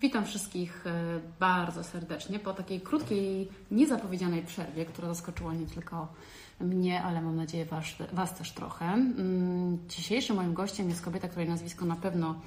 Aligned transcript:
Witam 0.00 0.24
wszystkich 0.24 0.86
e, 0.86 1.20
bardzo 1.40 1.84
serdecznie 1.84 2.38
po 2.38 2.52
takiej 2.54 2.80
krótkiej, 2.80 3.48
niezapowiedzianej 3.70 4.42
przerwie, 4.42 4.84
która 4.84 5.08
zaskoczyła 5.08 5.54
nie 5.54 5.66
tylko 5.66 6.08
mnie, 6.60 7.02
ale 7.02 7.22
mam 7.22 7.36
nadzieję 7.36 7.64
was, 7.64 7.84
was 8.12 8.34
też 8.34 8.52
trochę. 8.52 8.84
Mm, 8.84 9.78
dzisiejszym 9.88 10.36
moim 10.36 10.54
gościem 10.54 10.88
jest 10.88 11.02
kobieta, 11.02 11.28
której 11.28 11.48
nazwisko 11.48 11.84
na 11.84 11.96
pewno 11.96 12.40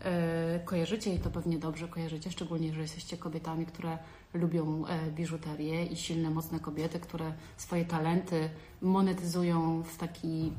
e, 0.00 0.60
kojarzycie 0.64 1.14
i 1.14 1.18
to 1.18 1.30
pewnie 1.30 1.58
dobrze 1.58 1.88
kojarzycie, 1.88 2.30
szczególnie 2.30 2.66
jeżeli 2.66 2.82
jesteście 2.82 3.16
kobietami, 3.16 3.66
które 3.66 3.98
lubią 4.34 4.86
e, 4.86 5.10
biżuterię 5.10 5.86
i 5.86 5.96
silne, 5.96 6.30
mocne 6.30 6.60
kobiety, 6.60 7.00
które 7.00 7.32
swoje 7.56 7.84
talenty 7.84 8.50
monetyzują 8.82 9.82
w 9.82 9.96
taki 9.96 10.52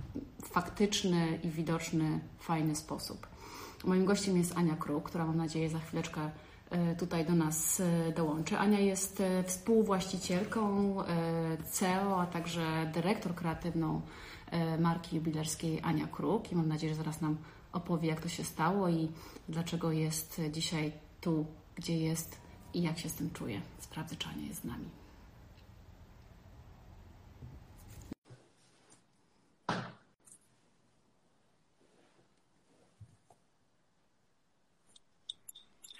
faktyczny 0.43 1.39
i 1.43 1.49
widoczny, 1.49 2.19
fajny 2.39 2.75
sposób. 2.75 3.34
Moim 3.85 4.05
gościem 4.05 4.37
jest 4.37 4.57
Ania 4.57 4.75
Kruk, 4.75 5.03
która 5.03 5.25
mam 5.25 5.37
nadzieję 5.37 5.69
za 5.69 5.79
chwileczkę 5.79 6.29
e, 6.69 6.95
tutaj 6.95 7.25
do 7.25 7.35
nas 7.35 7.79
e, 7.79 8.11
dołączy. 8.11 8.57
Ania 8.57 8.79
jest 8.79 9.21
e, 9.21 9.43
współwłaścicielką 9.43 10.95
CEO, 11.71 12.21
a 12.21 12.25
także 12.25 12.91
dyrektor 12.93 13.35
kreatywną 13.35 14.01
marki 14.79 15.15
jubilerskiej 15.15 15.81
Ania 15.83 16.07
Kruk 16.07 16.51
i 16.51 16.55
mam 16.55 16.67
nadzieję, 16.67 16.93
że 16.93 16.97
zaraz 16.97 17.21
nam 17.21 17.37
opowie, 17.73 18.09
jak 18.09 18.21
to 18.21 18.29
się 18.29 18.43
stało 18.43 18.89
i 18.89 19.11
dlaczego 19.49 19.91
jest 19.91 20.41
dzisiaj 20.51 20.91
tu, 21.21 21.45
gdzie 21.75 21.97
jest 21.97 22.37
i 22.73 22.81
jak 22.81 22.99
się 22.99 23.09
z 23.09 23.13
tym 23.13 23.31
czuje. 23.31 23.61
Sprawdzę, 23.79 24.15
czy 24.15 24.27
Ania 24.29 24.47
jest 24.47 24.61
z 24.61 24.63
nami. 24.63 25.04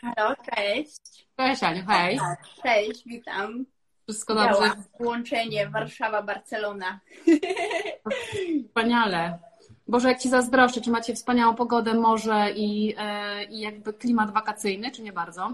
Halo, 0.05 0.35
cześć. 0.55 1.27
Cześć 1.37 1.63
Aniu, 1.63 1.83
hej. 1.87 2.19
Cześć, 2.63 3.03
witam. 3.05 3.65
Wszystko 4.03 4.35
dobrze? 4.35 4.53
Działa. 4.53 4.75
Łączenie 4.99 5.69
Warszawa-Barcelona. 5.69 6.99
Wspaniale. 8.67 9.39
Boże, 9.87 10.07
jak 10.07 10.19
Ci 10.19 10.29
zazdroszczę, 10.29 10.81
czy 10.81 10.89
macie 10.89 11.13
wspaniałą 11.13 11.55
pogodę, 11.55 11.93
morze 11.93 12.51
i, 12.55 12.95
e, 12.97 13.43
i 13.43 13.59
jakby 13.59 13.93
klimat 13.93 14.33
wakacyjny, 14.33 14.91
czy 14.91 15.01
nie 15.01 15.13
bardzo? 15.13 15.53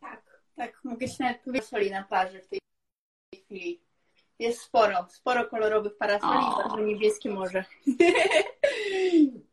Tak, 0.00 0.22
tak. 0.56 0.80
Mogę 0.84 1.08
się 1.08 1.24
nawet 1.24 1.40
powiedzieć 1.42 1.68
soli 1.68 1.90
na 1.90 2.02
plaży 2.02 2.40
w 2.40 2.48
tej 2.48 2.60
chwili. 3.44 3.80
Jest 4.38 4.60
sporo, 4.60 5.06
sporo 5.08 5.44
kolorowych 5.44 5.96
parasoli 5.96 6.38
i 6.38 6.62
bardzo 6.62 6.80
niebieskie 6.80 7.30
morze. 7.30 7.64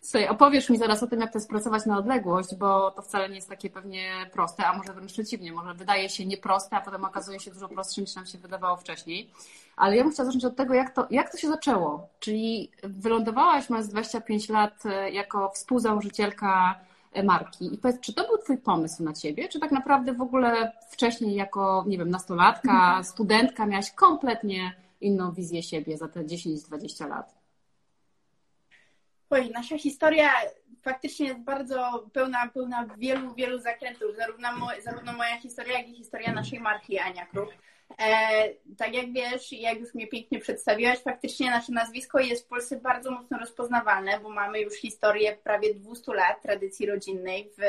Słuchaj, 0.00 0.28
opowiesz 0.28 0.70
mi 0.70 0.78
zaraz 0.78 1.02
o 1.02 1.06
tym, 1.06 1.20
jak 1.20 1.32
to 1.32 1.38
jest 1.38 1.48
pracować 1.48 1.86
na 1.86 1.98
odległość, 1.98 2.54
bo 2.54 2.90
to 2.90 3.02
wcale 3.02 3.28
nie 3.28 3.34
jest 3.34 3.48
takie 3.48 3.70
pewnie 3.70 4.10
proste, 4.32 4.66
a 4.66 4.78
może 4.78 4.92
wręcz 4.92 5.12
przeciwnie, 5.12 5.52
może 5.52 5.74
wydaje 5.74 6.08
się 6.08 6.26
nieproste, 6.26 6.76
a 6.76 6.80
potem 6.80 7.04
okazuje 7.04 7.40
się 7.40 7.50
dużo 7.50 7.68
prostsze 7.68 8.00
niż 8.00 8.14
nam 8.14 8.26
się 8.26 8.38
wydawało 8.38 8.76
wcześniej. 8.76 9.30
Ale 9.76 9.96
ja 9.96 10.02
bym 10.02 10.12
chciała 10.12 10.26
zacząć 10.26 10.44
od 10.44 10.56
tego, 10.56 10.74
jak 10.74 10.94
to, 10.94 11.06
jak 11.10 11.32
to 11.32 11.38
się 11.38 11.48
zaczęło. 11.48 12.08
Czyli 12.20 12.70
wylądowałaś, 12.82 13.70
mając 13.70 13.88
25 13.88 14.48
lat, 14.48 14.82
jako 15.12 15.50
współzałożycielka 15.50 16.80
marki. 17.24 17.74
I 17.74 17.78
powiedz, 17.78 18.00
czy 18.00 18.14
to 18.14 18.26
był 18.26 18.38
Twój 18.38 18.58
pomysł 18.58 19.02
na 19.02 19.12
Ciebie, 19.12 19.48
czy 19.48 19.60
tak 19.60 19.72
naprawdę 19.72 20.12
w 20.12 20.22
ogóle 20.22 20.72
wcześniej 20.90 21.34
jako, 21.34 21.84
nie 21.86 21.98
wiem, 21.98 22.10
nastolatka, 22.10 23.02
studentka 23.02 23.66
miałaś 23.66 23.90
kompletnie 23.90 24.74
inną 25.00 25.32
wizję 25.32 25.62
siebie 25.62 25.98
za 25.98 26.08
te 26.08 26.24
10-20 26.24 27.08
lat? 27.08 27.37
Oj, 29.30 29.50
nasza 29.50 29.78
historia 29.78 30.30
faktycznie 30.82 31.26
jest 31.26 31.40
bardzo 31.40 32.06
pełna, 32.12 32.48
pełna 32.54 32.86
wielu, 32.98 33.34
wielu 33.34 33.58
zakrętów. 33.58 34.16
Zarówno, 34.16 34.48
zarówno 34.84 35.12
moja 35.12 35.40
historia, 35.40 35.78
jak 35.78 35.88
i 35.88 35.94
historia 35.94 36.32
naszej 36.32 36.60
marki 36.60 36.98
Ania 36.98 37.26
Kruk. 37.26 37.50
E, 37.98 38.48
tak 38.78 38.94
jak 38.94 39.12
wiesz, 39.12 39.52
jak 39.52 39.80
już 39.80 39.94
mnie 39.94 40.06
pięknie 40.06 40.38
przedstawiłaś, 40.38 40.98
faktycznie 40.98 41.50
nasze 41.50 41.72
nazwisko 41.72 42.20
jest 42.20 42.44
w 42.44 42.48
Polsce 42.48 42.76
bardzo 42.76 43.10
mocno 43.10 43.38
rozpoznawalne, 43.38 44.20
bo 44.20 44.28
mamy 44.28 44.60
już 44.60 44.74
historię 44.74 45.36
prawie 45.44 45.74
200 45.74 46.14
lat 46.14 46.42
tradycji 46.42 46.86
rodzinnej 46.86 47.50
w 47.58 47.60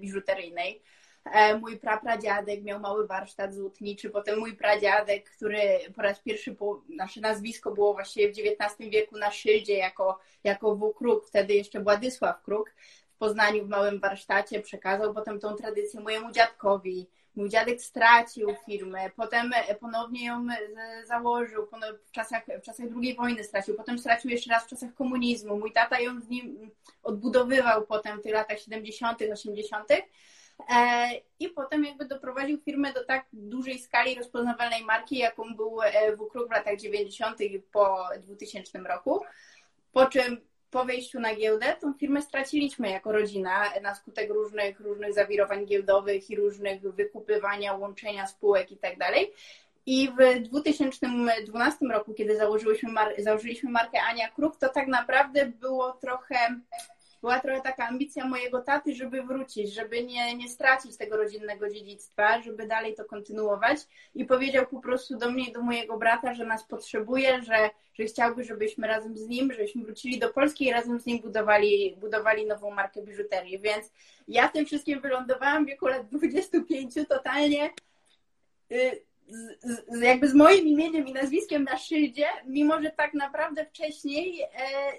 biżuteryjnej. 0.00 0.82
E, 1.24 1.58
mój 1.58 1.78
prapradziadek 1.78 2.62
miał 2.62 2.80
mały 2.80 3.06
warsztat 3.06 3.54
złotniczy, 3.54 4.10
potem 4.10 4.38
mój 4.38 4.56
pradziadek, 4.56 5.30
który 5.30 5.60
po 5.96 6.02
raz 6.02 6.20
pierwszy, 6.20 6.54
po, 6.54 6.82
nasze 6.88 7.20
nazwisko 7.20 7.70
było 7.70 7.92
właściwie 7.92 8.28
w 8.28 8.38
XIX 8.38 8.90
wieku 8.90 9.18
na 9.18 9.30
szyldzie 9.30 9.76
jako, 9.76 10.18
jako 10.44 10.76
W. 10.76 10.94
Kruk, 10.94 11.26
wtedy 11.26 11.54
jeszcze 11.54 11.80
Władysław 11.80 12.42
Kruk 12.42 12.70
w 13.14 13.18
Poznaniu 13.18 13.64
w 13.64 13.68
małym 13.68 14.00
warsztacie, 14.00 14.60
przekazał 14.60 15.14
potem 15.14 15.40
tą 15.40 15.54
tradycję 15.54 16.00
mojemu 16.00 16.32
dziadkowi. 16.32 17.06
Mój 17.36 17.48
dziadek 17.48 17.82
stracił 17.82 18.54
firmę, 18.66 19.10
potem 19.16 19.50
ponownie 19.80 20.26
ją 20.26 20.46
założył 21.04 21.68
w 22.06 22.10
czasach, 22.10 22.42
w 22.60 22.62
czasach 22.62 22.86
II 23.02 23.14
wojny 23.14 23.44
stracił, 23.44 23.74
potem 23.74 23.98
stracił 23.98 24.30
jeszcze 24.30 24.50
raz 24.50 24.64
w 24.64 24.68
czasach 24.68 24.94
komunizmu. 24.94 25.58
Mój 25.58 25.72
tata 25.72 26.00
ją 26.00 26.20
z 26.20 26.28
nim 26.28 26.70
odbudowywał 27.02 27.86
potem 27.86 28.18
w 28.18 28.22
tych 28.22 28.32
latach 28.32 28.60
70., 28.60 29.18
80. 29.32 29.88
E, 30.70 31.08
I 31.38 31.48
potem 31.48 31.84
jakby 31.84 32.04
doprowadził 32.04 32.60
firmę 32.60 32.92
do 32.92 33.04
tak 33.04 33.26
dużej 33.32 33.78
skali 33.78 34.14
rozpoznawalnej 34.14 34.84
marki, 34.84 35.18
jaką 35.18 35.54
był 35.54 35.82
e, 35.82 36.16
WKRUK 36.16 36.48
w 36.48 36.52
latach 36.52 36.76
90. 36.76 37.40
i 37.40 37.60
po 37.72 38.08
2000 38.20 38.78
roku. 38.78 39.24
Po 39.92 40.06
czym 40.06 40.40
po 40.72 40.84
wejściu 40.84 41.20
na 41.20 41.34
giełdę 41.34 41.76
tą 41.80 41.94
firmę 41.94 42.22
straciliśmy 42.22 42.90
jako 42.90 43.12
rodzina 43.12 43.62
na 43.82 43.94
skutek 43.94 44.30
różnych, 44.30 44.80
różnych 44.80 45.14
zawirowań 45.14 45.66
giełdowych 45.66 46.30
i 46.30 46.36
różnych 46.36 46.82
wykupywania, 46.82 47.74
łączenia 47.74 48.26
spółek 48.26 48.72
i 48.72 48.76
tak 48.76 48.98
dalej. 48.98 49.32
I 49.86 50.08
w 50.08 50.42
2012 50.42 51.86
roku, 51.86 52.14
kiedy 52.14 52.36
założyliśmy, 52.36 52.92
mar- 52.92 53.14
założyliśmy 53.18 53.70
markę 53.70 54.02
Ania 54.02 54.30
Kruk, 54.30 54.56
to 54.56 54.68
tak 54.68 54.86
naprawdę 54.86 55.46
było 55.46 55.92
trochę 55.92 56.36
była 57.22 57.40
trochę 57.40 57.60
taka 57.60 57.88
ambicja 57.88 58.24
mojego 58.24 58.62
taty, 58.62 58.94
żeby 58.94 59.22
wrócić, 59.22 59.74
żeby 59.74 60.04
nie, 60.04 60.36
nie 60.36 60.48
stracić 60.48 60.96
tego 60.96 61.16
rodzinnego 61.16 61.70
dziedzictwa, 61.70 62.42
żeby 62.42 62.66
dalej 62.66 62.94
to 62.94 63.04
kontynuować. 63.04 63.78
I 64.14 64.24
powiedział 64.24 64.66
po 64.66 64.80
prostu 64.80 65.18
do 65.18 65.30
mnie 65.30 65.48
i 65.48 65.52
do 65.52 65.62
mojego 65.62 65.98
brata, 65.98 66.34
że 66.34 66.44
nas 66.44 66.64
potrzebuje, 66.64 67.42
że, 67.42 67.70
że 67.94 68.04
chciałby, 68.04 68.44
żebyśmy 68.44 68.86
razem 68.86 69.16
z 69.16 69.28
nim, 69.28 69.52
żebyśmy 69.52 69.84
wrócili 69.84 70.18
do 70.18 70.32
Polski 70.32 70.66
i 70.66 70.72
razem 70.72 71.00
z 71.00 71.06
nim 71.06 71.20
budowali, 71.20 71.96
budowali 72.00 72.46
nową 72.46 72.70
markę 72.70 73.02
biżuterii. 73.02 73.58
Więc 73.58 73.92
ja 74.28 74.48
tym 74.48 74.66
wszystkim 74.66 75.00
wylądowałam 75.00 75.64
w 75.64 75.68
wieku 75.68 75.86
lat 75.86 76.08
25 76.08 76.94
totalnie. 77.08 77.70
Y, 78.72 79.02
z, 79.88 80.00
jakby 80.00 80.28
z 80.28 80.34
moim 80.34 80.66
imieniem 80.66 81.06
i 81.06 81.12
nazwiskiem 81.12 81.64
na 81.64 81.78
szyldzie, 81.78 82.26
mimo 82.46 82.82
że 82.82 82.90
tak 82.90 83.14
naprawdę 83.14 83.66
wcześniej 83.66 84.42
e, 84.42 84.48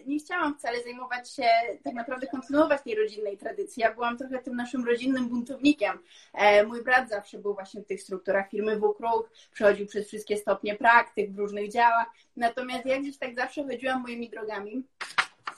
nie 0.05 0.19
chciałam 0.19 0.57
wcale 0.57 0.83
zajmować 0.83 1.31
się, 1.31 1.47
tak 1.83 1.93
naprawdę 1.93 2.27
kontynuować 2.27 2.81
tej 2.81 2.95
rodzinnej 2.95 3.37
tradycji. 3.37 3.81
Ja 3.81 3.93
byłam 3.93 4.17
trochę 4.17 4.39
tym 4.39 4.55
naszym 4.55 4.85
rodzinnym 4.85 5.29
buntownikiem. 5.29 5.99
E, 6.33 6.63
mój 6.63 6.83
brat 6.83 7.09
zawsze 7.09 7.37
był 7.37 7.53
właśnie 7.53 7.81
w 7.81 7.87
tych 7.87 8.01
strukturach 8.01 8.49
firmy 8.49 8.75
WKRUK, 8.77 9.29
przechodził 9.53 9.87
przez 9.87 10.07
wszystkie 10.07 10.37
stopnie 10.37 10.75
praktyk 10.75 11.31
w 11.31 11.37
różnych 11.37 11.71
działach. 11.71 12.07
Natomiast 12.37 12.85
ja 12.85 12.99
gdzieś 12.99 13.17
tak 13.17 13.35
zawsze 13.35 13.63
chodziłam 13.63 14.01
moimi 14.01 14.29
drogami. 14.29 14.83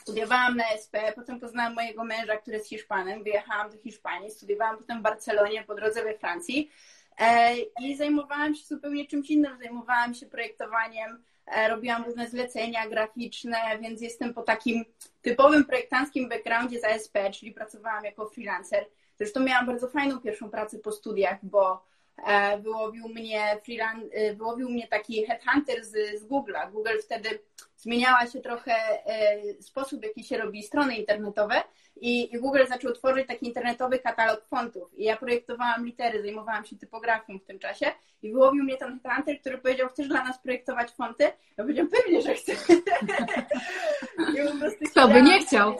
Studiowałam 0.02 0.58
na 0.58 0.64
SP, 0.84 0.96
potem 1.16 1.40
poznałam 1.40 1.74
mojego 1.74 2.04
męża, 2.04 2.38
który 2.38 2.58
jest 2.58 2.70
Hiszpanem, 2.70 3.24
wyjechałam 3.24 3.72
do 3.72 3.78
Hiszpanii, 3.78 4.32
studiowałam 4.32 4.78
potem 4.78 5.00
w 5.00 5.02
Barcelonie, 5.02 5.64
po 5.64 5.76
drodze 5.76 6.04
we 6.04 6.18
Francji. 6.18 6.72
E, 7.20 7.56
I 7.82 7.96
zajmowałam 7.98 8.56
się 8.56 8.66
zupełnie 8.66 9.08
czymś 9.08 9.30
innym. 9.30 9.58
Zajmowałam 9.58 10.14
się 10.14 10.26
projektowaniem, 10.26 11.24
e, 11.46 11.70
robiłam 11.70 12.04
różne 12.04 12.30
zlecenia 12.30 12.90
graficzne, 12.90 13.58
więc 13.82 14.02
jestem 14.02 14.34
po 14.34 14.42
takim 14.42 14.86
typowym 15.22 15.66
projektanckim 15.66 16.30
backgroundzie 16.30 16.80
z 16.80 16.84
ASP, 16.84 17.18
czyli 17.34 17.52
pracowałam 17.52 18.06
jako 18.06 18.30
freelancer. 18.30 18.86
Zresztą 19.18 19.40
miałam 19.40 19.66
bardzo 19.66 19.88
fajną 19.88 20.20
pierwszą 20.20 20.50
pracę 20.50 20.80
po 20.80 20.92
studiach, 20.92 21.38
bo 21.44 21.86
e, 22.26 22.58
wyłowił 22.58 23.08
mnie, 23.08 23.58
freelance, 23.66 24.08
wyłowił 24.36 24.70
mnie 24.70 24.88
taki 24.88 25.26
headhunter 25.26 25.86
z, 25.86 25.92
z 26.20 26.28
Google'a. 26.28 26.72
Google 26.72 26.98
wtedy 27.04 27.40
zmieniała 27.78 28.28
się 28.28 28.42
trochę 28.42 28.76
sposób, 29.62 30.00
w 30.00 30.04
jaki 30.04 30.24
się 30.24 30.38
robi 30.38 30.64
strony 30.64 30.96
internetowe 30.96 31.56
i, 31.96 32.36
i 32.36 32.40
Google 32.40 32.66
zaczął 32.70 32.94
tworzyć 32.94 33.28
taki 33.28 33.48
internetowy 33.48 34.00
katalog 34.00 34.46
fontów. 34.46 34.94
I 34.94 35.04
ja 35.04 35.18
projektowałam 35.18 35.86
litery, 35.86 36.22
zajmowałam 36.22 36.66
się 36.66 36.76
typografią 36.76 37.40
w 37.40 37.46
tym 37.46 37.60
czasie 37.60 37.86
i 38.22 38.32
wyłowił 38.32 38.64
mnie 38.64 38.78
ten 38.78 39.00
headhunter, 39.00 39.40
który 39.40 39.58
powiedział, 39.58 39.90
chcesz 39.90 40.08
dla 40.08 40.24
nas 40.24 40.40
projektować 40.40 40.92
fonty? 40.92 41.24
Ja 41.24 41.64
powiedziałam, 41.64 41.92
pewnie, 41.92 42.22
że 42.22 42.34
chcę. 42.34 42.52
Kto 44.92 45.08
by 45.08 45.22
nie 45.22 45.40
chciał? 45.40 45.76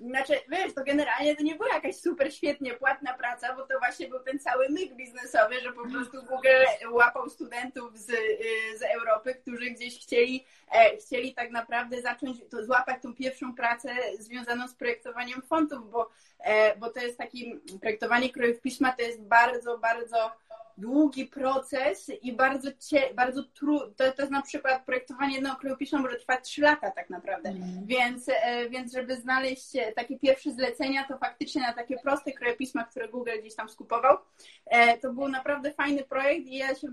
Znaczy, 0.00 0.32
wiesz, 0.48 0.74
to 0.74 0.84
generalnie 0.84 1.36
to 1.36 1.42
nie 1.42 1.54
była 1.54 1.68
jakaś 1.74 1.96
super 1.96 2.34
świetnie 2.34 2.74
płatna 2.74 3.14
praca, 3.14 3.54
bo 3.56 3.66
to 3.66 3.78
właśnie 3.78 4.08
był 4.08 4.20
ten 4.20 4.38
cały 4.38 4.68
myk 4.68 4.94
biznesowy, 4.94 5.60
że 5.60 5.72
po 5.72 5.88
prostu 5.88 6.22
Google 6.22 6.48
łapał 6.90 7.30
studentów 7.30 7.98
z, 7.98 8.10
y, 8.10 8.78
z 8.78 8.82
Europy, 8.82 9.34
którzy 9.34 9.70
gdzieś 9.70 10.00
chcieli, 10.02 10.44
e, 10.72 10.96
chcieli 10.96 11.34
tak 11.34 11.50
naprawdę 11.50 12.02
zacząć 12.02 12.38
to, 12.50 12.64
złapać 12.64 13.02
tą 13.02 13.14
pierwszą 13.14 13.54
pracę 13.54 13.88
związaną 14.18 14.68
z 14.68 14.74
projektowaniem 14.74 15.42
fontów, 15.42 15.90
bo, 15.90 16.10
e, 16.38 16.76
bo 16.76 16.90
to 16.90 17.00
jest 17.00 17.18
taki, 17.18 17.60
projektowanie 17.80 18.30
krojów 18.30 18.60
pisma 18.60 18.92
to 18.92 19.02
jest 19.02 19.22
bardzo, 19.22 19.78
bardzo 19.78 20.32
długi 20.80 21.26
proces 21.26 22.10
i 22.22 22.32
bardzo, 22.32 22.70
cie, 22.72 23.14
bardzo 23.14 23.42
trudny. 23.42 23.94
To, 23.96 24.12
to 24.12 24.22
jest 24.22 24.32
na 24.32 24.42
przykład 24.42 24.84
projektowanie 24.84 25.34
jednego 25.34 25.56
krajopisu 25.56 25.98
może 25.98 26.16
trwać 26.16 26.44
3 26.44 26.62
lata 26.62 26.90
tak 26.90 27.10
naprawdę. 27.10 27.48
Mm. 27.48 27.86
Więc, 27.86 28.28
e, 28.28 28.68
więc 28.68 28.92
żeby 28.92 29.16
znaleźć 29.16 29.72
takie 29.96 30.18
pierwsze 30.18 30.52
zlecenia, 30.52 31.04
to 31.08 31.18
faktycznie 31.18 31.62
na 31.62 31.72
takie 31.72 31.96
proste 31.96 32.32
krajopisma, 32.32 32.84
które 32.84 33.08
Google 33.08 33.30
gdzieś 33.40 33.54
tam 33.54 33.68
skupował, 33.68 34.18
e, 34.66 34.98
to 34.98 35.12
był 35.12 35.28
naprawdę 35.28 35.72
fajny 35.72 36.04
projekt 36.04 36.46
i 36.46 36.56
ja 36.56 36.74
się 36.74 36.88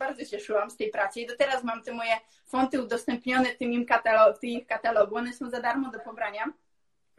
bardzo 0.00 0.24
cieszyłam 0.24 0.70
z 0.70 0.76
tej 0.76 0.90
pracy 0.90 1.20
i 1.20 1.26
do 1.26 1.36
teraz 1.36 1.64
mam 1.64 1.82
te 1.82 1.92
moje 1.92 2.16
fonty 2.46 2.82
udostępnione 2.82 3.44
w 3.44 3.58
tym, 3.58 3.72
im 3.72 3.86
w 4.36 4.38
tym 4.38 4.50
ich 4.50 4.66
katalogu. 4.66 5.16
One 5.16 5.32
są 5.32 5.50
za 5.50 5.60
darmo 5.60 5.90
do 5.90 6.00
pobrania. 6.00 6.52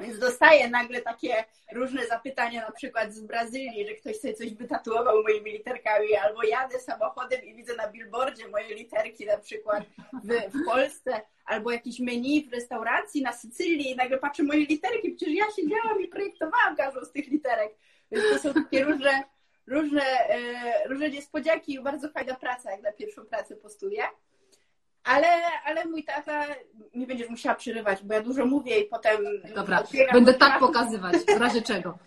Więc 0.02 0.20
dostaję 0.20 0.70
nagle 0.70 1.02
takie 1.02 1.46
różne 1.74 2.08
zapytania, 2.08 2.66
na 2.66 2.72
przykład 2.72 3.14
z 3.14 3.22
Brazylii, 3.22 3.88
że 3.88 3.94
ktoś 3.94 4.20
sobie 4.20 4.34
coś 4.34 4.54
wytatuował 4.54 5.24
moimi 5.24 5.52
literkami, 5.52 6.16
albo 6.16 6.44
jadę 6.44 6.80
samochodem 6.80 7.44
i 7.44 7.56
widzę 7.56 7.76
na 7.76 7.88
billboardzie 7.88 8.48
moje 8.48 8.76
literki 8.76 9.26
na 9.26 9.38
przykład 9.38 9.84
w, 10.24 10.58
w 10.58 10.66
Polsce, 10.66 11.22
albo 11.46 11.72
jakieś 11.72 12.00
menu 12.00 12.50
w 12.50 12.54
restauracji 12.54 13.22
na 13.22 13.34
Sycylii 13.34 13.92
i 13.92 13.96
nagle 13.96 14.18
patrzę 14.18 14.44
moje 14.44 14.66
literki, 14.66 15.12
przecież 15.12 15.36
ja 15.36 15.46
siedziałam 15.56 16.02
i 16.02 16.08
projektowałam 16.08 16.76
każdą 16.76 17.06
z 17.06 17.12
tych 17.12 17.28
literek. 17.28 17.76
Więc 18.12 18.24
to 18.30 18.40
są 18.40 18.54
takie 18.64 18.84
różne, 18.84 19.24
różne, 19.68 20.04
e, 20.30 20.88
różne 20.88 21.10
niespodzianki 21.10 21.74
i 21.74 21.82
bardzo 21.82 22.10
fajna 22.10 22.36
praca, 22.36 22.72
jak 22.72 22.82
na 22.82 22.92
pierwszą 22.92 23.26
pracę 23.26 23.56
postuję. 23.56 24.04
Ale, 25.04 25.28
ale 25.66 25.86
mój 25.86 26.04
tata, 26.04 26.46
nie 26.96 27.08
będziesz 27.08 27.30
musiała 27.30 27.56
przerywać, 27.56 28.04
bo 28.04 28.14
ja 28.14 28.22
dużo 28.22 28.46
mówię 28.46 28.80
i 28.80 28.86
potem. 28.86 29.18
Dobra, 29.56 29.84
będę 30.14 30.34
tak 30.34 30.60
pokazywać, 30.60 31.16
w 31.16 31.42
razie 31.42 31.62
czego. 31.62 31.98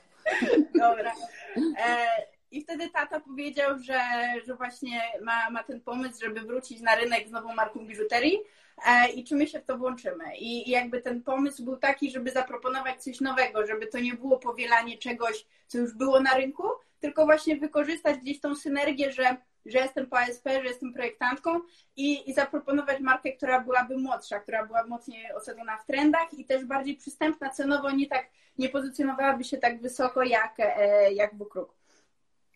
Dobra. 0.74 1.12
E, 1.56 2.06
I 2.50 2.62
wtedy 2.62 2.90
tata 2.90 3.20
powiedział, 3.20 3.78
że, 3.78 4.00
że 4.46 4.54
właśnie 4.54 5.02
ma, 5.22 5.50
ma 5.50 5.62
ten 5.62 5.80
pomysł, 5.80 6.20
żeby 6.20 6.40
wrócić 6.40 6.80
na 6.80 6.94
rynek 6.94 7.28
z 7.28 7.30
nową 7.30 7.54
marką 7.54 7.86
biżuterii 7.86 8.38
e, 8.86 9.08
i 9.08 9.24
czy 9.24 9.34
my 9.34 9.46
się 9.46 9.60
w 9.60 9.64
to 9.64 9.78
włączymy. 9.78 10.36
I, 10.36 10.68
I 10.68 10.70
jakby 10.70 11.02
ten 11.02 11.22
pomysł 11.22 11.64
był 11.64 11.76
taki, 11.76 12.10
żeby 12.10 12.30
zaproponować 12.30 13.02
coś 13.02 13.20
nowego, 13.20 13.66
żeby 13.66 13.86
to 13.86 13.98
nie 13.98 14.14
było 14.14 14.38
powielanie 14.38 14.98
czegoś, 14.98 15.46
co 15.66 15.78
już 15.78 15.92
było 15.94 16.20
na 16.20 16.34
rynku, 16.34 16.62
tylko 17.00 17.24
właśnie 17.24 17.56
wykorzystać 17.56 18.18
gdzieś 18.18 18.40
tą 18.40 18.54
synergię, 18.54 19.12
że 19.12 19.36
że 19.66 19.78
jestem 19.78 20.06
po 20.06 20.18
ASP, 20.18 20.48
że 20.48 20.68
jestem 20.68 20.92
projektantką 20.92 21.60
i, 21.96 22.30
i 22.30 22.34
zaproponować 22.34 23.00
markę, 23.00 23.32
która 23.32 23.60
byłaby 23.60 23.98
młodsza, 23.98 24.40
która 24.40 24.66
była 24.66 24.86
mocniej 24.86 25.32
osadzona 25.32 25.76
w 25.76 25.86
trendach 25.86 26.34
i 26.34 26.44
też 26.44 26.64
bardziej 26.64 26.96
przystępna 26.96 27.50
cenowo, 27.50 27.90
nie 27.90 28.06
tak, 28.06 28.26
nie 28.58 28.68
pozycjonowałaby 28.68 29.44
się 29.44 29.58
tak 29.58 29.80
wysoko 29.80 30.22
jak, 30.22 30.54
e, 30.58 31.12
jak 31.12 31.34
Bukruk. 31.34 31.74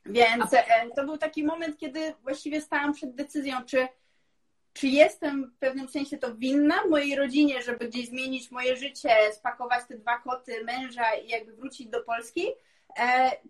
Więc 0.07 0.55
e, 0.55 0.65
to 0.97 1.05
był 1.05 1.19
taki 1.19 1.45
moment, 1.45 1.79
kiedy 1.79 2.15
właściwie 2.23 2.61
stałam 2.61 2.93
przed 2.93 3.15
decyzją, 3.15 3.57
czy, 3.67 3.89
czy 4.73 4.89
jestem 4.89 5.53
w 5.57 5.59
pewnym 5.59 5.89
sensie 5.89 6.19
to 6.19 6.35
winna 6.35 6.87
mojej 6.87 7.17
rodzinie, 7.17 7.63
żeby 7.63 7.89
gdzieś 7.89 8.09
zmienić 8.09 8.51
moje 8.51 8.77
życie, 8.77 9.11
spakować 9.33 9.87
te 9.89 9.99
dwa 9.99 10.19
koty, 10.19 10.65
męża 10.65 11.15
i 11.15 11.29
jakby 11.29 11.53
wrócić 11.53 11.89
do 11.89 12.03
Polski, 12.03 12.47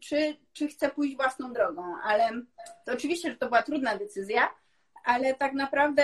czy, 0.00 0.36
czy 0.52 0.68
chcę 0.68 0.90
pójść 0.90 1.16
własną 1.16 1.52
drogą. 1.52 1.82
Ale 2.04 2.30
to 2.84 2.92
oczywiście, 2.92 3.30
że 3.30 3.36
to 3.36 3.46
była 3.46 3.62
trudna 3.62 3.96
decyzja, 3.96 4.54
ale 5.04 5.34
tak 5.34 5.52
naprawdę 5.52 6.02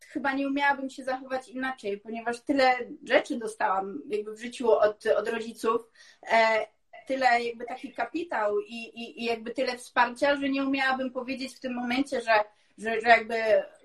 chyba 0.00 0.32
nie 0.32 0.48
umiałabym 0.48 0.90
się 0.90 1.04
zachować 1.04 1.48
inaczej, 1.48 1.98
ponieważ 1.98 2.40
tyle 2.40 2.74
rzeczy 3.04 3.38
dostałam 3.38 4.02
jakby 4.08 4.34
w 4.34 4.40
życiu 4.40 4.70
od, 4.70 5.06
od 5.06 5.28
rodziców, 5.28 5.90
e, 6.32 6.66
tyle 7.06 7.42
jakby 7.42 7.64
taki 7.64 7.92
kapitał 7.92 8.60
i, 8.60 8.74
i, 8.74 9.22
i 9.22 9.24
jakby 9.24 9.50
tyle 9.50 9.78
wsparcia, 9.78 10.36
że 10.36 10.48
nie 10.48 10.64
umiałabym 10.64 11.10
powiedzieć 11.10 11.56
w 11.56 11.60
tym 11.60 11.74
momencie, 11.74 12.20
że, 12.20 12.44
że, 12.78 13.00
że 13.00 13.08
jakby 13.08 13.34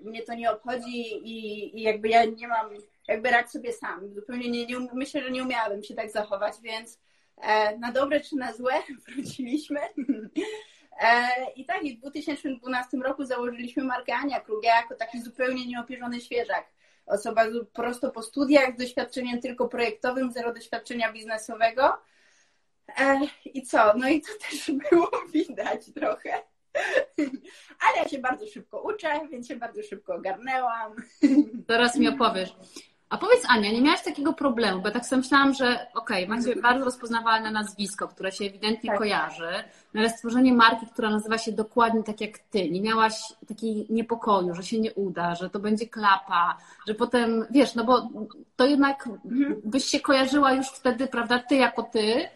mnie 0.00 0.22
to 0.22 0.34
nie 0.34 0.50
obchodzi 0.50 1.12
i, 1.12 1.78
i 1.78 1.82
jakby 1.82 2.08
ja 2.08 2.24
nie 2.24 2.48
mam, 2.48 2.70
jakby 3.08 3.30
radź 3.30 3.50
sobie 3.50 3.72
sam. 3.72 4.14
Zupełnie 4.14 4.50
nie, 4.50 4.66
nie, 4.66 4.88
myślę, 4.92 5.22
że 5.22 5.30
nie 5.30 5.42
umiałabym 5.42 5.82
się 5.82 5.94
tak 5.94 6.10
zachować, 6.10 6.54
więc 6.62 6.98
E, 6.98 7.11
na 7.78 7.92
dobre 7.92 8.20
czy 8.20 8.36
na 8.36 8.52
złe 8.52 8.72
wróciliśmy. 9.08 9.80
E, 11.00 11.26
I 11.56 11.64
tak, 11.64 11.82
i 11.82 11.96
w 11.96 12.00
2012 12.00 12.96
roku 12.96 13.24
założyliśmy 13.24 13.84
markę 13.84 14.14
Ania 14.14 14.40
Krugia 14.40 14.76
jako 14.76 14.94
taki 14.94 15.22
zupełnie 15.22 15.66
nieopierzony 15.66 16.20
świeżak. 16.20 16.66
Osoba 17.06 17.44
prosto 17.72 18.10
po 18.10 18.22
studiach, 18.22 18.74
z 18.74 18.78
doświadczeniem 18.78 19.40
tylko 19.40 19.68
projektowym, 19.68 20.32
zero 20.32 20.54
doświadczenia 20.54 21.12
biznesowego. 21.12 21.98
E, 22.98 23.20
I 23.44 23.62
co? 23.62 23.92
No 23.96 24.08
i 24.08 24.20
to 24.20 24.28
też 24.50 24.70
było 24.70 25.10
widać 25.34 25.92
trochę. 25.94 26.42
Ale 27.80 27.96
ja 27.96 28.08
się 28.08 28.18
bardzo 28.18 28.46
szybko 28.46 28.82
uczę, 28.82 29.20
więc 29.30 29.48
się 29.48 29.56
bardzo 29.56 29.82
szybko 29.82 30.14
ogarnęłam. 30.14 30.94
Teraz 31.66 31.96
mi 31.96 32.08
opowiesz. 32.08 32.54
A 33.12 33.18
powiedz 33.18 33.42
Ania, 33.48 33.72
nie 33.72 33.82
miałaś 33.82 34.02
takiego 34.02 34.32
problemu, 34.32 34.80
bo 34.80 34.88
ja 34.88 34.94
tak 34.94 35.06
sobie 35.06 35.22
myślałam, 35.22 35.54
że 35.54 35.86
okej, 35.94 36.24
okay, 36.26 36.36
macie 36.36 36.56
bardzo 36.56 36.84
rozpoznawalne 36.84 37.50
nazwisko, 37.50 38.08
które 38.08 38.32
się 38.32 38.44
ewidentnie 38.44 38.90
tak. 38.90 38.98
kojarzy, 38.98 39.64
no 39.94 40.00
ale 40.00 40.10
stworzenie 40.10 40.52
marki, 40.52 40.86
która 40.86 41.10
nazywa 41.10 41.38
się 41.38 41.52
dokładnie 41.52 42.02
tak 42.02 42.20
jak 42.20 42.38
ty, 42.38 42.70
nie 42.70 42.80
miałaś 42.80 43.14
takiego 43.48 43.80
niepokoju, 43.90 44.54
że 44.54 44.62
się 44.62 44.80
nie 44.80 44.94
uda, 44.94 45.34
że 45.34 45.50
to 45.50 45.58
będzie 45.58 45.86
klapa, 45.86 46.58
że 46.88 46.94
potem, 46.94 47.46
wiesz, 47.50 47.74
no 47.74 47.84
bo 47.84 48.08
to 48.56 48.66
jednak 48.66 49.06
mhm. 49.06 49.60
byś 49.64 49.84
się 49.84 50.00
kojarzyła 50.00 50.52
już 50.52 50.66
wtedy, 50.66 51.06
prawda, 51.06 51.38
ty 51.38 51.54
jako 51.56 51.82
ty, 51.82 52.28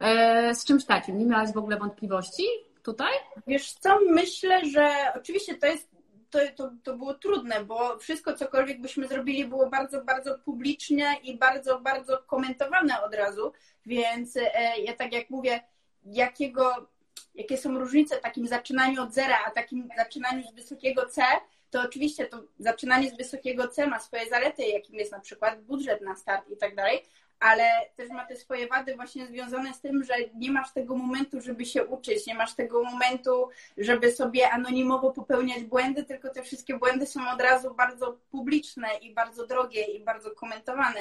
e, 0.00 0.54
z 0.54 0.64
czymś 0.64 0.84
takim. 0.84 1.18
Nie 1.18 1.26
miałaś 1.26 1.52
w 1.52 1.58
ogóle 1.58 1.76
wątpliwości 1.76 2.44
tutaj? 2.82 3.12
Wiesz 3.46 3.72
co, 3.72 3.98
myślę, 4.10 4.64
że 4.64 4.94
oczywiście 5.16 5.54
to 5.54 5.66
jest 5.66 5.91
to, 6.32 6.38
to, 6.56 6.72
to 6.82 6.96
było 6.96 7.14
trudne, 7.14 7.64
bo 7.64 7.98
wszystko, 7.98 8.32
cokolwiek 8.32 8.80
byśmy 8.80 9.08
zrobili, 9.08 9.44
było 9.44 9.70
bardzo, 9.70 10.04
bardzo 10.04 10.38
publiczne 10.38 11.16
i 11.22 11.38
bardzo, 11.38 11.80
bardzo 11.80 12.18
komentowane 12.18 13.02
od 13.02 13.14
razu. 13.14 13.52
Więc 13.86 14.36
e, 14.36 14.78
ja 14.78 14.96
tak 14.96 15.12
jak 15.12 15.30
mówię, 15.30 15.60
jakiego, 16.04 16.88
jakie 17.34 17.58
są 17.58 17.78
różnice 17.78 18.18
w 18.18 18.20
takim 18.20 18.46
zaczynaniu 18.46 19.02
od 19.02 19.14
zera, 19.14 19.38
a 19.46 19.50
takim 19.50 19.88
zaczynaniu 19.96 20.42
z 20.48 20.54
wysokiego 20.54 21.06
C, 21.06 21.22
to 21.70 21.80
oczywiście 21.82 22.26
to 22.26 22.42
zaczynanie 22.58 23.10
z 23.10 23.16
wysokiego 23.16 23.68
C 23.68 23.86
ma 23.86 24.00
swoje 24.00 24.28
zalety, 24.28 24.62
jakim 24.62 24.94
jest 24.94 25.12
na 25.12 25.20
przykład 25.20 25.62
budżet 25.62 26.00
na 26.00 26.16
start 26.16 26.48
i 26.48 26.56
tak 26.56 26.74
dalej, 26.74 27.02
ale 27.42 27.64
też 27.96 28.10
ma 28.10 28.26
te 28.26 28.36
swoje 28.36 28.66
wady 28.66 28.96
właśnie 28.96 29.26
związane 29.26 29.74
z 29.74 29.80
tym, 29.80 30.04
że 30.04 30.14
nie 30.34 30.50
masz 30.50 30.72
tego 30.72 30.96
momentu, 30.96 31.40
żeby 31.40 31.64
się 31.64 31.86
uczyć, 31.86 32.26
nie 32.26 32.34
masz 32.34 32.54
tego 32.54 32.84
momentu, 32.84 33.48
żeby 33.78 34.12
sobie 34.12 34.50
anonimowo 34.50 35.10
popełniać 35.10 35.64
błędy, 35.64 36.04
tylko 36.04 36.30
te 36.30 36.42
wszystkie 36.42 36.78
błędy 36.78 37.06
są 37.06 37.30
od 37.30 37.40
razu 37.40 37.74
bardzo 37.74 38.18
publiczne 38.30 38.88
i 39.00 39.14
bardzo 39.14 39.46
drogie 39.46 39.84
i 39.84 40.04
bardzo 40.04 40.30
komentowane. 40.30 41.00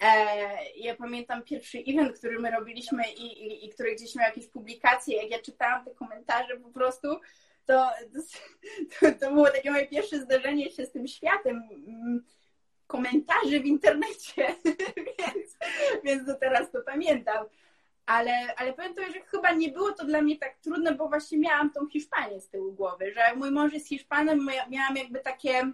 E, 0.00 0.06
ja 0.76 0.96
pamiętam 0.96 1.42
pierwszy 1.42 1.78
event, 1.88 2.18
który 2.18 2.38
my 2.38 2.50
robiliśmy 2.50 3.02
i, 3.12 3.22
i, 3.22 3.66
i 3.66 3.70
który 3.70 3.94
gdzieś 3.94 4.14
miał 4.14 4.26
jakieś 4.26 4.46
publikacje, 4.46 5.22
jak 5.22 5.30
ja 5.30 5.38
czytałam 5.38 5.84
te 5.84 5.90
komentarze 5.90 6.56
po 6.56 6.70
prostu, 6.70 7.08
to, 7.66 7.90
to, 9.00 9.12
to 9.20 9.32
było 9.32 9.50
takie 9.50 9.70
moje 9.70 9.86
pierwsze 9.86 10.20
zdarzenie 10.20 10.70
się 10.70 10.86
z 10.86 10.92
tym 10.92 11.06
światem 11.06 11.62
komentarzy 12.86 13.60
w 13.60 13.66
internecie, 13.66 14.54
więc, 15.18 15.58
więc 16.04 16.24
do 16.26 16.34
teraz 16.34 16.70
to 16.70 16.82
pamiętam. 16.82 17.46
Ale, 18.06 18.54
ale 18.56 18.72
powiem 18.72 18.94
to, 18.94 19.02
że 19.02 19.20
chyba 19.20 19.52
nie 19.52 19.68
było 19.68 19.92
to 19.92 20.04
dla 20.04 20.22
mnie 20.22 20.38
tak 20.38 20.56
trudne, 20.58 20.94
bo 20.94 21.08
właśnie 21.08 21.38
miałam 21.38 21.70
tą 21.70 21.86
Hiszpanię 21.86 22.40
z 22.40 22.48
tyłu 22.48 22.72
głowy, 22.72 23.12
że 23.14 23.36
mój 23.36 23.50
mąż 23.50 23.72
jest 23.72 23.88
Hiszpanem, 23.88 24.48
miałam 24.70 24.96
jakby 24.96 25.20
takie 25.20 25.72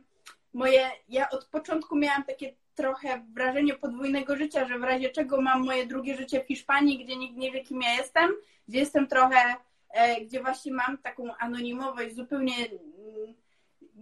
moje, 0.52 0.90
ja 1.08 1.30
od 1.30 1.44
początku 1.44 1.96
miałam 1.96 2.24
takie 2.24 2.54
trochę 2.74 3.22
wrażenie 3.34 3.74
podwójnego 3.74 4.36
życia, 4.36 4.68
że 4.68 4.78
w 4.78 4.82
razie 4.82 5.10
czego 5.10 5.40
mam 5.40 5.64
moje 5.64 5.86
drugie 5.86 6.16
życie 6.16 6.44
w 6.44 6.46
Hiszpanii, 6.46 7.04
gdzie 7.04 7.16
nikt 7.16 7.36
nie 7.36 7.52
wie, 7.52 7.60
kim 7.60 7.82
ja 7.82 7.94
jestem, 7.94 8.30
gdzie 8.68 8.78
jestem 8.78 9.06
trochę, 9.06 9.56
e, 9.90 10.20
gdzie 10.20 10.40
właśnie 10.42 10.72
mam 10.72 10.98
taką 10.98 11.36
anonimowość 11.36 12.14
zupełnie 12.14 12.54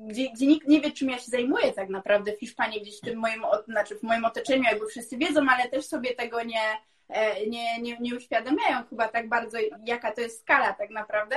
gdzie, 0.07 0.31
gdzie 0.31 0.47
nikt 0.47 0.69
nie 0.69 0.81
wie, 0.81 0.90
czym 0.90 1.11
ja 1.11 1.19
się 1.19 1.31
zajmuję 1.31 1.73
tak 1.73 1.88
naprawdę 1.88 2.33
w 2.33 2.40
Hiszpanii, 2.40 2.83
gdzieś 2.83 2.99
w 2.99 3.00
tym 3.00 3.19
moim, 3.19 3.43
znaczy 3.69 3.99
w 3.99 4.02
moim 4.02 4.25
otoczeniu, 4.25 4.62
jakby 4.62 4.87
wszyscy 4.87 5.17
wiedzą, 5.17 5.40
ale 5.50 5.69
też 5.69 5.87
sobie 5.87 6.14
tego 6.14 6.43
nie, 6.43 6.62
e, 7.09 7.47
nie, 7.47 7.81
nie, 7.83 7.99
nie 7.99 8.17
uświadamiają 8.17 8.85
chyba 8.90 9.09
tak 9.09 9.28
bardzo, 9.28 9.59
jaka 9.87 10.12
to 10.12 10.21
jest 10.21 10.40
skala 10.40 10.73
tak 10.73 10.90
naprawdę. 10.90 11.37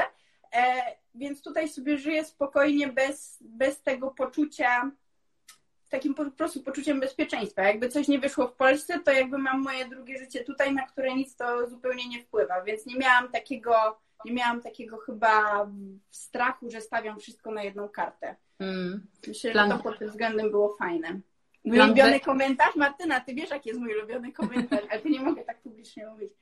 E, 0.56 0.82
więc 1.16 1.42
tutaj 1.42 1.70
sobie 1.70 1.98
żyję 1.98 2.26
spokojnie 2.26 2.88
bez, 2.88 3.38
bez 3.42 3.82
tego 3.82 4.12
poczucia 4.12 4.92
takim 5.92 6.16
po 6.16 6.32
prostu 6.32 6.64
poczuciem 6.64 7.00
bezpieczeństwa. 7.00 7.64
Jakby 7.64 7.90
coś 7.90 8.08
nie 8.08 8.20
wyszło 8.20 8.48
w 8.48 8.56
Polsce, 8.56 9.00
to 9.00 9.12
jakby 9.12 9.38
mam 9.38 9.62
moje 9.62 9.86
drugie 9.86 10.18
życie 10.18 10.44
tutaj, 10.44 10.74
na 10.74 10.88
które 10.88 11.16
nic 11.16 11.36
to 11.36 11.70
zupełnie 11.70 12.10
nie 12.10 12.24
wpływa, 12.24 12.62
więc 12.64 12.86
nie 12.86 12.96
miałam 12.96 13.32
takiego, 13.32 14.00
nie 14.26 14.34
miałam 14.34 14.62
takiego 14.62 14.98
chyba 14.98 15.68
strachu, 16.10 16.70
że 16.70 16.82
stawiam 16.82 17.20
wszystko 17.20 17.52
na 17.52 17.64
jedną 17.64 17.90
kartę. 17.90 18.36
Mm. 18.60 19.08
Myślę, 19.28 19.52
Plan... 19.52 19.72
że 19.72 19.78
to 19.78 19.84
pod 19.84 20.00
tym 20.00 20.10
względem 20.10 20.52
było 20.52 20.76
fajne. 20.76 21.20
Mój 21.66 21.78
Plan 21.78 21.90
ulubiony 21.90 22.20
komentarz, 22.20 22.76
Martyna, 22.76 23.20
ty 23.20 23.34
wiesz, 23.34 23.50
jaki 23.50 23.70
jest 23.70 23.82
mój 23.82 23.96
ulubiony 23.98 24.32
komentarz, 24.32 24.84
ale 24.92 25.02
ty 25.02 25.10
nie 25.10 25.22
mogę 25.22 25.44
tak 25.44 25.62
publicznie 25.62 26.08
mówić. 26.08 26.32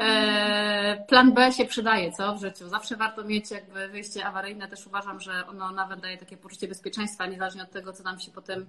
E, 0.00 1.04
plan 1.08 1.32
B 1.32 1.52
się 1.52 1.64
przydaje, 1.64 2.12
co 2.12 2.34
w 2.34 2.40
życiu? 2.40 2.68
Zawsze 2.68 2.96
warto 2.96 3.24
mieć 3.24 3.50
jakby 3.50 3.88
wyjście 3.88 4.24
awaryjne. 4.24 4.68
Też 4.68 4.86
uważam, 4.86 5.20
że 5.20 5.46
ono 5.46 5.72
nawet 5.72 6.00
daje 6.00 6.16
takie 6.16 6.36
poczucie 6.36 6.68
bezpieczeństwa, 6.68 7.26
niezależnie 7.26 7.62
od 7.62 7.70
tego, 7.70 7.92
co 7.92 8.02
nam 8.02 8.20
się 8.20 8.30
potem 8.30 8.66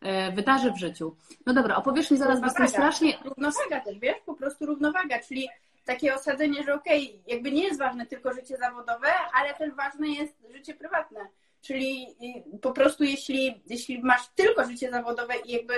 e, 0.00 0.32
wydarzy 0.32 0.72
w 0.72 0.78
życiu. 0.78 1.16
No 1.46 1.54
dobra, 1.54 1.76
opowiesz 1.76 2.10
mi 2.10 2.16
zaraz, 2.16 2.40
bo 2.40 2.46
jestem 2.46 2.68
strasznie... 2.68 3.18
Równowaga 3.24 3.80
też, 3.80 3.98
wiesz? 3.98 4.16
Po 4.26 4.34
prostu 4.34 4.66
równowaga, 4.66 5.18
czyli 5.28 5.48
takie 5.88 6.14
osadzenie, 6.14 6.62
że 6.62 6.74
okej, 6.74 7.08
okay, 7.08 7.20
jakby 7.26 7.52
nie 7.52 7.64
jest 7.64 7.78
ważne 7.78 8.06
tylko 8.06 8.32
życie 8.32 8.56
zawodowe, 8.56 9.08
ale 9.34 9.54
też 9.54 9.74
ważne 9.74 10.08
jest 10.08 10.34
życie 10.52 10.74
prywatne 10.74 11.20
Czyli 11.60 12.16
po 12.62 12.72
prostu 12.72 13.04
jeśli, 13.04 13.62
jeśli 13.66 14.02
masz 14.02 14.28
tylko 14.34 14.64
życie 14.64 14.90
zawodowe 14.90 15.34
i 15.44 15.52
jakby 15.52 15.74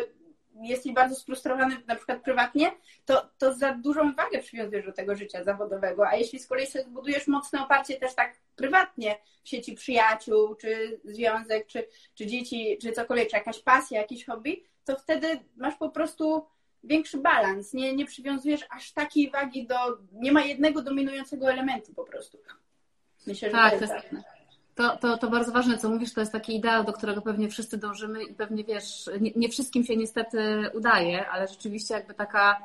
jesteś 0.62 0.92
bardzo 0.92 1.14
sfrustrowany 1.14 1.76
na 1.86 1.96
przykład 1.96 2.22
prywatnie, 2.22 2.72
to, 3.04 3.30
to 3.38 3.54
za 3.54 3.74
dużą 3.74 4.14
wagę 4.14 4.38
przywiązujesz 4.38 4.86
do 4.86 4.92
tego 4.92 5.16
życia 5.16 5.44
zawodowego. 5.44 6.08
A 6.08 6.16
jeśli 6.16 6.38
z 6.38 6.46
kolei 6.46 6.66
sobie 6.66 6.84
zbudujesz 6.84 7.26
mocne 7.26 7.62
oparcie 7.62 7.96
też 7.96 8.14
tak 8.14 8.36
prywatnie 8.56 9.18
w 9.44 9.48
sieci 9.48 9.74
przyjaciół, 9.74 10.54
czy 10.54 11.00
związek, 11.04 11.66
czy, 11.66 11.86
czy 12.14 12.26
dzieci, 12.26 12.78
czy 12.82 12.92
cokolwiek, 12.92 13.30
czy 13.30 13.36
jakaś 13.36 13.58
pasja, 13.58 14.00
jakiś 14.00 14.26
hobby, 14.26 14.64
to 14.84 14.96
wtedy 14.96 15.40
masz 15.56 15.76
po 15.76 15.90
prostu 15.90 16.46
większy 16.84 17.18
balans. 17.18 17.72
Nie, 17.72 17.96
nie 17.96 18.06
przywiązujesz 18.06 18.60
aż 18.70 18.92
takiej 18.92 19.30
wagi 19.30 19.66
do. 19.66 19.76
Nie 20.12 20.32
ma 20.32 20.44
jednego 20.44 20.82
dominującego 20.82 21.52
elementu 21.52 21.94
po 21.94 22.04
prostu. 22.04 22.38
Myślę, 23.26 23.48
że 23.48 23.56
tak, 23.56 23.74
to 23.74 23.80
jest, 23.80 24.12
jest 24.12 24.24
to, 24.74 24.96
to, 24.96 25.18
to 25.18 25.30
bardzo 25.30 25.52
ważne, 25.52 25.78
co 25.78 25.88
mówisz, 25.88 26.12
to 26.12 26.20
jest 26.20 26.32
taki 26.32 26.56
ideał, 26.56 26.84
do 26.84 26.92
którego 26.92 27.22
pewnie 27.22 27.48
wszyscy 27.48 27.78
dążymy 27.78 28.24
i 28.24 28.34
pewnie 28.34 28.64
wiesz, 28.64 29.10
nie, 29.20 29.30
nie 29.36 29.48
wszystkim 29.48 29.84
się 29.84 29.96
niestety 29.96 30.70
udaje, 30.74 31.28
ale 31.28 31.48
rzeczywiście 31.48 31.94
jakby 31.94 32.14
taka, 32.14 32.56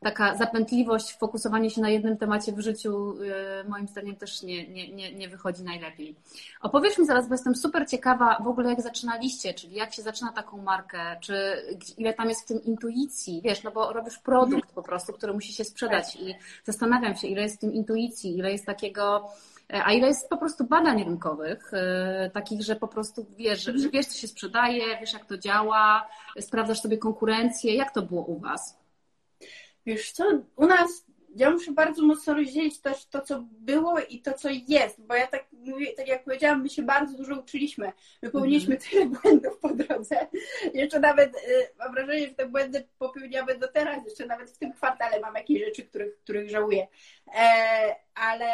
taka 0.00 0.36
zapętliwość, 0.36 1.16
fokusowanie 1.18 1.70
się 1.70 1.80
na 1.80 1.90
jednym 1.90 2.16
temacie 2.16 2.52
w 2.52 2.60
życiu 2.60 3.16
y, 3.20 3.68
moim 3.68 3.88
zdaniem 3.88 4.16
też 4.16 4.42
nie, 4.42 4.68
nie, 4.68 4.92
nie, 4.92 5.12
nie 5.14 5.28
wychodzi 5.28 5.62
najlepiej. 5.62 6.16
Opowiesz 6.60 6.98
mi 6.98 7.06
zaraz, 7.06 7.28
bo 7.28 7.34
jestem 7.34 7.56
super 7.56 7.88
ciekawa 7.88 8.38
w 8.44 8.48
ogóle 8.48 8.70
jak 8.70 8.80
zaczynaliście, 8.80 9.54
czyli 9.54 9.74
jak 9.74 9.94
się 9.94 10.02
zaczyna 10.02 10.32
taką 10.32 10.62
markę, 10.62 11.16
czy 11.20 11.34
ile 11.98 12.14
tam 12.14 12.28
jest 12.28 12.42
w 12.42 12.46
tym 12.46 12.64
intuicji, 12.64 13.40
wiesz, 13.44 13.62
no 13.62 13.70
bo 13.70 13.92
robisz 13.92 14.18
produkt 14.18 14.72
po 14.72 14.82
prostu, 14.82 15.12
który 15.12 15.32
musi 15.32 15.52
się 15.52 15.64
sprzedać 15.64 16.16
i 16.16 16.34
zastanawiam 16.64 17.16
się, 17.16 17.28
ile 17.28 17.42
jest 17.42 17.56
w 17.56 17.60
tym 17.60 17.72
intuicji, 17.72 18.38
ile 18.38 18.52
jest 18.52 18.66
takiego 18.66 19.30
a 19.72 19.92
ile 19.92 20.08
jest 20.08 20.28
po 20.28 20.36
prostu 20.36 20.64
badań 20.64 21.04
rynkowych, 21.04 21.74
e, 21.74 22.30
takich, 22.34 22.62
że 22.62 22.76
po 22.76 22.88
prostu 22.88 23.26
wiesz, 23.36 23.62
że 23.62 23.90
wiesz, 23.92 24.06
co 24.06 24.18
się 24.18 24.28
sprzedaje, 24.28 24.98
wiesz, 25.00 25.12
jak 25.12 25.24
to 25.24 25.38
działa, 25.38 26.08
sprawdzasz 26.40 26.80
sobie 26.80 26.98
konkurencję. 26.98 27.74
Jak 27.74 27.94
to 27.94 28.02
było 28.02 28.24
u 28.24 28.38
Was? 28.38 28.78
Wiesz 29.86 30.12
co, 30.12 30.24
u 30.56 30.66
nas 30.66 31.04
ja 31.36 31.50
muszę 31.50 31.72
bardzo 31.72 32.02
mocno 32.02 32.34
rozdzielić 32.34 32.80
też 32.80 33.06
to, 33.06 33.20
co 33.20 33.44
było 33.50 33.98
i 33.98 34.22
to, 34.22 34.32
co 34.32 34.48
jest, 34.68 35.00
bo 35.00 35.14
ja 35.14 35.26
tak 35.26 35.46
mówię, 35.52 35.92
tak 35.92 36.08
jak 36.08 36.24
powiedziałam, 36.24 36.62
my 36.62 36.68
się 36.68 36.82
bardzo 36.82 37.16
dużo 37.16 37.40
uczyliśmy. 37.40 37.92
My 38.22 38.30
popełniliśmy 38.30 38.76
mm. 38.76 38.90
tyle 38.90 39.06
błędów 39.06 39.58
po 39.58 39.74
drodze. 39.74 40.28
Jeszcze 40.74 41.00
nawet 41.00 41.36
y, 41.36 41.68
mam 41.78 41.94
wrażenie, 41.94 42.28
że 42.28 42.34
te 42.34 42.46
błędy 42.46 42.88
popełniamy 42.98 43.58
do 43.58 43.68
teraz. 43.68 44.04
Jeszcze 44.04 44.26
nawet 44.26 44.50
w 44.50 44.58
tym 44.58 44.72
kwartale 44.72 45.20
mam 45.20 45.34
jakieś 45.34 45.64
rzeczy, 45.64 45.82
których, 45.82 46.18
których 46.18 46.50
żałuję. 46.50 46.86
E, 47.34 47.96
ale 48.14 48.46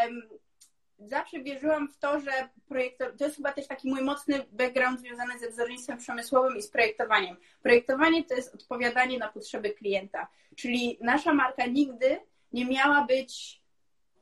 zawsze 0.99 1.43
wierzyłam 1.43 1.89
w 1.89 1.99
to, 1.99 2.21
że 2.21 2.31
projektor... 2.69 3.17
to 3.17 3.25
jest 3.25 3.37
chyba 3.37 3.53
też 3.53 3.67
taki 3.67 3.89
mój 3.89 4.03
mocny 4.03 4.45
background 4.53 5.01
związany 5.01 5.39
ze 5.39 5.51
wzornictwem 5.51 5.99
przemysłowym 5.99 6.57
i 6.57 6.63
z 6.63 6.69
projektowaniem. 6.69 7.37
Projektowanie 7.63 8.25
to 8.25 8.35
jest 8.35 8.55
odpowiadanie 8.55 9.19
na 9.19 9.29
potrzeby 9.29 9.71
klienta, 9.71 10.29
czyli 10.57 10.99
nasza 11.01 11.35
marka 11.35 11.67
nigdy 11.67 12.19
nie 12.53 12.67
miała 12.67 13.05
być 13.05 13.61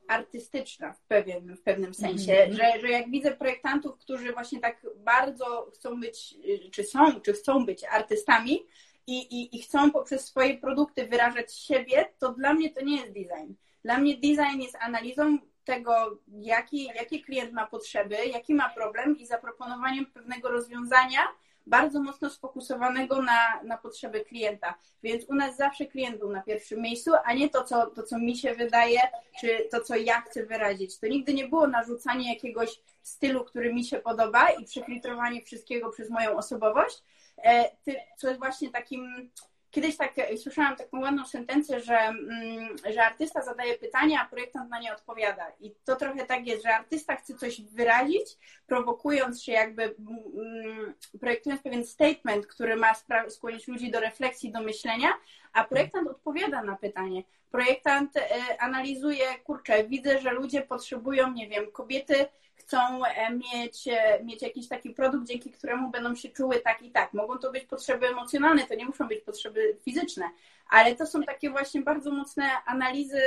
artystyczna 0.07 0.93
w 0.93 1.01
pewien, 1.01 1.55
w 1.55 1.61
pewnym 1.61 1.93
sensie, 1.93 2.33
mm 2.33 2.51
-hmm. 2.51 2.55
że, 2.55 2.79
że 2.81 2.89
jak 2.89 3.09
widzę 3.09 3.31
projektantów, 3.31 3.97
którzy 3.97 4.33
właśnie 4.33 4.59
tak 4.59 4.85
bardzo 4.95 5.71
chcą 5.73 5.99
być, 5.99 6.35
czy 6.71 6.83
są, 6.83 7.21
czy 7.21 7.33
chcą 7.33 7.65
być 7.65 7.83
artystami 7.83 8.65
i, 9.07 9.17
i, 9.17 9.57
i 9.57 9.61
chcą 9.61 9.91
poprzez 9.91 10.25
swoje 10.25 10.57
produkty 10.57 11.07
wyrażać 11.07 11.53
siebie, 11.53 12.05
to 12.19 12.33
dla 12.33 12.53
mnie 12.53 12.73
to 12.73 12.83
nie 12.83 12.95
jest 12.95 13.13
design. 13.13 13.53
Dla 13.83 13.97
mnie 13.97 14.15
design 14.15 14.61
jest 14.61 14.75
analizą 14.75 15.37
tego, 15.65 16.19
jaki, 16.27 16.85
jaki 16.85 17.21
klient 17.21 17.53
ma 17.53 17.67
potrzeby, 17.67 18.15
jaki 18.25 18.53
ma 18.53 18.69
problem 18.69 19.17
i 19.17 19.25
zaproponowaniem 19.25 20.05
pewnego 20.05 20.49
rozwiązania 20.49 21.19
bardzo 21.67 22.01
mocno 22.01 22.29
sfokusowanego 22.29 23.21
na, 23.21 23.63
na 23.63 23.77
potrzeby 23.77 24.25
klienta. 24.25 24.75
Więc 25.03 25.29
u 25.29 25.35
nas 25.35 25.57
zawsze 25.57 25.85
klient 25.85 26.19
był 26.19 26.31
na 26.31 26.41
pierwszym 26.41 26.81
miejscu, 26.81 27.11
a 27.23 27.33
nie 27.33 27.49
to 27.49 27.63
co, 27.63 27.85
to, 27.85 28.03
co 28.03 28.19
mi 28.19 28.37
się 28.37 28.55
wydaje, 28.55 28.99
czy 29.39 29.67
to, 29.71 29.81
co 29.81 29.95
ja 29.95 30.21
chcę 30.21 30.45
wyrazić. 30.45 30.99
To 30.99 31.07
nigdy 31.07 31.33
nie 31.33 31.47
było 31.47 31.67
narzucanie 31.67 32.33
jakiegoś 32.33 32.81
stylu, 33.03 33.43
który 33.43 33.73
mi 33.73 33.85
się 33.85 33.99
podoba 33.99 34.49
i 34.49 34.65
przefiltrowanie 34.65 35.41
wszystkiego 35.41 35.89
przez 35.89 36.09
moją 36.09 36.37
osobowość, 36.37 37.03
e, 37.43 37.71
co 38.17 38.27
jest 38.27 38.39
właśnie 38.39 38.71
takim 38.71 39.31
Kiedyś 39.75 39.97
tak 39.97 40.13
słyszałam 40.37 40.75
taką 40.75 41.01
ładną 41.01 41.25
sentencję, 41.25 41.79
że, 41.79 41.97
mm, 41.97 42.75
że 42.93 43.05
artysta 43.05 43.41
zadaje 43.41 43.77
pytania, 43.77 44.21
a 44.21 44.29
projektant 44.29 44.69
na 44.69 44.79
nie 44.79 44.93
odpowiada. 44.93 45.51
I 45.59 45.71
to 45.85 45.95
trochę 45.95 46.25
tak 46.25 46.47
jest, 46.47 46.63
że 46.63 46.75
artysta 46.75 47.15
chce 47.15 47.33
coś 47.33 47.61
wyrazić, 47.61 48.37
prowokując 48.67 49.43
się 49.43 49.51
jakby, 49.51 49.83
mm, 49.83 50.93
projektując 51.19 51.61
pewien 51.61 51.85
statement, 51.85 52.47
który 52.47 52.75
ma 52.75 52.93
skłonić 53.29 53.67
ludzi 53.67 53.91
do 53.91 53.99
refleksji, 53.99 54.51
do 54.51 54.61
myślenia, 54.61 55.09
a 55.53 55.63
projektant 55.63 56.07
odpowiada 56.07 56.63
na 56.63 56.75
pytanie. 56.75 57.23
Projektant 57.51 58.17
e, 58.17 58.21
analizuje, 58.59 59.25
kurczę, 59.43 59.83
widzę, 59.83 60.21
że 60.21 60.31
ludzie 60.31 60.61
potrzebują, 60.61 61.31
nie 61.31 61.47
wiem, 61.47 61.71
kobiety 61.71 62.25
chcą 62.55 63.05
e, 63.05 63.31
mieć, 63.31 63.87
e, 63.87 64.23
mieć 64.23 64.41
jakiś 64.41 64.67
taki 64.67 64.89
produkt, 64.89 65.27
dzięki 65.27 65.51
któremu 65.51 65.89
będą 65.89 66.15
się 66.15 66.29
czuły 66.29 66.59
tak 66.59 66.81
i 66.81 66.91
tak. 66.91 67.13
Mogą 67.13 67.37
to 67.37 67.51
być 67.51 67.63
potrzeby 67.63 68.07
emocjonalne, 68.07 68.67
to 68.67 68.75
nie 68.75 68.85
muszą 68.85 69.07
być 69.07 69.21
potrzeby 69.21 69.77
fizyczne, 69.81 70.29
ale 70.69 70.95
to 70.95 71.05
są 71.05 71.23
takie 71.23 71.49
właśnie 71.49 71.81
bardzo 71.81 72.11
mocne 72.11 72.49
analizy, 72.65 73.21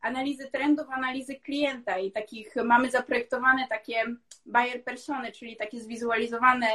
analizy 0.00 0.50
trendów, 0.50 0.86
analizy 0.90 1.36
klienta 1.36 1.98
i 1.98 2.12
takich 2.12 2.56
mamy 2.56 2.90
zaprojektowane 2.90 3.68
takie 3.68 4.04
buyer 4.46 4.84
persony, 4.84 5.32
czyli 5.32 5.56
takie 5.56 5.80
zwizualizowane 5.80 6.66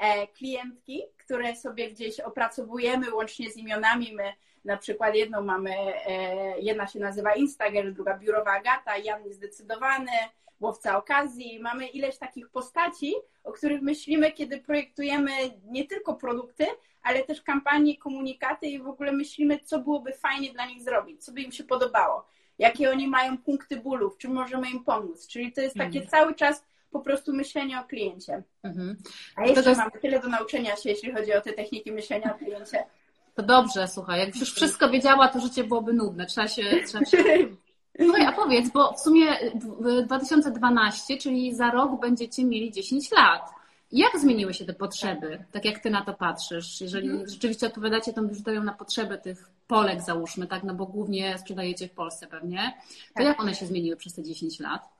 e, 0.00 0.26
klientki, 0.26 1.02
które 1.16 1.56
sobie 1.56 1.90
gdzieś 1.90 2.20
opracowujemy 2.20 3.14
łącznie 3.14 3.50
z 3.50 3.56
imionami. 3.56 4.12
My 4.14 4.32
na 4.64 4.76
przykład 4.76 5.14
jedną 5.14 5.42
mamy, 5.42 5.70
jedna 6.58 6.86
się 6.86 7.00
nazywa 7.00 7.34
Instagram, 7.34 7.94
druga 7.94 8.18
biurowa 8.18 8.52
Agata, 8.52 8.96
Jan 8.96 9.32
zdecydowany, 9.32 10.10
łowca 10.64 10.98
okazji. 10.98 11.60
Mamy 11.60 11.86
ileś 11.86 12.18
takich 12.18 12.48
postaci, 12.48 13.14
o 13.44 13.52
których 13.52 13.82
myślimy, 13.82 14.32
kiedy 14.32 14.60
projektujemy 14.60 15.30
nie 15.64 15.86
tylko 15.86 16.14
produkty, 16.14 16.66
ale 17.02 17.24
też 17.24 17.42
kampanie, 17.42 17.98
komunikaty 17.98 18.66
i 18.66 18.78
w 18.78 18.88
ogóle 18.88 19.12
myślimy, 19.12 19.58
co 19.64 19.78
byłoby 19.78 20.12
fajnie 20.12 20.52
dla 20.52 20.66
nich 20.66 20.82
zrobić, 20.82 21.24
co 21.24 21.32
by 21.32 21.40
im 21.40 21.52
się 21.52 21.64
podobało, 21.64 22.26
jakie 22.58 22.90
oni 22.90 23.08
mają 23.08 23.38
punkty 23.38 23.76
bólu, 23.76 24.10
w 24.10 24.18
czym 24.18 24.32
możemy 24.32 24.70
im 24.70 24.84
pomóc. 24.84 25.26
Czyli 25.28 25.52
to 25.52 25.60
jest 25.60 25.76
takie 25.76 26.00
mhm. 26.00 26.08
cały 26.08 26.34
czas 26.34 26.64
po 26.90 27.00
prostu 27.00 27.32
myślenie 27.32 27.80
o 27.80 27.84
kliencie. 27.84 28.42
Mhm. 28.62 28.96
A 29.36 29.46
jeszcze 29.46 29.68
jest... 29.68 29.80
mamy 29.80 30.00
tyle 30.02 30.20
do 30.20 30.28
nauczenia 30.28 30.76
się, 30.76 30.90
jeśli 30.90 31.12
chodzi 31.12 31.32
o 31.32 31.40
te 31.40 31.52
techniki 31.52 31.92
myślenia 31.92 32.34
o 32.34 32.38
kliencie. 32.38 32.84
To 33.34 33.42
dobrze, 33.42 33.88
słuchaj, 33.88 34.20
jak 34.20 34.36
już 34.36 34.54
wszystko 34.54 34.90
wiedziała, 34.90 35.28
to 35.28 35.40
życie 35.40 35.64
byłoby 35.64 35.92
nudne. 35.92 36.26
Trzeba 36.26 36.48
się, 36.48 36.62
trzeba 36.86 37.04
się 37.04 37.16
Słuchaj, 38.02 38.26
a 38.26 38.32
powiedz, 38.32 38.70
bo 38.70 38.92
w 38.92 39.00
sumie 39.00 39.26
2012, 40.06 41.18
czyli 41.18 41.54
za 41.54 41.70
rok 41.70 42.00
będziecie 42.00 42.44
mieli 42.44 42.72
10 42.72 43.12
lat. 43.12 43.50
Jak 43.92 44.18
zmieniły 44.18 44.54
się 44.54 44.64
te 44.64 44.74
potrzeby, 44.74 45.44
tak 45.52 45.64
jak 45.64 45.78
ty 45.78 45.90
na 45.90 46.04
to 46.04 46.14
patrzysz? 46.14 46.80
Jeżeli 46.80 47.08
mhm. 47.08 47.28
rzeczywiście 47.28 47.66
odpowiadacie 47.66 48.12
tą 48.12 48.28
biżuterią 48.28 48.64
na 48.64 48.72
potrzeby 48.72 49.18
tych 49.18 49.50
Polek, 49.66 50.02
załóżmy, 50.02 50.46
tak, 50.46 50.64
no 50.64 50.74
bo 50.74 50.86
głównie 50.86 51.38
sprzedajecie 51.38 51.88
w 51.88 51.92
Polsce 51.92 52.26
pewnie, 52.26 52.74
to 53.08 53.14
tak. 53.14 53.26
jak 53.26 53.40
one 53.40 53.54
się 53.54 53.66
zmieniły 53.66 53.96
przez 53.96 54.14
te 54.14 54.22
10 54.22 54.60
lat? 54.60 54.93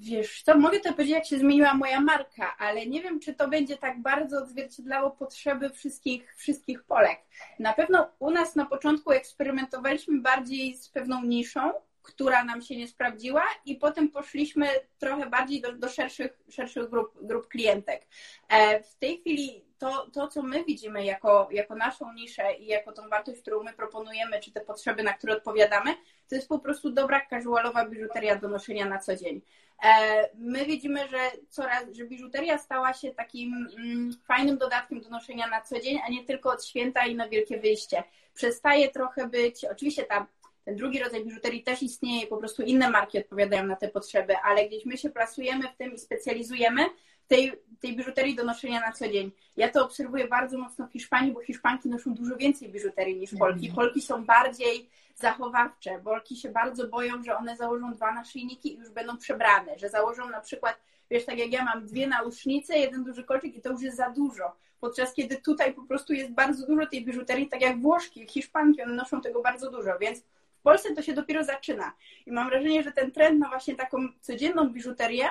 Wiesz 0.00 0.42
co, 0.42 0.58
mogę 0.58 0.80
to 0.80 0.92
powiedzieć, 0.92 1.14
jak 1.14 1.26
się 1.26 1.38
zmieniła 1.38 1.74
moja 1.74 2.00
marka, 2.00 2.56
ale 2.58 2.86
nie 2.86 3.02
wiem, 3.02 3.20
czy 3.20 3.34
to 3.34 3.48
będzie 3.48 3.76
tak 3.76 4.02
bardzo 4.02 4.38
odzwierciedlało 4.38 5.10
potrzeby 5.10 5.70
wszystkich, 5.70 6.34
wszystkich 6.36 6.82
Polek. 6.82 7.18
Na 7.58 7.72
pewno 7.72 8.08
u 8.18 8.30
nas 8.30 8.56
na 8.56 8.66
początku 8.66 9.12
eksperymentowaliśmy 9.12 10.20
bardziej 10.20 10.76
z 10.76 10.88
pewną 10.88 11.24
niszą, 11.24 11.72
która 12.02 12.44
nam 12.44 12.62
się 12.62 12.76
nie 12.76 12.88
sprawdziła 12.88 13.42
i 13.64 13.76
potem 13.76 14.08
poszliśmy 14.08 14.68
trochę 14.98 15.26
bardziej 15.26 15.60
do, 15.60 15.72
do 15.72 15.88
szerszych, 15.88 16.38
szerszych 16.48 16.88
grup, 16.88 17.18
grup 17.22 17.48
klientek. 17.48 18.06
E, 18.48 18.82
w 18.82 18.94
tej 18.94 19.18
chwili 19.20 19.64
to, 19.78 20.10
to, 20.12 20.28
co 20.28 20.42
my 20.42 20.64
widzimy 20.64 21.04
jako, 21.04 21.48
jako 21.50 21.74
naszą 21.74 22.12
niszę 22.12 22.54
i 22.54 22.66
jako 22.66 22.92
tą 22.92 23.08
wartość, 23.08 23.40
którą 23.40 23.62
my 23.62 23.72
proponujemy, 23.72 24.40
czy 24.40 24.52
te 24.52 24.60
potrzeby, 24.60 25.02
na 25.02 25.12
które 25.12 25.36
odpowiadamy, 25.36 25.94
to 26.28 26.34
jest 26.34 26.48
po 26.48 26.58
prostu 26.58 26.90
dobra 26.90 27.26
casualowa 27.30 27.88
biżuteria 27.88 28.36
do 28.36 28.48
noszenia 28.48 28.86
na 28.86 28.98
co 28.98 29.16
dzień. 29.16 29.40
E, 29.84 30.28
my 30.34 30.66
widzimy, 30.66 31.08
że 31.08 31.18
coraz, 31.48 31.84
że 31.92 32.04
biżuteria 32.04 32.58
stała 32.58 32.94
się 32.94 33.14
takim 33.14 33.68
mm, 33.78 34.12
fajnym 34.26 34.58
dodatkiem 34.58 35.00
do 35.00 35.08
noszenia 35.08 35.46
na 35.46 35.60
co 35.60 35.80
dzień, 35.80 35.98
a 36.06 36.10
nie 36.10 36.24
tylko 36.24 36.50
od 36.50 36.64
święta 36.64 37.06
i 37.06 37.14
na 37.14 37.28
wielkie 37.28 37.60
wyjście. 37.60 38.04
Przestaje 38.34 38.90
trochę 38.90 39.28
być, 39.28 39.64
oczywiście 39.64 40.04
ta 40.04 40.26
ten 40.68 40.76
drugi 40.76 40.98
rodzaj 40.98 41.24
biżuterii 41.24 41.62
też 41.62 41.82
istnieje, 41.82 42.26
po 42.26 42.36
prostu 42.36 42.62
inne 42.62 42.90
marki 42.90 43.18
odpowiadają 43.18 43.66
na 43.66 43.76
te 43.76 43.88
potrzeby, 43.88 44.36
ale 44.36 44.68
gdzieś 44.68 44.84
my 44.84 44.98
się 44.98 45.10
plasujemy 45.10 45.68
w 45.68 45.76
tym 45.76 45.94
i 45.94 45.98
specjalizujemy 45.98 46.84
w 47.24 47.26
tej, 47.28 47.52
tej 47.80 47.96
biżuterii 47.96 48.34
do 48.34 48.44
noszenia 48.44 48.80
na 48.80 48.92
co 48.92 49.08
dzień. 49.08 49.30
Ja 49.56 49.68
to 49.68 49.84
obserwuję 49.84 50.28
bardzo 50.28 50.58
mocno 50.58 50.86
w 50.86 50.92
Hiszpanii, 50.92 51.32
bo 51.32 51.40
Hiszpanki 51.40 51.88
noszą 51.88 52.14
dużo 52.14 52.36
więcej 52.36 52.68
biżuterii 52.68 53.16
niż 53.16 53.34
Polki. 53.38 53.68
Mhm. 53.68 53.74
Polki 53.74 54.02
są 54.02 54.24
bardziej 54.24 54.88
zachowawcze. 55.18 56.00
Polki 56.04 56.36
się 56.36 56.48
bardzo 56.48 56.88
boją, 56.88 57.22
że 57.22 57.36
one 57.36 57.56
założą 57.56 57.92
dwa 57.92 58.14
naszyjniki 58.14 58.74
i 58.74 58.76
już 58.76 58.90
będą 58.90 59.16
przebrane, 59.16 59.78
że 59.78 59.88
założą 59.88 60.28
na 60.28 60.40
przykład, 60.40 60.80
wiesz, 61.10 61.24
tak 61.24 61.38
jak 61.38 61.52
ja 61.52 61.64
mam 61.64 61.86
dwie 61.86 62.06
nausznice, 62.06 62.78
jeden 62.78 63.04
duży 63.04 63.24
kolczyk 63.24 63.56
i 63.56 63.60
to 63.60 63.70
już 63.70 63.82
jest 63.82 63.96
za 63.96 64.10
dużo. 64.10 64.56
Podczas 64.80 65.14
kiedy 65.14 65.36
tutaj 65.36 65.74
po 65.74 65.82
prostu 65.82 66.12
jest 66.12 66.30
bardzo 66.30 66.66
dużo 66.66 66.86
tej 66.86 67.04
biżuterii, 67.04 67.48
tak 67.48 67.60
jak 67.60 67.80
Włoszki, 67.80 68.26
Hiszpanki, 68.26 68.82
one 68.82 68.94
noszą 68.94 69.20
tego 69.20 69.42
bardzo 69.42 69.70
dużo, 69.70 69.98
więc 70.00 70.20
w 70.58 70.62
Polsce 70.62 70.94
to 70.94 71.02
się 71.02 71.12
dopiero 71.12 71.44
zaczyna. 71.44 71.92
I 72.26 72.32
mam 72.32 72.48
wrażenie, 72.48 72.82
że 72.82 72.92
ten 72.92 73.12
trend 73.12 73.40
na 73.40 73.48
właśnie 73.48 73.74
taką 73.74 73.98
codzienną 74.20 74.68
biżuterię 74.68 75.28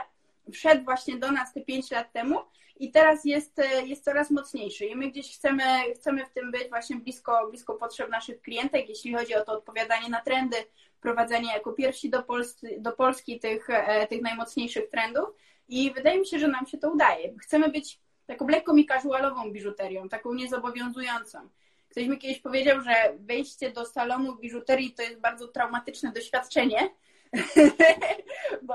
wszedł 0.54 0.84
właśnie 0.84 1.18
do 1.18 1.32
nas 1.32 1.54
te 1.54 1.62
5 1.62 1.92
lat 1.92 2.12
temu 2.12 2.40
i 2.80 2.92
teraz 2.92 3.26
jest, 3.26 3.62
jest 3.86 4.04
coraz 4.04 4.32
mocniejszy. 4.32 4.86
I 4.86 4.96
my 4.96 5.12
gdzieś 5.12 5.36
chcemy, 5.36 5.64
chcemy 5.96 6.26
w 6.26 6.30
tym 6.30 6.52
być 6.52 6.70
właśnie 6.70 6.96
blisko, 6.96 7.48
blisko 7.50 7.74
potrzeb 7.74 8.10
naszych 8.10 8.42
klientek, 8.42 8.90
jeśli 8.90 9.14
chodzi 9.14 9.36
o 9.36 9.46
to 9.46 9.52
odpowiadanie 9.52 10.10
na 10.10 10.22
trendy, 10.22 10.58
prowadzenie 11.02 11.54
jako 11.54 11.74
pierwsi 11.74 12.10
do, 12.10 12.24
Polski, 12.24 12.68
do 12.82 12.92
Polski 12.92 13.40
tych, 13.40 13.70
e, 13.70 14.08
tych 14.08 14.22
najmocniejszych 14.22 14.90
trendów. 14.90 15.30
I 15.68 15.94
wydaje 15.94 16.20
mi 16.20 16.28
się, 16.28 16.40
że 16.40 16.48
nam 16.48 16.68
się 16.68 16.78
to 16.78 16.92
udaje. 16.92 17.34
Chcemy 17.40 17.70
być 17.70 18.00
taką 18.26 18.48
lekką 18.48 18.76
i 18.76 18.86
casualową 18.86 19.52
biżuterią, 19.52 20.10
taką 20.10 20.34
niezobowiązującą. 20.34 21.50
Ktoś 21.90 22.08
mi 22.08 22.18
kiedyś 22.18 22.40
powiedział, 22.40 22.82
że 22.82 22.94
wejście 23.20 23.72
do 23.72 23.86
salonu 23.86 24.36
biżuterii 24.36 24.94
to 24.94 25.02
jest 25.02 25.20
bardzo 25.20 25.48
traumatyczne 25.48 26.12
doświadczenie, 26.12 26.90
bo, 28.68 28.74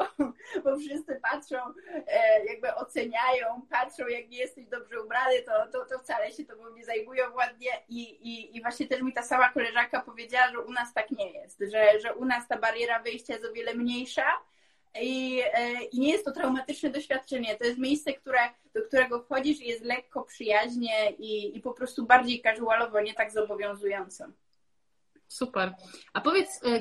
bo 0.65 0.79
wszyscy 0.79 1.21
patrzą, 1.23 1.57
e, 2.07 2.45
jakby 2.45 2.75
oceniają, 2.75 3.63
patrzą, 3.71 4.07
jak 4.07 4.29
nie 4.29 4.39
jesteś 4.39 4.67
dobrze 4.67 5.03
ubrany, 5.03 5.43
to, 5.43 5.53
to, 5.73 5.85
to 5.85 5.99
wcale 5.99 6.33
się 6.33 6.45
tobą 6.45 6.71
nie 6.71 6.85
zajmują 6.85 7.35
ładnie 7.35 7.71
i, 7.89 8.03
i, 8.03 8.57
i 8.57 8.63
właśnie 8.63 8.87
też 8.89 9.03
mi 9.03 9.13
ta 9.13 9.23
sama 9.23 9.49
koleżanka 9.49 10.01
powiedziała, 10.01 10.51
że 10.51 10.61
u 10.61 10.73
nas 10.73 10.95
tak 10.95 11.11
nie 11.11 11.31
jest, 11.31 11.59
że, 11.73 12.01
że 12.01 12.15
u 12.15 12.25
nas 12.25 12.49
ta 12.49 12.59
bariera 12.59 13.03
wyjścia 13.03 13.33
jest 13.33 13.47
o 13.47 13.53
wiele 13.53 13.75
mniejsza, 13.75 14.25
i, 15.01 15.43
e, 15.53 15.85
I 15.85 16.01
nie 16.01 16.11
jest 16.11 16.25
to 16.25 16.33
traumatyczne 16.33 16.91
doświadczenie. 16.91 17.57
To 17.57 17.65
jest 17.65 17.79
miejsce, 17.79 18.13
które, 18.13 18.39
do 18.75 18.83
którego 18.83 19.23
wchodzisz 19.23 19.61
i 19.61 19.69
jest 19.69 19.85
lekko, 19.85 20.23
przyjaźnie 20.23 21.11
i, 21.11 21.57
i 21.57 21.61
po 21.61 21.73
prostu 21.73 22.07
bardziej 22.07 22.43
casualowo, 22.43 23.01
nie 23.01 23.15
tak 23.15 23.31
zobowiązująco. 23.31 24.25
Super. 25.33 25.75
A 26.13 26.21
powiedz, 26.21 26.61
e, 26.65 26.81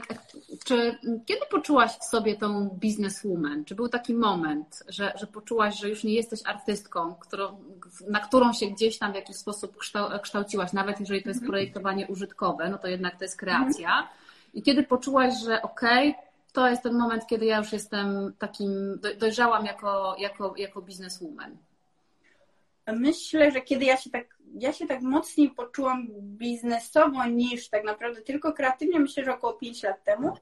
czy 0.65 0.97
kiedy 1.25 1.41
poczułaś 1.51 1.91
w 1.91 2.03
sobie 2.03 2.35
tą 2.35 2.69
businesswoman? 2.69 3.65
Czy 3.65 3.75
był 3.75 3.89
taki 3.89 4.13
moment, 4.13 4.83
że, 4.87 5.13
że 5.19 5.27
poczułaś, 5.27 5.79
że 5.79 5.89
już 5.89 6.03
nie 6.03 6.13
jesteś 6.13 6.39
artystką, 6.45 7.15
którą, 7.15 7.63
na 8.09 8.19
którą 8.19 8.53
się 8.53 8.67
gdzieś 8.67 8.97
tam 8.97 9.11
w 9.11 9.15
jakiś 9.15 9.35
sposób 9.35 9.77
kształciłaś, 10.21 10.73
nawet 10.73 10.99
jeżeli 10.99 11.23
to 11.23 11.29
jest 11.29 11.41
mhm. 11.41 11.51
projektowanie 11.51 12.07
użytkowe, 12.07 12.69
no 12.69 12.77
to 12.77 12.87
jednak 12.87 13.17
to 13.17 13.23
jest 13.23 13.37
kreacja. 13.37 14.09
I 14.53 14.61
kiedy 14.63 14.83
poczułaś, 14.83 15.33
że 15.43 15.61
okej, 15.61 16.09
okay, 16.09 16.23
to 16.53 16.69
jest 16.69 16.83
ten 16.83 16.97
moment, 16.97 17.27
kiedy 17.27 17.45
ja 17.45 17.57
już 17.57 17.73
jestem 17.73 18.33
takim, 18.39 18.99
dojrzałam 19.19 19.65
jako, 19.65 20.15
jako, 20.19 20.53
jako 20.57 20.81
bizneswoman. 20.81 21.57
Myślę, 22.87 23.51
że 23.51 23.61
kiedy 23.61 23.85
ja 23.85 23.97
się 23.97 24.09
tak, 24.09 24.37
ja 24.59 24.73
się 24.73 24.87
tak 24.87 25.01
mocniej 25.01 25.49
poczułam 25.49 26.07
biznesowo 26.21 27.25
niż 27.25 27.69
tak 27.69 27.83
naprawdę 27.83 28.21
tylko 28.21 28.53
kreatywnie, 28.53 28.99
myślę, 28.99 29.25
że 29.25 29.33
około 29.33 29.53
5 29.53 29.83
lat 29.83 30.03
temu. 30.03 30.37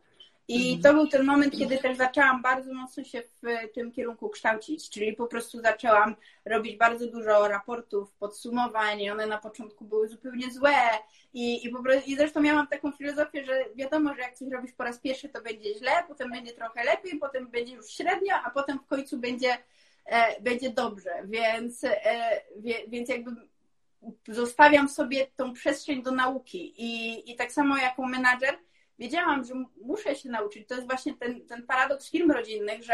I 0.50 0.74
mhm. 0.74 0.81
to 0.81 0.93
był 0.93 1.08
ten 1.08 1.25
moment, 1.25 1.58
kiedy 1.58 1.77
też 1.77 1.98
zaczęłam 1.98 2.41
bardzo 2.41 2.74
mocno 2.74 3.03
się 3.03 3.22
w 3.22 3.74
tym 3.74 3.91
kierunku 3.91 4.30
kształcić, 4.30 4.89
czyli 4.89 5.13
po 5.13 5.28
prostu 5.28 5.62
zaczęłam 5.62 6.15
robić 6.45 6.78
bardzo 6.78 7.08
dużo 7.08 7.47
raportów, 7.47 8.13
podsumowań, 8.13 9.10
one 9.10 9.28
na 9.28 9.38
początku 9.38 9.86
były 9.86 10.08
zupełnie 10.08 10.52
złe 10.52 10.71
i, 11.34 11.65
i, 11.65 11.69
po 11.69 11.84
prostu, 11.84 12.10
i 12.10 12.15
zresztą 12.15 12.41
miałam 12.41 12.67
taką 12.67 12.91
filozofię, 12.91 13.45
że 13.45 13.65
wiadomo, 13.75 14.13
że 14.13 14.21
jak 14.21 14.34
coś 14.34 14.52
robisz 14.52 14.71
po 14.71 14.84
raz 14.84 14.99
pierwszy, 14.99 15.30
to 15.30 15.41
będzie 15.41 15.75
źle, 15.75 15.91
potem 16.08 16.32
będzie 16.32 16.54
trochę 16.54 16.84
lepiej, 16.84 17.19
potem 17.19 17.47
będzie 17.47 17.73
już 17.73 17.88
średnio, 17.88 18.36
a 18.45 18.49
potem 18.49 18.80
w 18.80 18.88
końcu 18.88 19.17
będzie, 19.17 19.58
będzie 20.41 20.69
dobrze, 20.69 21.12
więc, 21.26 21.84
e, 21.84 22.41
więc 22.88 23.10
jakby 23.10 23.32
zostawiam 24.28 24.89
sobie 24.89 25.28
tą 25.36 25.54
przestrzeń 25.54 26.04
do 26.04 26.12
nauki 26.12 26.74
i, 26.78 27.32
i 27.32 27.36
tak 27.36 27.52
samo 27.52 27.78
jako 27.78 28.08
menadżer 28.08 28.58
wiedziałam, 29.00 29.43
że 29.43 29.54
muszę 29.82 30.15
się 30.15 30.30
nauczyć. 30.30 30.67
To 30.67 30.76
jest 30.76 30.88
właśnie 30.88 31.13
ten, 31.13 31.48
ten 31.48 31.67
paradoks 31.67 32.12
firm 32.12 32.32
rodzinnych, 32.32 32.84
że, 32.84 32.93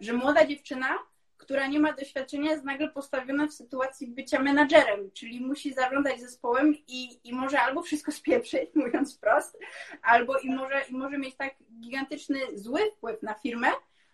że 0.00 0.12
młoda 0.12 0.46
dziewczyna, 0.46 0.98
która 1.36 1.66
nie 1.66 1.80
ma 1.80 1.92
doświadczenia, 1.92 2.50
jest 2.50 2.64
nagle 2.64 2.88
postawiona 2.88 3.46
w 3.46 3.52
sytuacji 3.52 4.06
bycia 4.06 4.42
menadżerem, 4.42 5.10
czyli 5.10 5.40
musi 5.40 5.72
zarządzać 5.74 6.20
zespołem 6.20 6.74
i, 6.88 7.20
i 7.24 7.32
może 7.34 7.60
albo 7.60 7.82
wszystko 7.82 8.12
spieprzyć, 8.12 8.70
mówiąc 8.84 9.16
wprost, 9.16 9.58
albo 10.02 10.38
i 10.38 10.50
może, 10.50 10.82
i 10.90 10.94
może 10.94 11.18
mieć 11.18 11.36
tak 11.36 11.54
gigantyczny 11.80 12.38
zły 12.54 12.80
wpływ 12.96 13.22
na 13.22 13.34
firmę, 13.34 13.68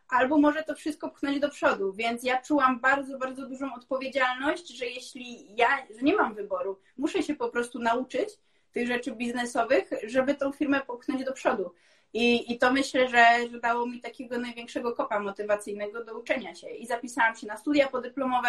albo 0.09 0.39
może 0.39 0.63
to 0.63 0.75
wszystko 0.75 1.11
pchnąć 1.11 1.41
do 1.41 1.49
przodu. 1.49 1.93
Więc 1.93 2.23
ja 2.23 2.43
czułam 2.43 2.81
bardzo, 2.81 3.19
bardzo 3.19 3.49
dużą 3.49 3.75
odpowiedzialność, 3.75 4.69
że 4.69 4.87
jeśli 4.87 5.57
ja, 5.57 5.69
że 5.97 6.03
nie 6.03 6.17
mam 6.17 6.35
wyboru, 6.35 6.79
muszę 6.97 7.23
się 7.23 7.35
po 7.35 7.49
prostu 7.49 7.79
nauczyć 7.79 8.29
tych 8.73 8.87
rzeczy 8.87 9.13
biznesowych, 9.13 9.91
żeby 10.07 10.35
tą 10.35 10.53
firmę 10.53 10.81
popchnąć 10.81 11.25
do 11.25 11.33
przodu. 11.33 11.75
I, 12.13 12.53
I 12.53 12.59
to 12.59 12.73
myślę, 12.73 13.09
że, 13.09 13.49
że 13.51 13.61
dało 13.61 13.87
mi 13.87 14.01
takiego 14.01 14.39
największego 14.39 14.93
kopa 14.93 15.21
motywacyjnego 15.21 16.05
do 16.05 16.19
uczenia 16.19 16.55
się. 16.55 16.71
I 16.71 16.87
zapisałam 16.87 17.37
się 17.37 17.47
na 17.47 17.57
studia 17.57 17.89
podyplomowe, 17.89 18.49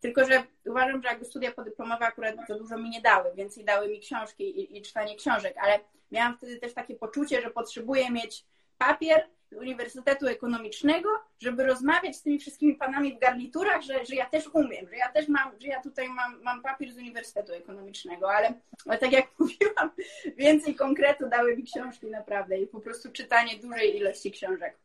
tylko 0.00 0.24
że 0.24 0.42
uważam, 0.66 1.02
że 1.02 1.08
jakby 1.08 1.24
studia 1.24 1.52
podyplomowe 1.52 2.06
akurat 2.06 2.34
to 2.48 2.58
dużo 2.58 2.78
mi 2.78 2.90
nie 2.90 3.00
dały, 3.00 3.34
więcej 3.34 3.64
dały 3.64 3.88
mi 3.88 4.00
książki 4.00 4.60
i, 4.60 4.78
i 4.78 4.82
czytanie 4.82 5.16
książek, 5.16 5.54
ale 5.62 5.80
miałam 6.12 6.36
wtedy 6.36 6.56
też 6.56 6.74
takie 6.74 6.94
poczucie, 6.94 7.42
że 7.42 7.50
potrzebuję 7.50 8.10
mieć 8.10 8.44
papier, 8.78 9.28
Uniwersytetu 9.54 10.26
Ekonomicznego, 10.26 11.08
żeby 11.40 11.64
rozmawiać 11.64 12.16
z 12.16 12.22
tymi 12.22 12.38
wszystkimi 12.38 12.74
panami 12.74 13.16
w 13.16 13.18
garniturach, 13.18 13.82
że, 13.82 14.04
że 14.06 14.14
ja 14.14 14.26
też 14.26 14.48
umiem, 14.52 14.88
że 14.88 14.96
ja 14.96 15.12
też 15.12 15.28
mam, 15.28 15.52
że 15.60 15.68
ja 15.68 15.82
tutaj 15.82 16.08
mam, 16.08 16.42
mam 16.42 16.62
papier 16.62 16.92
z 16.92 16.96
Uniwersytetu 16.96 17.52
Ekonomicznego, 17.52 18.32
ale, 18.32 18.54
ale 18.86 18.98
tak 18.98 19.12
jak 19.12 19.26
mówiłam, 19.38 19.90
więcej 20.36 20.74
konkretu 20.74 21.28
dały 21.28 21.56
mi 21.56 21.62
książki 21.62 22.06
naprawdę 22.06 22.58
i 22.58 22.66
po 22.66 22.80
prostu 22.80 23.12
czytanie 23.12 23.56
dużej 23.58 23.96
ilości 23.96 24.30
książek. 24.30 24.76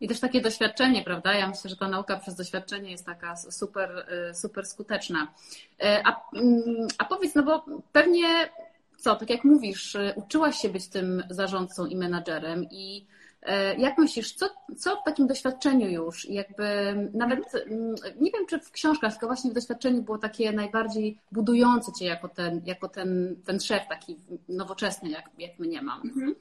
I 0.00 0.08
też 0.08 0.20
takie 0.20 0.40
doświadczenie, 0.40 1.04
prawda? 1.04 1.34
Ja 1.34 1.48
myślę, 1.48 1.70
że 1.70 1.76
ta 1.76 1.88
nauka 1.88 2.16
przez 2.16 2.34
doświadczenie 2.34 2.90
jest 2.90 3.06
taka 3.06 3.36
super, 3.36 4.06
y, 4.30 4.34
super 4.34 4.66
skuteczna. 4.66 5.22
Y, 5.22 5.86
a, 6.04 6.20
mm, 6.34 6.88
a 6.98 7.04
powiedz, 7.04 7.34
no 7.34 7.42
bo 7.42 7.64
pewnie 7.92 8.48
co, 8.96 9.16
tak 9.16 9.30
jak 9.30 9.44
mówisz, 9.44 9.94
y, 9.94 10.12
uczyłaś 10.16 10.56
się 10.56 10.68
być 10.68 10.88
tym 10.88 11.22
zarządcą 11.30 11.86
i 11.86 11.96
menadżerem 11.96 12.64
i 12.70 13.06
E, 13.06 13.25
jak 13.78 13.98
myślisz, 13.98 14.32
co, 14.32 14.48
co 14.76 14.96
w 14.96 15.04
takim 15.04 15.26
doświadczeniu 15.26 15.88
już, 15.88 16.28
jakby 16.28 16.64
nawet, 17.14 17.54
mm, 17.54 17.94
nie 18.20 18.30
wiem 18.30 18.46
czy 18.46 18.60
w 18.60 18.70
książkach, 18.70 19.12
tylko 19.12 19.26
właśnie 19.26 19.50
w 19.50 19.54
doświadczeniu 19.54 20.02
było 20.02 20.18
takie 20.18 20.52
najbardziej 20.52 21.18
budujące 21.32 21.92
Cię 21.92 22.04
jako 22.04 22.28
ten, 22.28 22.62
jako 22.66 22.88
ten, 22.88 23.36
ten 23.44 23.60
szef 23.60 23.82
taki 23.88 24.16
nowoczesny, 24.48 25.10
jak, 25.10 25.30
jak 25.38 25.58
mnie 25.58 25.82
mam? 25.82 26.02
Mhm. 26.02 26.34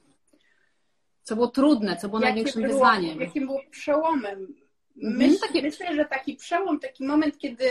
Co 1.23 1.35
było 1.35 1.47
trudne, 1.47 1.97
co 1.97 2.09
było 2.09 2.21
Jakie 2.21 2.33
największym 2.33 2.61
było, 2.61 2.73
wyzwaniem? 2.73 3.21
Jakim 3.21 3.45
było 3.45 3.61
przełomem? 3.71 4.55
Mhm, 4.97 5.17
Myśl, 5.17 5.39
takie... 5.39 5.61
Myślę, 5.61 5.95
że 5.95 6.05
taki 6.05 6.35
przełom, 6.35 6.79
taki 6.79 7.05
moment, 7.05 7.37
kiedy, 7.37 7.69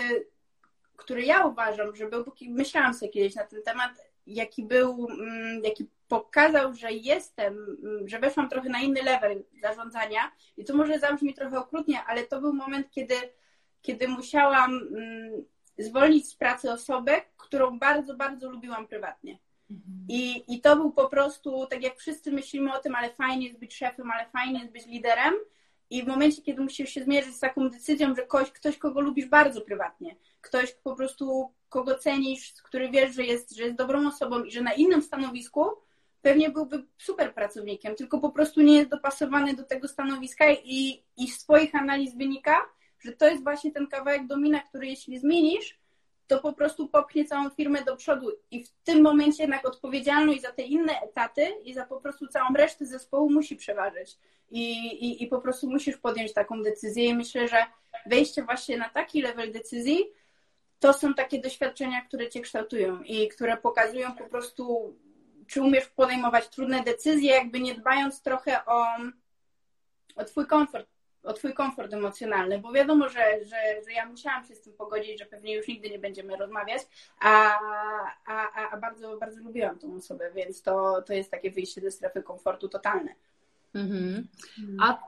który 0.97 1.23
ja 1.23 1.47
uważam, 1.47 1.97
że 1.97 2.09
był, 2.09 2.25
myślałam 2.49 2.95
sobie 2.95 3.13
kiedyś 3.13 3.35
na 3.35 3.45
ten 3.45 3.63
temat, 3.63 3.91
jaki 4.27 4.65
był, 4.65 5.09
mm, 5.11 5.65
jaki 5.65 5.87
pokazał, 6.09 6.75
że 6.75 6.93
jestem, 6.93 7.79
mm, 7.85 8.09
że 8.09 8.19
weszłam 8.19 8.49
trochę 8.49 8.69
na 8.69 8.81
inny 8.81 9.03
level 9.03 9.45
zarządzania 9.63 10.33
i 10.57 10.65
to 10.65 10.77
może 10.77 10.99
zabrzmi 10.99 11.35
trochę 11.35 11.59
okrutnie, 11.59 12.05
ale 12.05 12.25
to 12.25 12.41
był 12.41 12.53
moment, 12.53 12.91
kiedy, 12.91 13.15
kiedy 13.83 14.09
musiałam 14.09 14.71
mm, 14.73 15.45
zwolnić 15.79 16.29
z 16.29 16.35
pracy 16.35 16.73
osobę, 16.73 17.21
którą 17.37 17.79
bardzo, 17.79 18.17
bardzo 18.17 18.51
lubiłam 18.51 18.87
prywatnie. 18.87 19.39
I, 20.09 20.45
I 20.55 20.61
to 20.61 20.77
był 20.77 20.93
po 20.93 21.09
prostu, 21.09 21.67
tak 21.71 21.83
jak 21.83 21.97
wszyscy 21.97 22.33
myślimy 22.33 22.73
o 22.73 22.79
tym, 22.79 22.95
ale 22.95 23.11
fajnie 23.11 23.47
jest 23.47 23.59
być 23.59 23.77
szefem, 23.77 24.11
ale 24.11 24.27
fajnie 24.31 24.61
jest 24.61 24.73
być 24.73 24.87
liderem. 24.87 25.35
I 25.91 26.03
w 26.03 26.07
momencie, 26.07 26.43
kiedy 26.43 26.63
musisz 26.63 26.91
się 26.91 27.05
zmierzyć 27.05 27.37
z 27.37 27.41
taką 27.41 27.69
decyzją, 27.71 28.15
że 28.15 28.23
ktoś, 28.23 28.51
ktoś 28.51 28.79
kogo 28.79 29.01
lubisz 29.01 29.27
bardzo 29.27 29.61
prywatnie, 29.61 30.17
ktoś 30.41 30.75
po 30.75 30.97
prostu, 30.97 31.53
kogo 31.69 31.99
cenisz, 31.99 32.53
który 32.63 32.91
wiesz, 32.91 33.15
że 33.15 33.25
jest, 33.25 33.57
że 33.57 33.63
jest 33.63 33.77
dobrą 33.77 34.09
osobą 34.09 34.45
i 34.45 34.51
że 34.51 34.63
na 34.63 34.73
innym 34.73 35.03
stanowisku 35.03 35.65
pewnie 36.25 36.51
byłby 36.51 36.85
super 36.99 37.35
pracownikiem, 37.35 37.95
tylko 37.95 38.19
po 38.19 38.31
prostu 38.31 38.61
nie 38.61 38.77
jest 38.77 38.91
dopasowany 38.91 39.55
do 39.55 39.63
tego 39.63 39.89
stanowiska 39.89 40.45
i, 40.53 41.03
i 41.17 41.29
z 41.29 41.39
Twoich 41.39 41.75
analiz 41.75 42.17
wynika, 42.17 42.57
że 43.01 43.13
to 43.13 43.29
jest 43.29 43.43
właśnie 43.43 43.73
ten 43.73 43.87
kawałek 43.87 44.27
domina, 44.27 44.61
który 44.61 44.87
jeśli 44.87 45.19
zmienisz, 45.19 45.79
to 46.27 46.41
po 46.41 46.53
prostu 46.53 46.89
popchnie 46.89 47.25
całą 47.25 47.51
firmę 47.51 47.83
do 47.83 47.97
przodu. 47.97 48.31
I 48.51 48.65
w 48.65 48.73
tym 48.85 49.03
momencie 49.03 49.43
jednak 49.43 49.69
odpowiedzialność 49.69 50.43
za 50.43 50.53
te 50.53 50.63
inne 50.63 51.01
etaty 51.01 51.47
i 51.65 51.75
za 51.75 51.87
po 51.87 52.01
prostu 52.01 52.27
całą 52.27 52.47
resztę 52.55 52.87
zespołu 52.87 53.31
musi 53.31 53.57
przeważyć. 53.57 54.19
I, 54.51 54.73
i, 54.87 55.23
i 55.23 55.27
po 55.27 55.41
prostu 55.41 55.71
musisz 55.71 55.97
podjąć 55.97 56.33
taką 56.33 56.63
decyzję. 56.63 57.05
I 57.05 57.15
myślę, 57.15 57.49
że 57.49 57.57
wejście 58.07 58.43
właśnie 58.43 58.79
na 58.79 58.89
taki 58.89 59.23
level 59.23 59.53
decyzji 59.53 59.99
to 60.79 60.93
są 60.93 61.15
takie 61.15 61.41
doświadczenia, 61.41 62.01
które 62.01 62.29
cię 62.29 62.41
kształtują 62.41 63.03
i 63.03 63.29
które 63.29 63.57
pokazują 63.57 64.13
po 64.13 64.25
prostu, 64.25 64.95
czy 65.47 65.63
umiesz 65.63 65.87
podejmować 65.87 66.49
trudne 66.49 66.83
decyzje, 66.83 67.31
jakby 67.31 67.61
nie 67.61 67.75
dbając 67.75 68.23
trochę 68.23 68.65
o, 68.67 68.87
o 70.17 70.25
twój 70.25 70.47
komfort 70.47 70.95
o 71.25 71.33
twój 71.33 71.55
komfort 71.55 71.93
emocjonalny, 71.93 72.59
bo 72.59 72.73
wiadomo, 72.73 73.09
że, 73.09 73.45
że, 73.45 73.57
że 73.85 73.93
ja 73.93 74.07
musiałam 74.07 74.45
się 74.45 74.55
z 74.55 74.61
tym 74.61 74.73
pogodzić, 74.73 75.19
że 75.19 75.27
pewnie 75.27 75.55
już 75.55 75.69
nigdy 75.69 75.91
nie 75.91 75.99
będziemy 75.99 76.37
rozmawiać, 76.37 76.83
a, 77.21 77.59
a, 78.27 78.71
a 78.71 78.77
bardzo, 78.77 79.17
bardzo 79.17 79.41
lubiłam 79.41 79.79
tą 79.79 79.97
osobę, 79.97 80.31
więc 80.35 80.63
to, 80.63 81.03
to 81.03 81.13
jest 81.13 81.31
takie 81.31 81.51
wyjście 81.51 81.81
ze 81.81 81.91
strefy 81.91 82.23
komfortu 82.23 82.69
totalne. 82.69 83.15
Mhm. 83.75 84.29
A 84.83 84.99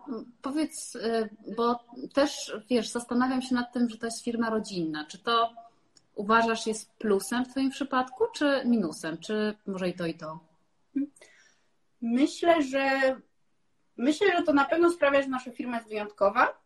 powiedz, 0.43 0.95
y, 0.95 1.29
bo 1.57 1.85
też 2.15 2.57
wiesz, 2.71 2.89
zastanawiam 2.89 3.43
się 3.43 3.55
nad 3.55 3.73
tym, 3.73 3.89
że 3.89 3.99
to 3.99 4.07
jest 4.07 4.25
firma 4.25 4.51
rodzinna. 4.51 5.07
Czy 5.09 5.19
to 5.19 5.51
uważasz 6.17 6.67
jest 6.67 6.93
plusem 6.93 7.45
w 7.45 7.49
Twoim 7.49 7.71
przypadku, 7.71 8.25
czy 8.35 8.63
minusem? 8.65 9.19
Czy 9.19 9.55
może 9.67 9.89
i 9.89 9.95
to, 9.95 10.07
i 10.07 10.15
to? 10.15 10.41
Myślę, 12.01 12.63
że 12.63 13.17
Myślę, 13.97 14.27
że 14.37 14.43
to 14.43 14.53
na 14.53 14.65
pewno 14.65 14.91
sprawia, 14.91 15.23
że 15.23 15.29
nasza 15.29 15.51
firma 15.51 15.77
jest 15.77 15.89
wyjątkowa, 15.89 16.59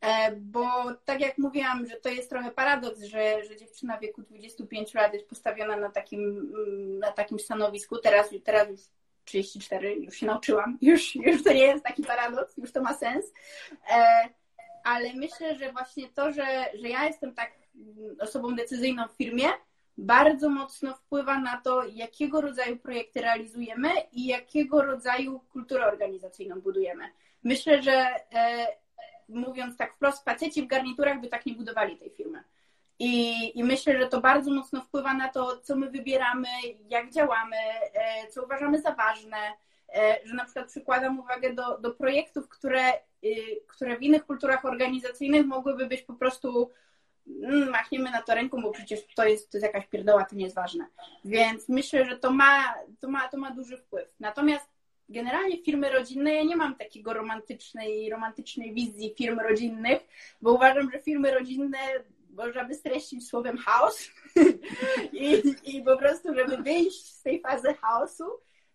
e, 0.00 0.36
bo 0.36 0.94
tak 1.04 1.20
jak 1.20 1.38
mówiłam, 1.38 1.86
że 1.86 1.96
to 1.96 2.08
jest 2.08 2.30
trochę 2.30 2.50
paradoks, 2.50 3.02
że, 3.02 3.44
że 3.44 3.56
dziewczyna 3.56 3.96
w 3.96 4.00
wieku 4.00 4.22
25 4.22 4.94
lat 4.94 5.14
jest 5.14 5.28
postawiona 5.28 5.76
na 5.76 5.90
takim, 5.90 6.52
na 6.98 7.12
takim 7.12 7.38
stanowisku, 7.38 7.98
teraz, 7.98 8.30
teraz 8.44 8.68
już 8.68 8.80
34, 9.24 9.94
już 9.94 10.14
się 10.14 10.26
nauczyłam, 10.26 10.78
już, 10.82 11.14
już 11.14 11.44
to 11.44 11.52
nie 11.52 11.66
jest 11.66 11.84
taki 11.84 12.02
paradoks, 12.02 12.56
już 12.56 12.72
to 12.72 12.82
ma 12.82 12.94
sens, 12.94 13.32
e, 13.90 14.28
ale 14.84 15.14
myślę, 15.14 15.54
że 15.56 15.72
właśnie 15.72 16.08
to, 16.08 16.32
że, 16.32 16.64
że 16.74 16.88
ja 16.88 17.04
jestem 17.04 17.34
tak 17.34 17.61
osobą 18.20 18.54
decyzyjną 18.54 19.08
w 19.08 19.16
firmie, 19.16 19.48
bardzo 19.98 20.48
mocno 20.48 20.94
wpływa 20.94 21.38
na 21.38 21.60
to, 21.60 21.84
jakiego 21.84 22.40
rodzaju 22.40 22.76
projekty 22.76 23.20
realizujemy 23.20 23.90
i 24.12 24.26
jakiego 24.26 24.82
rodzaju 24.82 25.40
kulturę 25.40 25.86
organizacyjną 25.86 26.60
budujemy. 26.60 27.04
Myślę, 27.44 27.82
że 27.82 27.92
e, 28.32 28.66
mówiąc 29.28 29.76
tak 29.76 29.94
wprost, 29.94 30.24
faceci 30.24 30.62
w 30.62 30.66
garniturach 30.66 31.20
by 31.20 31.28
tak 31.28 31.46
nie 31.46 31.54
budowali 31.54 31.96
tej 31.96 32.10
firmy. 32.10 32.44
I, 32.98 33.58
I, 33.58 33.64
myślę, 33.64 33.98
że 33.98 34.08
to 34.08 34.20
bardzo 34.20 34.50
mocno 34.50 34.80
wpływa 34.80 35.14
na 35.14 35.28
to, 35.28 35.56
co 35.56 35.76
my 35.76 35.90
wybieramy, 35.90 36.48
jak 36.88 37.10
działamy, 37.10 37.56
e, 37.94 38.26
co 38.30 38.44
uważamy 38.44 38.80
za 38.80 38.94
ważne, 38.94 39.36
e, 39.94 40.18
że 40.24 40.34
na 40.34 40.44
przykład 40.44 40.66
przykładam 40.66 41.20
uwagę 41.20 41.52
do, 41.52 41.78
do 41.78 41.90
projektów, 41.90 42.48
które, 42.48 42.92
y, 43.24 43.60
które 43.66 43.96
w 43.96 44.02
innych 44.02 44.26
kulturach 44.26 44.64
organizacyjnych 44.64 45.46
mogłyby 45.46 45.86
być 45.86 46.02
po 46.02 46.14
prostu 46.14 46.70
machniemy 47.70 48.10
na 48.10 48.22
to 48.22 48.34
ręką, 48.34 48.62
bo 48.62 48.70
przecież 48.70 49.00
to 49.14 49.24
jest, 49.24 49.50
to 49.50 49.58
jest 49.58 49.66
jakaś 49.66 49.86
pierdoła, 49.86 50.24
to 50.24 50.36
nie 50.36 50.44
jest 50.44 50.56
ważne. 50.56 50.86
Więc 51.24 51.68
myślę, 51.68 52.04
że 52.04 52.18
to 52.18 52.30
ma, 52.30 52.74
to 53.00 53.08
ma, 53.08 53.28
to 53.28 53.36
ma 53.36 53.50
duży 53.50 53.76
wpływ. 53.76 54.08
Natomiast 54.20 54.72
generalnie 55.08 55.62
firmy 55.62 55.90
rodzinne, 55.90 56.34
ja 56.34 56.42
nie 56.42 56.56
mam 56.56 56.76
takiego 56.76 57.12
romantycznej, 57.12 58.10
romantycznej 58.10 58.74
wizji 58.74 59.14
firm 59.18 59.40
rodzinnych, 59.40 60.06
bo 60.42 60.52
uważam, 60.52 60.90
że 60.92 60.98
firmy 60.98 61.34
rodzinne 61.34 61.78
można 62.30 62.64
by 62.64 62.74
streścić 62.74 63.28
słowem 63.28 63.58
chaos 63.58 64.10
I, 65.12 65.42
i 65.64 65.82
po 65.82 65.96
prostu, 65.96 66.34
żeby 66.34 66.56
wyjść 66.56 67.06
z 67.06 67.22
tej 67.22 67.40
fazy 67.40 67.74
chaosu, 67.74 68.24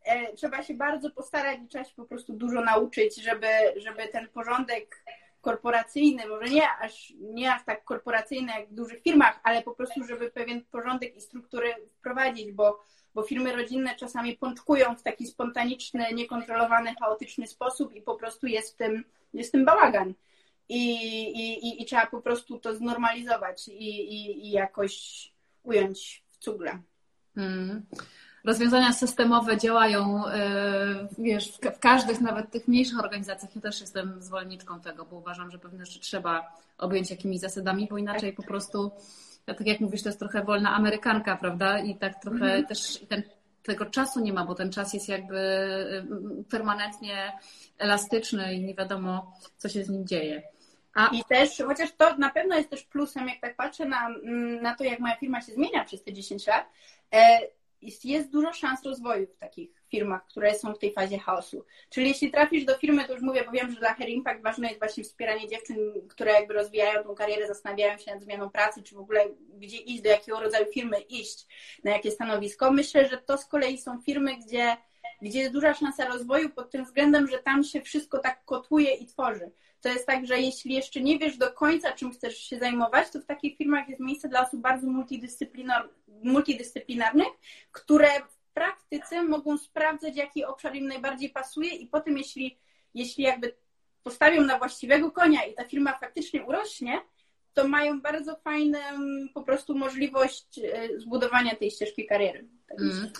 e, 0.03 0.33
trzeba 0.33 0.63
się 0.63 0.73
bardzo 0.73 1.11
postarać 1.11 1.59
i 1.65 1.67
trzeba 1.67 1.83
się 1.83 1.95
po 1.95 2.05
prostu 2.05 2.33
dużo 2.33 2.61
nauczyć, 2.61 3.15
żeby, 3.15 3.47
żeby 3.75 4.07
ten 4.07 4.27
porządek 4.27 5.03
korporacyjny, 5.41 6.27
może 6.27 6.53
nie 6.53 6.69
aż, 6.69 7.13
nie 7.19 7.53
aż 7.53 7.65
tak 7.65 7.83
korporacyjny 7.83 8.51
jak 8.51 8.69
w 8.69 8.73
dużych 8.73 9.01
firmach, 9.01 9.39
ale 9.43 9.63
po 9.63 9.71
prostu, 9.71 10.03
żeby 10.03 10.31
pewien 10.31 10.65
porządek 10.71 11.15
i 11.15 11.21
struktury 11.21 11.73
wprowadzić, 11.99 12.51
bo, 12.51 12.83
bo 13.15 13.23
firmy 13.23 13.55
rodzinne 13.55 13.95
czasami 13.95 14.37
pączkują 14.37 14.95
w 14.95 15.03
taki 15.03 15.27
spontaniczny, 15.27 16.13
niekontrolowany, 16.13 16.95
chaotyczny 16.95 17.47
sposób 17.47 17.95
i 17.95 18.01
po 18.01 18.15
prostu 18.15 18.47
jest 18.47 18.73
w 18.73 18.77
tym, 18.77 19.03
jest 19.33 19.49
w 19.49 19.51
tym 19.51 19.65
bałagan. 19.65 20.13
I, 20.69 20.93
i, 21.31 21.81
i, 21.81 21.85
trzeba 21.85 22.05
po 22.05 22.21
prostu 22.21 22.59
to 22.59 22.75
znormalizować 22.75 23.67
i, 23.67 24.13
i, 24.13 24.47
i 24.47 24.51
jakoś 24.51 24.93
ująć 25.63 26.23
w 26.29 26.37
cugle. 26.37 26.81
Hmm 27.35 27.85
rozwiązania 28.43 28.93
systemowe 28.93 29.57
działają 29.57 30.27
e, 30.27 31.07
wiesz, 31.17 31.51
w 31.75 31.79
każdych, 31.79 32.21
nawet 32.21 32.51
tych 32.51 32.67
mniejszych 32.67 32.99
organizacjach. 32.99 33.55
Ja 33.55 33.61
też 33.61 33.81
jestem 33.81 34.21
zwolenniczką 34.21 34.79
tego, 34.79 35.05
bo 35.05 35.15
uważam, 35.15 35.51
że 35.51 35.59
pewne 35.59 35.85
rzeczy 35.85 35.99
trzeba 35.99 36.51
objąć 36.77 37.09
jakimiś 37.09 37.39
zasadami, 37.39 37.87
bo 37.89 37.97
inaczej 37.97 38.33
po 38.33 38.43
prostu, 38.43 38.91
ja 39.47 39.53
tak 39.53 39.67
jak 39.67 39.79
mówisz, 39.79 40.03
to 40.03 40.09
jest 40.09 40.19
trochę 40.19 40.43
wolna 40.43 40.75
amerykanka, 40.75 41.37
prawda? 41.37 41.79
I 41.79 41.95
tak 41.95 42.21
trochę 42.21 42.45
mhm. 42.45 42.65
też 42.65 42.99
ten, 43.09 43.23
tego 43.63 43.85
czasu 43.85 44.19
nie 44.19 44.33
ma, 44.33 44.45
bo 44.45 44.55
ten 44.55 44.71
czas 44.71 44.93
jest 44.93 45.09
jakby 45.09 45.39
mm, 45.39 46.43
permanentnie 46.49 47.39
elastyczny 47.77 48.53
i 48.53 48.63
nie 48.63 48.75
wiadomo, 48.75 49.33
co 49.57 49.69
się 49.69 49.83
z 49.83 49.89
nim 49.89 50.07
dzieje. 50.07 50.43
A... 50.93 51.07
I 51.07 51.23
też, 51.23 51.49
chociaż 51.67 51.91
to 51.91 52.17
na 52.17 52.29
pewno 52.29 52.55
jest 52.55 52.69
też 52.69 52.83
plusem, 52.83 53.27
jak 53.27 53.41
tak 53.41 53.55
patrzę 53.55 53.85
na, 53.85 54.07
mm, 54.07 54.61
na 54.61 54.75
to, 54.75 54.83
jak 54.83 54.99
moja 54.99 55.15
firma 55.15 55.41
się 55.41 55.51
zmienia 55.53 55.85
przez 55.85 56.03
te 56.03 56.13
10 56.13 56.47
lat, 56.47 56.65
e, 57.13 57.39
jest, 57.81 58.05
jest 58.05 58.31
dużo 58.31 58.53
szans 58.53 58.83
rozwoju 58.83 59.27
w 59.27 59.37
takich 59.37 59.69
firmach, 59.89 60.27
które 60.27 60.55
są 60.55 60.73
w 60.73 60.79
tej 60.79 60.93
fazie 60.93 61.19
chaosu. 61.19 61.65
Czyli 61.89 62.07
jeśli 62.07 62.31
trafisz 62.31 62.65
do 62.65 62.77
firmy, 62.77 63.05
to 63.05 63.13
już 63.13 63.21
mówię, 63.21 63.43
bo 63.45 63.51
wiem, 63.51 63.71
że 63.71 63.79
dla 63.79 63.93
Hair 63.93 64.09
Impact 64.09 64.43
ważne 64.43 64.67
jest 64.67 64.79
właśnie 64.79 65.03
wspieranie 65.03 65.47
dziewczyn, 65.47 65.77
które 66.09 66.31
jakby 66.31 66.53
rozwijają 66.53 67.03
tą 67.03 67.15
karierę, 67.15 67.47
zastanawiają 67.47 67.97
się 67.97 68.11
nad 68.11 68.23
zmianą 68.23 68.49
pracy, 68.49 68.83
czy 68.83 68.95
w 68.95 68.99
ogóle 68.99 69.25
gdzie 69.53 69.77
iść, 69.77 70.01
do 70.01 70.09
jakiego 70.09 70.39
rodzaju 70.39 70.65
firmy 70.73 70.99
iść, 70.99 71.47
na 71.83 71.91
jakie 71.91 72.11
stanowisko. 72.11 72.71
Myślę, 72.71 73.09
że 73.09 73.17
to 73.17 73.37
z 73.37 73.45
kolei 73.45 73.77
są 73.77 74.01
firmy, 74.01 74.37
gdzie, 74.37 74.77
gdzie 75.21 75.39
jest 75.39 75.53
duża 75.53 75.73
szansa 75.73 76.05
rozwoju 76.05 76.49
pod 76.49 76.71
tym 76.71 76.85
względem, 76.85 77.27
że 77.27 77.39
tam 77.39 77.63
się 77.63 77.81
wszystko 77.81 78.19
tak 78.19 78.45
kotuje 78.45 78.95
i 78.95 79.05
tworzy. 79.05 79.51
To 79.81 79.89
jest 79.89 80.07
tak, 80.07 80.27
że 80.27 80.39
jeśli 80.39 80.73
jeszcze 80.73 81.01
nie 81.01 81.19
wiesz 81.19 81.37
do 81.37 81.51
końca, 81.51 81.91
czym 81.91 82.11
chcesz 82.11 82.37
się 82.37 82.59
zajmować, 82.59 83.09
to 83.09 83.19
w 83.19 83.25
takich 83.25 83.57
firmach 83.57 83.89
jest 83.89 84.01
miejsce 84.01 84.29
dla 84.29 84.47
osób 84.47 84.61
bardzo 84.61 84.87
multidyscyplinarnych, 86.23 87.27
które 87.71 88.07
w 88.07 88.37
praktyce 88.53 89.23
mogą 89.23 89.57
sprawdzać, 89.57 90.15
jaki 90.15 90.45
obszar 90.45 90.75
im 90.75 90.87
najbardziej 90.87 91.29
pasuje 91.29 91.69
i 91.75 91.87
potem, 91.87 92.17
jeśli, 92.17 92.57
jeśli 92.93 93.23
jakby 93.23 93.55
postawią 94.03 94.41
na 94.41 94.57
właściwego 94.57 95.11
konia 95.11 95.45
i 95.45 95.53
ta 95.53 95.63
firma 95.63 95.97
faktycznie 95.97 96.45
urośnie, 96.45 97.01
to 97.53 97.67
mają 97.67 98.01
bardzo 98.01 98.35
fajną 98.35 98.79
po 99.33 99.43
prostu 99.43 99.75
możliwość 99.75 100.59
e, 100.59 100.99
zbudowania 100.99 101.55
tej 101.55 101.71
ścieżki 101.71 102.05
kariery. 102.05 102.47
Tak 102.67 102.79
mm. 102.79 103.11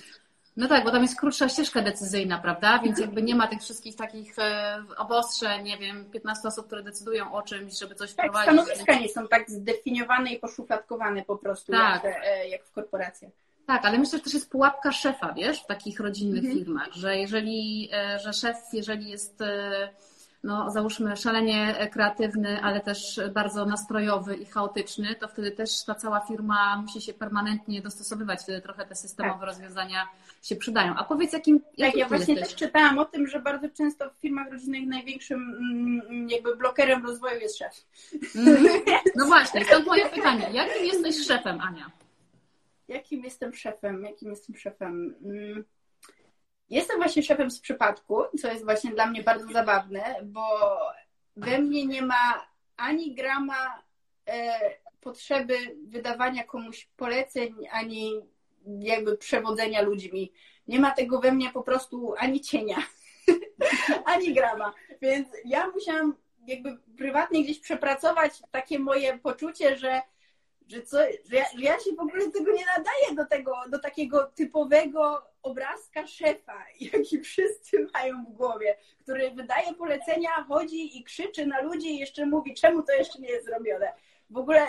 No 0.58 0.68
tak, 0.68 0.84
bo 0.84 0.92
tam 0.92 1.02
jest 1.02 1.20
krótsza 1.20 1.50
ścieżka 1.50 1.82
decyzyjna, 1.82 2.38
prawda? 2.38 2.80
Więc 2.80 3.00
jakby 3.00 3.22
nie 3.22 3.36
ma 3.36 3.48
tych 3.48 3.62
wszystkich 3.62 3.96
takich 3.96 4.40
e, 4.40 4.84
obostrzeń, 4.98 5.64
nie 5.64 5.78
wiem, 5.78 6.06
15 6.06 6.48
osób, 6.48 6.66
które 6.66 6.84
decydują 6.84 7.34
o 7.34 7.42
czymś, 7.42 7.80
żeby 7.80 7.96
coś 7.96 8.14
tak, 8.14 8.26
wprowadzić. 8.26 8.54
Stanowiska 8.54 9.00
nie 9.00 9.10
są 9.10 9.28
tak 9.28 9.50
zdefiniowane 9.50 10.32
i 10.32 10.40
poszufladkowane 10.40 11.26
po 11.26 11.38
prostu, 11.38 11.72
tak. 11.72 12.04
jak, 12.04 12.16
e, 12.26 12.48
jak 12.50 12.66
w 12.66 12.72
korporacjach. 12.72 13.32
Tak, 13.66 13.86
ale 13.86 13.98
myślę, 13.98 14.18
że 14.18 14.24
też 14.24 14.34
jest 14.34 14.52
pułapka 14.52 14.92
szefa, 14.92 15.34
wiesz, 15.34 15.64
w 15.64 15.66
takich 15.66 16.00
rodzinnych 16.00 16.44
mhm. 16.44 16.58
firmach, 16.58 16.94
że 16.94 17.18
jeżeli, 17.18 17.90
e, 17.94 18.20
że 18.20 18.34
szef, 18.34 18.58
jeżeli 18.74 19.10
jest 19.10 19.44
no 20.44 20.72
załóżmy 20.72 21.18
szalenie 21.18 21.90
kreatywny, 21.92 22.62
ale 22.62 22.82
też 22.82 23.20
bardzo 23.34 23.66
nastrojowy 23.66 24.36
i 24.36 24.46
chaotyczny, 24.46 25.16
to 25.16 25.28
wtedy 25.28 25.52
też 25.52 25.86
ta 25.86 25.96
cała 25.96 26.20
firma 26.20 26.78
musi 26.82 27.02
się 27.02 27.14
permanentnie 27.14 27.82
dostosowywać, 27.82 28.42
wtedy 28.42 28.62
trochę 28.62 28.86
te 28.86 28.96
systemowe 28.96 29.40
tak. 29.40 29.48
rozwiązania 29.48 30.08
się 30.42 30.56
przydają. 30.56 30.96
A 30.96 31.04
powiedz, 31.04 31.34
jakim. 31.34 31.60
Tak, 31.80 31.96
ja 31.96 32.08
właśnie 32.08 32.34
jesteś? 32.34 32.54
też 32.54 32.60
czytałam 32.60 33.00
o 33.00 33.06
tym, 33.06 33.28
że 33.28 33.40
bardzo 33.40 33.70
często 33.70 34.10
w 34.10 34.22
firmach 34.22 34.52
rodzinnych 34.52 34.88
największym 34.88 35.40
mm, 35.40 36.30
jakby 36.30 36.56
blokerem 36.56 37.06
rozwoju 37.06 37.40
jest 37.40 37.58
szef. 37.58 37.86
Mm. 38.36 38.66
No 39.16 39.26
właśnie, 39.26 39.66
stąd 39.66 39.88
moje 39.88 40.10
pytanie. 40.10 40.50
Jakim 40.54 40.86
jesteś 40.86 41.28
szefem, 41.28 41.62
Ania? 41.62 41.92
jakim 42.88 43.24
jestem 43.24 43.54
szefem? 43.54 44.04
Jakim 44.04 44.30
jestem 44.30 44.56
szefem? 44.56 45.16
Mm. 45.24 45.64
Jestem 46.70 46.98
właśnie 46.98 47.24
szefem 47.24 47.52
z 47.52 47.60
przypadku, 47.60 48.24
co 48.42 48.48
jest 48.48 48.64
właśnie 48.64 48.92
dla 48.92 49.06
mnie 49.06 49.24
bardzo 49.24 49.48
zabawne, 49.48 50.16
bo 50.24 50.78
we 51.36 51.60
mnie 51.60 51.86
nie 51.86 52.02
ma 52.02 52.48
ani 52.78 53.16
grama 53.16 53.84
e, 54.30 54.60
potrzeby 55.02 55.58
wydawania 55.88 56.44
komuś 56.44 56.90
poleceń, 56.98 57.54
ani 57.72 58.22
jakby 58.80 59.18
przewodzenia 59.18 59.82
ludźmi. 59.82 60.32
Nie 60.68 60.80
ma 60.80 60.92
tego 60.92 61.20
we 61.20 61.32
mnie 61.32 61.50
po 61.50 61.64
prostu 61.64 62.14
ani 62.18 62.42
cienia, 62.42 62.78
ani 64.14 64.34
grama. 64.34 64.74
Więc 65.02 65.28
ja 65.46 65.68
musiałam 65.68 66.16
jakby 66.48 66.78
prywatnie 66.98 67.44
gdzieś 67.44 67.60
przepracować 67.60 68.42
takie 68.52 68.80
moje 68.80 69.18
poczucie, 69.20 69.78
że 69.78 70.02
że, 70.68 70.82
co, 70.82 70.98
że, 71.30 71.36
ja, 71.36 71.46
że 71.58 71.64
ja 71.64 71.80
się 71.80 71.92
w 71.98 72.00
ogóle 72.00 72.32
tego 72.32 72.52
nie 72.52 72.66
nadaję 72.78 73.16
do 73.16 73.26
tego, 73.26 73.56
do 73.70 73.80
takiego 73.80 74.32
typowego 74.36 75.24
obrazka 75.44 76.08
szefa, 76.08 76.66
jaki 76.94 77.20
wszyscy 77.22 77.88
mają 77.94 78.26
w 78.26 78.34
głowie, 78.34 78.78
który 79.00 79.32
wydaje 79.32 79.74
polecenia, 79.74 80.30
chodzi 80.48 80.98
i 80.98 81.04
krzyczy 81.04 81.46
na 81.46 81.62
ludzi 81.62 81.88
i 81.88 82.00
jeszcze 82.00 82.26
mówi, 82.26 82.54
czemu 82.54 82.84
to 82.84 82.94
jeszcze 82.94 83.20
nie 83.20 83.30
jest 83.30 83.46
zrobione. 83.46 83.94
W 84.30 84.38
ogóle 84.38 84.68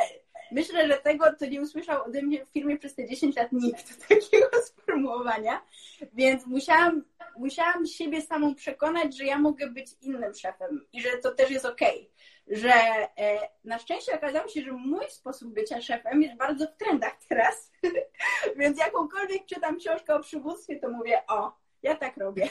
myślę, 0.53 0.89
że 0.89 0.97
tego 0.97 1.33
to 1.39 1.47
nie 1.47 1.61
usłyszał 1.61 2.05
ode 2.05 2.23
mnie 2.23 2.47
w 2.47 2.49
firmie 2.49 2.79
przez 2.79 2.95
te 2.95 3.07
10 3.07 3.37
lat 3.37 3.53
nikt 3.53 4.09
takiego 4.09 4.49
sformułowania, 4.67 5.63
więc 6.13 6.47
musiałam, 6.47 7.05
musiałam 7.37 7.87
siebie 7.87 8.23
samą 8.23 8.55
przekonać, 8.55 9.17
że 9.17 9.25
ja 9.25 9.39
mogę 9.39 9.71
być 9.71 9.89
innym 10.01 10.35
szefem 10.35 10.87
i 10.93 11.03
że 11.03 11.19
to 11.19 11.35
też 11.35 11.51
jest 11.51 11.65
okej. 11.65 11.99
Okay 11.99 12.18
że 12.51 12.73
e, 13.19 13.49
na 13.65 13.79
szczęście 13.79 14.15
okazało 14.15 14.49
się, 14.49 14.63
że 14.63 14.73
mój 14.73 15.11
sposób 15.11 15.55
bycia 15.55 15.81
szefem 15.81 16.23
jest 16.23 16.37
bardzo 16.37 16.67
w 16.67 16.77
trendach 16.77 17.17
teraz. 17.29 17.73
Więc 18.59 18.79
jakąkolwiek 18.79 19.47
czytam 19.47 19.79
książkę 19.79 20.15
o 20.15 20.21
przywództwie, 20.21 20.81
to 20.81 20.91
mówię, 20.91 21.23
o, 21.29 21.53
ja 21.83 21.95
tak 21.95 22.17
robię. 22.17 22.49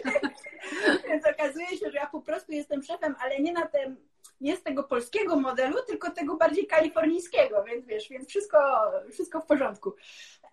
Więc 1.08 1.26
okazuje 1.26 1.66
się, 1.66 1.90
że 1.90 1.98
ja 1.98 2.06
po 2.06 2.20
prostu 2.20 2.52
jestem 2.52 2.82
szefem, 2.82 3.14
ale 3.20 3.40
nie 3.40 3.52
na 3.52 3.66
tym, 3.66 3.96
nie 4.40 4.56
z 4.56 4.62
tego 4.62 4.84
polskiego 4.84 5.36
modelu, 5.36 5.76
tylko 5.86 6.10
tego 6.10 6.36
bardziej 6.36 6.66
kalifornijskiego, 6.66 7.64
więc 7.64 7.86
wiesz, 7.86 8.08
więc 8.08 8.28
wszystko, 8.28 8.58
wszystko 9.12 9.40
w 9.40 9.46
porządku. 9.46 9.94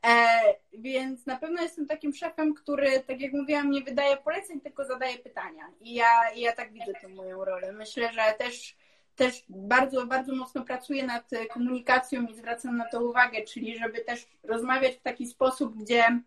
E, 0.06 0.40
więc 0.74 1.26
na 1.26 1.36
pewno 1.38 1.62
jestem 1.62 1.88
takim 1.88 2.14
szefem, 2.14 2.54
który, 2.54 3.00
tak 3.00 3.22
jak 3.22 3.34
mówiłam, 3.34 3.72
nie 3.72 3.82
wydaje 3.82 4.18
poleceń, 4.18 4.62
tylko 4.62 4.86
zadaje 4.86 5.18
pytania. 5.18 5.72
I 5.82 5.94
ja, 5.94 6.32
ja 6.36 6.52
tak 6.52 6.74
widzę 6.74 6.94
tę 7.02 7.08
moją 7.08 7.46
rolę. 7.46 7.72
Myślę, 7.72 8.14
że 8.14 8.22
też 8.38 8.76
też 9.20 9.44
bardzo, 9.50 10.06
bardzo 10.06 10.36
mocno 10.36 10.66
pracuję 10.66 11.04
nad 11.04 11.30
komunikacją 11.54 12.26
i 12.26 12.36
zwracam 12.36 12.78
na 12.78 12.90
to 12.90 13.04
uwagę, 13.04 13.44
czyli 13.44 13.78
żeby 13.78 14.00
też 14.00 14.28
rozmawiać 14.44 14.96
w 14.96 15.02
taki 15.02 15.28
sposób, 15.28 15.76
gdzie 15.76 16.22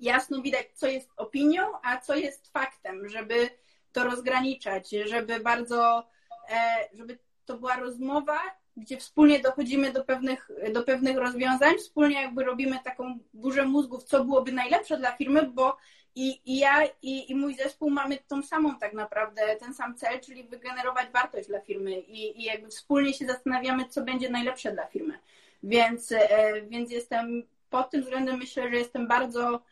jasno 0.00 0.42
widać, 0.42 0.66
co 0.74 0.86
jest 0.86 1.10
opinią, 1.16 1.62
a 1.82 1.98
co 1.98 2.14
jest 2.14 2.52
faktem, 2.52 3.08
żeby 3.08 3.50
to 3.92 4.04
rozgraniczać, 4.04 4.90
żeby 5.04 5.40
bardzo, 5.40 6.08
e, 6.50 6.88
żeby 6.92 7.18
to 7.44 7.58
była 7.58 7.76
rozmowa, 7.76 8.40
gdzie 8.76 8.96
wspólnie 8.96 9.40
dochodzimy 9.40 9.92
do 9.92 10.04
pewnych, 10.04 10.50
do 10.72 10.82
pewnych 10.82 11.16
rozwiązań, 11.16 11.78
wspólnie 11.78 12.22
jakby 12.22 12.44
robimy 12.44 12.78
taką 12.84 13.18
burzę 13.34 13.64
mózgów, 13.64 14.04
co 14.04 14.24
byłoby 14.24 14.52
najlepsze 14.52 14.96
dla 14.98 15.12
firmy, 15.16 15.42
bo 15.42 15.76
i, 16.14 16.40
i 16.46 16.58
ja 16.58 16.84
i, 17.02 17.30
i 17.30 17.34
mój 17.34 17.54
zespół 17.54 17.90
mamy 17.90 18.18
tą 18.28 18.42
samą 18.42 18.78
tak 18.78 18.92
naprawdę, 18.92 19.56
ten 19.56 19.74
sam 19.74 19.94
cel, 19.94 20.20
czyli 20.20 20.44
wygenerować 20.44 21.08
wartość 21.12 21.48
dla 21.48 21.60
firmy 21.60 22.00
i, 22.00 22.40
i 22.40 22.44
jakby 22.44 22.68
wspólnie 22.68 23.14
się 23.14 23.26
zastanawiamy, 23.26 23.88
co 23.88 24.04
będzie 24.04 24.30
najlepsze 24.30 24.72
dla 24.72 24.86
firmy. 24.86 25.18
Więc, 25.62 26.12
e, 26.12 26.52
więc 26.62 26.90
jestem 26.90 27.42
pod 27.70 27.90
tym 27.90 28.02
względem 28.02 28.38
myślę, 28.38 28.70
że 28.70 28.76
jestem 28.76 29.08
bardzo 29.08 29.62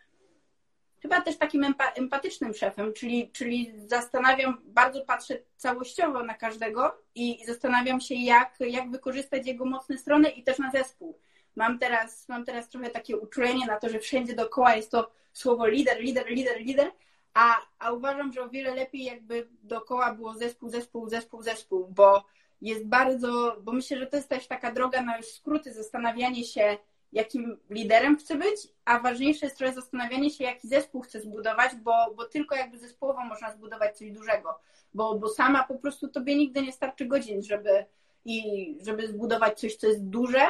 chyba 1.03 1.21
też 1.21 1.37
takim 1.37 1.75
empatycznym 1.95 2.55
szefem, 2.55 2.93
czyli, 2.93 3.31
czyli 3.33 3.73
zastanawiam, 3.87 4.61
bardzo 4.65 5.05
patrzę 5.05 5.39
całościowo 5.57 6.23
na 6.25 6.35
każdego 6.35 6.99
i 7.15 7.45
zastanawiam 7.47 8.01
się, 8.01 8.15
jak, 8.15 8.55
jak 8.61 8.91
wykorzystać 8.91 9.47
jego 9.47 9.65
mocne 9.65 9.99
strony 9.99 10.31
i 10.31 10.43
też 10.43 10.59
na 10.59 10.71
zespół. 10.71 11.19
Mam 11.57 11.79
teraz, 11.79 12.29
mam 12.29 12.45
teraz 12.45 12.69
trochę 12.69 12.91
takie 12.91 13.17
uczulenie 13.17 13.67
na 13.67 13.77
to, 13.77 13.89
że 13.89 13.99
wszędzie 13.99 14.35
dookoła 14.35 14.75
jest 14.75 14.91
to 14.91 15.11
słowo 15.33 15.67
lider, 15.67 16.01
lider, 16.01 16.27
lider, 16.27 16.61
lider, 16.61 16.91
a, 17.35 17.57
a 17.79 17.93
uważam, 17.93 18.33
że 18.33 18.43
o 18.43 18.49
wiele 18.49 18.75
lepiej 18.75 19.05
jakby 19.05 19.49
dookoła 19.63 20.15
było 20.15 20.35
zespół, 20.35 20.69
zespół, 20.69 21.09
zespół, 21.09 21.43
zespół, 21.43 21.87
bo 21.89 22.25
jest 22.61 22.87
bardzo, 22.87 23.57
bo 23.63 23.73
myślę, 23.73 23.99
że 23.99 24.07
to 24.07 24.17
jest 24.17 24.29
też 24.29 24.47
taka 24.47 24.73
droga 24.73 25.03
na 25.03 25.17
już 25.17 25.27
skróty, 25.27 25.73
zastanawianie 25.73 26.45
się, 26.45 26.79
jakim 27.13 27.57
liderem 27.71 28.17
chcę 28.17 28.35
być, 28.35 28.69
a 28.85 28.99
ważniejsze 28.99 29.47
jest 29.47 29.59
trochę 29.59 29.75
zastanawianie 29.75 30.31
się, 30.31 30.45
jaki 30.45 30.69
zespół 30.69 31.01
chcę 31.01 31.21
zbudować, 31.21 31.75
bo, 31.75 32.15
bo 32.17 32.25
tylko 32.25 32.55
jakby 32.55 32.79
zespołowo 32.79 33.25
można 33.25 33.53
zbudować 33.53 33.99
coś 33.99 34.11
dużego, 34.11 34.59
bo, 34.95 35.19
bo 35.19 35.29
sama 35.29 35.65
po 35.65 35.75
prostu 35.75 36.09
tobie 36.09 36.37
nigdy 36.37 36.63
nie 36.63 36.73
starczy 36.73 37.07
godzin, 37.07 37.43
żeby, 37.43 37.85
i 38.25 38.79
żeby 38.81 39.09
zbudować 39.09 39.61
coś, 39.61 39.77
co 39.77 39.87
jest 39.87 40.05
duże 40.05 40.47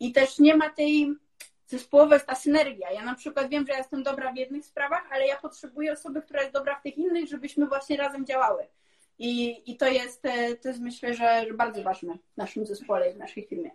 i 0.00 0.12
też 0.12 0.38
nie 0.38 0.56
ma 0.56 0.70
tej 0.70 1.14
zespołowej, 1.66 2.20
ta 2.26 2.34
synergia. 2.34 2.90
Ja 2.90 3.04
na 3.04 3.14
przykład 3.14 3.48
wiem, 3.48 3.66
że 3.66 3.72
ja 3.72 3.78
jestem 3.78 4.02
dobra 4.02 4.32
w 4.32 4.36
jednych 4.36 4.66
sprawach, 4.66 5.12
ale 5.12 5.26
ja 5.26 5.36
potrzebuję 5.36 5.92
osoby, 5.92 6.22
która 6.22 6.40
jest 6.40 6.52
dobra 6.52 6.78
w 6.78 6.82
tych 6.82 6.98
innych, 6.98 7.28
żebyśmy 7.28 7.66
właśnie 7.66 7.96
razem 7.96 8.26
działały. 8.26 8.66
I, 9.18 9.62
i 9.70 9.76
to, 9.76 9.88
jest, 9.88 10.24
e, 10.24 10.56
to 10.56 10.68
jest 10.68 10.80
myślę, 10.80 11.14
że 11.14 11.46
bardzo 11.54 11.82
ważne 11.82 12.14
w 12.34 12.36
naszym 12.36 12.66
zespole 12.66 13.10
i 13.10 13.14
w 13.14 13.18
naszej 13.18 13.46
firmie. 13.46 13.70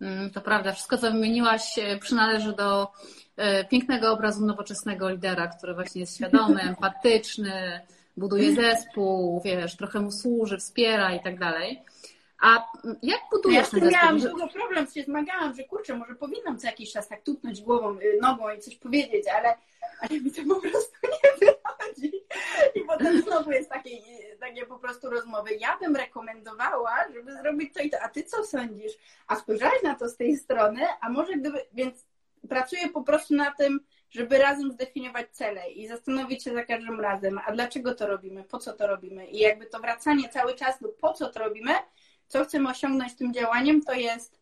Mm, 0.00 0.30
to 0.30 0.40
prawda, 0.40 0.72
wszystko 0.72 0.98
co 0.98 1.12
wymieniłaś 1.12 1.78
e, 1.78 1.98
przynależy 1.98 2.52
do 2.52 2.92
e, 3.36 3.64
pięknego 3.64 4.12
obrazu 4.12 4.46
nowoczesnego 4.46 5.10
lidera, 5.10 5.46
który 5.46 5.74
właśnie 5.74 6.00
jest 6.00 6.16
świadomy, 6.16 6.62
empatyczny, 6.70 7.80
buduje 8.16 8.54
zespół, 8.54 9.42
wiesz, 9.44 9.76
trochę 9.76 10.00
mu 10.00 10.12
służy, 10.12 10.58
wspiera 10.58 11.14
i 11.14 11.22
tak 11.22 11.38
dalej. 11.38 11.82
A 12.40 12.72
jak 13.02 13.20
budujesz 13.30 13.64
ja 13.64 13.70
ten 13.70 13.80
zespół? 13.80 13.90
miałam 13.90 14.20
długo 14.20 14.48
problem, 14.48 14.86
się 14.94 15.02
zmagałam, 15.02 15.54
że 15.54 15.64
kurczę, 15.64 15.96
może 15.96 16.14
powinnam 16.14 16.58
co 16.58 16.66
jakiś 16.66 16.92
czas 16.92 17.08
tak 17.08 17.22
tupnąć 17.22 17.62
głową, 17.62 17.98
y, 17.98 18.18
nogą 18.22 18.50
i 18.50 18.58
coś 18.58 18.76
powiedzieć, 18.76 19.24
ale, 19.28 19.56
ale 20.00 20.20
mi 20.20 20.32
to 20.32 20.42
po 20.54 20.60
prostu 20.60 20.96
nie 21.02 21.46
wychodzi. 21.46 22.24
I 22.74 22.80
potem 22.80 23.22
znowu 23.22 23.50
jest 23.50 23.70
takie, 23.70 23.90
takie 24.40 24.66
po 24.66 24.78
prostu 24.78 25.10
rozmowy. 25.10 25.54
Ja 25.54 25.76
bym 25.78 25.96
rekomendowała, 25.96 26.94
żeby 27.14 27.32
zrobić 27.32 27.74
to 27.74 27.82
i 27.82 27.90
to, 27.90 27.96
a 28.02 28.08
ty 28.08 28.22
co 28.22 28.44
sądzisz? 28.44 28.92
A 29.26 29.36
spojrzałeś 29.36 29.82
na 29.82 29.94
to 29.94 30.08
z 30.08 30.16
tej 30.16 30.36
strony, 30.36 30.80
a 31.00 31.10
może 31.10 31.32
gdyby, 31.32 31.66
więc 31.72 32.06
pracuję 32.48 32.88
po 32.88 33.02
prostu 33.02 33.34
na 33.34 33.50
tym, 33.50 33.80
żeby 34.10 34.38
razem 34.38 34.72
zdefiniować 34.72 35.26
cele 35.30 35.70
i 35.70 35.88
zastanowić 35.88 36.44
się 36.44 36.54
za 36.54 36.64
każdym 36.64 37.00
razem, 37.00 37.40
a 37.46 37.52
dlaczego 37.52 37.94
to 37.94 38.06
robimy, 38.06 38.44
po 38.44 38.58
co 38.58 38.72
to 38.72 38.86
robimy 38.86 39.26
i 39.26 39.38
jakby 39.38 39.66
to 39.66 39.80
wracanie 39.80 40.28
cały 40.28 40.54
czas 40.54 40.80
do 40.80 40.88
po 40.88 41.12
co 41.12 41.28
to 41.28 41.40
robimy, 41.40 41.72
co 42.28 42.44
chcemy 42.44 42.70
osiągnąć 42.70 43.16
tym 43.16 43.34
działaniem, 43.34 43.82
to 43.82 43.92
jest, 43.92 44.40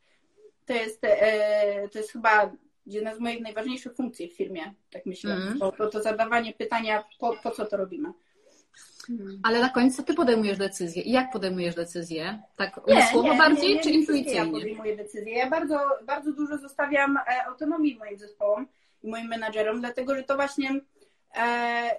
to 0.67 0.73
jest, 0.73 0.99
e, 1.03 1.89
to 1.89 1.99
jest 1.99 2.13
chyba 2.13 2.53
jedna 2.87 3.15
z 3.15 3.21
moich 3.21 3.41
najważniejszych 3.41 3.95
funkcji 3.95 4.29
w 4.29 4.37
firmie, 4.37 4.75
tak 4.91 5.07
myślę. 5.07 5.35
Mm. 5.35 5.59
To, 5.59 5.73
to, 5.73 5.89
to 5.89 6.03
zadawanie 6.03 6.53
pytania, 6.53 7.05
po, 7.19 7.37
po 7.43 7.51
co 7.51 7.65
to 7.65 7.77
robimy. 7.77 8.13
Ale 9.43 9.61
na 9.61 9.69
końcu 9.69 10.03
ty 10.03 10.15
podejmujesz 10.15 10.59
decyzję. 10.59 11.03
I 11.03 11.13
jak 11.13 11.33
podejmujesz 11.33 11.75
decyzję? 11.75 12.43
Tak 12.57 12.89
umysłowo 12.89 13.37
bardziej, 13.37 13.69
nie, 13.69 13.75
nie, 13.75 13.83
czy 13.83 13.91
intuicyjnie? 13.91 14.35
Ja 14.35 14.47
podejmuję 14.47 14.97
decyzję. 14.97 15.33
Ja 15.33 15.51
bardzo, 15.51 15.79
bardzo 16.07 16.33
dużo 16.33 16.59
zostawiam 16.59 17.17
e, 17.17 17.47
autonomii 17.47 17.97
moim 17.99 18.19
zespołom 18.19 18.67
i 19.03 19.09
moim 19.09 19.27
menadżerom, 19.27 19.81
dlatego 19.81 20.15
że 20.17 20.23
to 20.23 20.37
właśnie 20.37 20.81
e, 21.37 21.91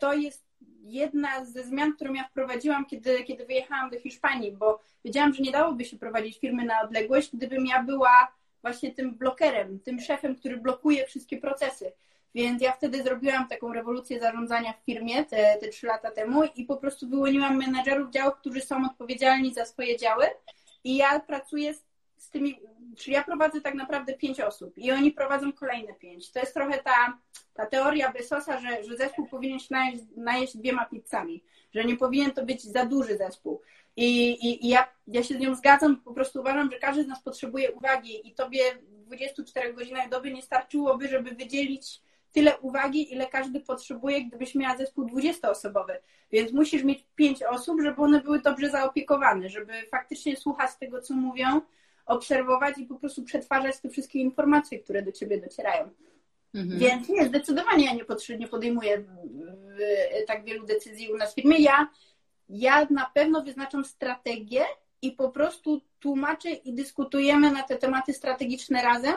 to 0.00 0.14
jest 0.14 0.44
jedna 0.84 1.44
ze 1.44 1.64
zmian, 1.64 1.92
którą 1.92 2.14
ja 2.14 2.24
wprowadziłam, 2.24 2.86
kiedy, 2.86 3.24
kiedy 3.24 3.46
wyjechałam 3.46 3.90
do 3.90 4.00
Hiszpanii, 4.00 4.52
bo 4.52 4.80
wiedziałam, 5.04 5.34
że 5.34 5.42
nie 5.42 5.52
dałoby 5.52 5.84
się 5.84 5.98
prowadzić 5.98 6.38
firmy 6.38 6.64
na 6.64 6.80
odległość, 6.80 7.36
gdybym 7.36 7.66
ja 7.66 7.82
była 7.82 8.32
właśnie 8.62 8.92
tym 8.92 9.14
blokerem, 9.14 9.80
tym 9.80 10.00
szefem, 10.00 10.36
który 10.36 10.56
blokuje 10.56 11.06
wszystkie 11.06 11.36
procesy. 11.36 11.92
Więc 12.34 12.62
ja 12.62 12.72
wtedy 12.72 13.02
zrobiłam 13.02 13.48
taką 13.48 13.72
rewolucję 13.72 14.20
zarządzania 14.20 14.72
w 14.72 14.84
firmie 14.84 15.24
te, 15.24 15.56
te 15.60 15.68
trzy 15.68 15.86
lata 15.86 16.10
temu 16.10 16.42
i 16.56 16.64
po 16.64 16.76
prostu 16.76 17.08
wyłoniłam 17.08 17.56
menedżerów 17.56 18.10
działów, 18.10 18.34
którzy 18.34 18.60
są 18.60 18.84
odpowiedzialni 18.84 19.54
za 19.54 19.64
swoje 19.64 19.96
działy 19.96 20.26
i 20.84 20.96
ja 20.96 21.20
pracuję 21.20 21.74
z, 21.74 21.84
z 22.16 22.30
tymi, 22.30 22.60
czyli 22.96 23.14
ja 23.14 23.24
prowadzę 23.24 23.60
tak 23.60 23.74
naprawdę 23.74 24.14
pięć 24.14 24.40
osób 24.40 24.78
i 24.78 24.92
oni 24.92 25.12
prowadzą 25.12 25.52
kolejne 25.52 25.94
pięć. 25.94 26.32
To 26.32 26.38
jest 26.40 26.54
trochę 26.54 26.78
ta, 26.78 27.18
ta 27.54 27.66
teoria 27.66 28.12
Besosa, 28.12 28.60
że, 28.60 28.84
że 28.84 28.96
zespół 28.96 29.26
powinien 29.26 29.58
się 29.58 29.68
najeść, 29.70 30.04
najeść 30.16 30.56
dwiema 30.56 30.84
pizzami, 30.84 31.44
że 31.74 31.84
nie 31.84 31.96
powinien 31.96 32.30
to 32.30 32.46
być 32.46 32.62
za 32.62 32.86
duży 32.86 33.16
zespół. 33.16 33.60
I, 33.96 34.30
i, 34.30 34.66
i 34.66 34.68
ja, 34.68 34.88
ja 35.06 35.22
się 35.22 35.34
z 35.34 35.38
nią 35.38 35.54
zgadzam, 35.54 35.96
po 35.96 36.14
prostu 36.14 36.40
uważam, 36.40 36.70
że 36.70 36.78
każdy 36.78 37.04
z 37.04 37.06
nas 37.06 37.22
potrzebuje 37.22 37.72
uwagi 37.72 38.28
i 38.28 38.34
tobie 38.34 38.60
w 38.74 39.06
24 39.06 39.74
godzinach 39.74 40.08
doby 40.08 40.32
nie 40.32 40.42
starczyłoby, 40.42 41.08
żeby 41.08 41.30
wydzielić 41.30 42.00
tyle 42.32 42.58
uwagi, 42.58 43.12
ile 43.12 43.26
każdy 43.26 43.60
potrzebuje, 43.60 44.24
gdybyś 44.24 44.54
miała 44.54 44.76
zespół 44.76 45.04
20-osobowy. 45.08 45.92
Więc 46.32 46.52
musisz 46.52 46.84
mieć 46.84 47.06
5 47.14 47.42
osób, 47.42 47.80
żeby 47.82 48.02
one 48.02 48.20
były 48.20 48.40
dobrze 48.40 48.70
zaopiekowane, 48.70 49.48
żeby 49.48 49.72
faktycznie 49.90 50.36
słuchać 50.36 50.70
tego, 50.80 51.02
co 51.02 51.14
mówią, 51.14 51.60
obserwować 52.06 52.78
i 52.78 52.86
po 52.86 52.94
prostu 52.94 53.22
przetwarzać 53.22 53.80
te 53.80 53.88
wszystkie 53.88 54.18
informacje, 54.18 54.78
które 54.78 55.02
do 55.02 55.12
ciebie 55.12 55.40
docierają. 55.40 55.90
Mhm. 56.54 56.78
Więc 56.78 57.08
nie, 57.08 57.26
zdecydowanie 57.26 57.84
ja 57.84 57.92
nie, 57.92 58.36
nie 58.38 58.48
podejmuję 58.48 59.04
tak 60.26 60.44
wielu 60.44 60.66
decyzji 60.66 61.12
u 61.12 61.16
nas 61.16 61.32
w 61.32 61.34
firmie. 61.34 61.58
Ja, 61.58 61.88
ja 62.48 62.86
na 62.90 63.10
pewno 63.14 63.42
wyznaczam 63.42 63.84
strategię 63.84 64.64
i 65.02 65.12
po 65.12 65.30
prostu 65.30 65.80
tłumaczę 66.00 66.50
i 66.50 66.74
dyskutujemy 66.74 67.50
na 67.50 67.62
te 67.62 67.76
tematy 67.76 68.12
strategiczne 68.12 68.82
razem. 68.82 69.16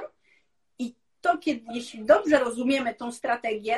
I 0.79 0.95
to, 1.21 1.37
kiedy, 1.37 1.61
jeśli 1.73 2.05
dobrze 2.05 2.39
rozumiemy 2.39 2.93
tą 2.93 3.11
strategię, 3.11 3.77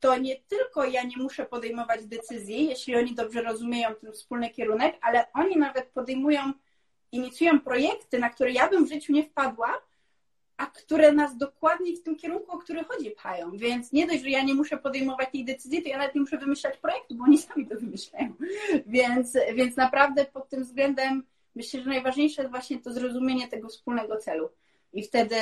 to 0.00 0.18
nie 0.18 0.36
tylko 0.36 0.84
ja 0.84 1.02
nie 1.02 1.16
muszę 1.16 1.46
podejmować 1.46 2.06
decyzji, 2.06 2.68
jeśli 2.68 2.96
oni 2.96 3.14
dobrze 3.14 3.42
rozumieją 3.42 3.94
ten 3.94 4.12
wspólny 4.12 4.50
kierunek, 4.50 4.98
ale 5.00 5.32
oni 5.32 5.56
nawet 5.56 5.86
podejmują, 5.86 6.52
inicjują 7.12 7.60
projekty, 7.60 8.18
na 8.18 8.30
które 8.30 8.52
ja 8.52 8.68
bym 8.68 8.84
w 8.86 8.88
życiu 8.88 9.12
nie 9.12 9.24
wpadła, 9.24 9.82
a 10.56 10.66
które 10.66 11.12
nas 11.12 11.36
dokładnie 11.36 11.96
w 11.96 12.02
tym 12.02 12.16
kierunku, 12.16 12.52
o 12.52 12.58
który 12.58 12.84
chodzi, 12.84 13.10
pchają. 13.10 13.56
Więc 13.56 13.92
nie 13.92 14.06
dość, 14.06 14.22
że 14.22 14.30
ja 14.30 14.42
nie 14.42 14.54
muszę 14.54 14.76
podejmować 14.76 15.28
tej 15.32 15.44
decyzji, 15.44 15.82
to 15.82 15.88
ja 15.88 15.98
nawet 15.98 16.14
nie 16.14 16.20
muszę 16.20 16.38
wymyślać 16.38 16.76
projektu, 16.76 17.14
bo 17.14 17.24
oni 17.24 17.38
sami 17.38 17.66
to 17.66 17.74
wymyślają. 17.74 18.32
Więc, 18.86 19.36
więc 19.54 19.76
naprawdę 19.76 20.24
pod 20.24 20.48
tym 20.48 20.62
względem 20.62 21.24
myślę, 21.54 21.80
że 21.80 21.88
najważniejsze 21.88 22.42
jest 22.42 22.50
właśnie 22.50 22.78
to 22.78 22.92
zrozumienie 22.92 23.48
tego 23.48 23.68
wspólnego 23.68 24.16
celu. 24.16 24.48
I 24.92 25.02
wtedy, 25.02 25.36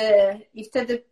i 0.53 0.63
wtedy 0.63 1.03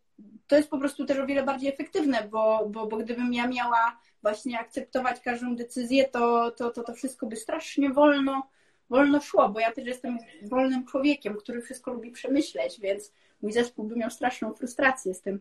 to 0.48 0.56
jest 0.56 0.70
po 0.70 0.78
prostu 0.78 1.06
też 1.06 1.20
o 1.20 1.26
wiele 1.26 1.44
bardziej 1.44 1.70
efektywne, 1.70 2.28
bo, 2.32 2.68
bo, 2.70 2.88
bo 2.88 2.98
gdybym 2.98 3.34
ja 3.34 3.48
miała 3.48 4.00
właśnie 4.22 4.60
akceptować 4.60 5.22
każdą 5.22 5.56
decyzję, 5.56 6.08
to 6.08 6.52
to, 6.52 6.70
to, 6.70 6.84
to 6.84 6.94
wszystko 6.94 7.26
by 7.26 7.36
strasznie 7.36 7.90
wolno, 7.90 8.50
wolno 8.90 9.22
szło, 9.22 9.50
bo 9.50 9.60
ja 9.60 9.72
też 9.72 9.86
jestem 9.86 10.18
wolnym 10.44 10.86
człowiekiem, 10.86 11.38
który 11.38 11.62
wszystko 11.62 11.94
lubi 11.94 12.12
przemyśleć, 12.12 12.80
więc 12.80 13.12
mój 13.42 13.52
zespół 13.52 13.86
by 13.86 13.96
miał 13.96 14.10
straszną 14.10 14.54
frustrację 14.54 15.14
z 15.14 15.22
tym. 15.22 15.40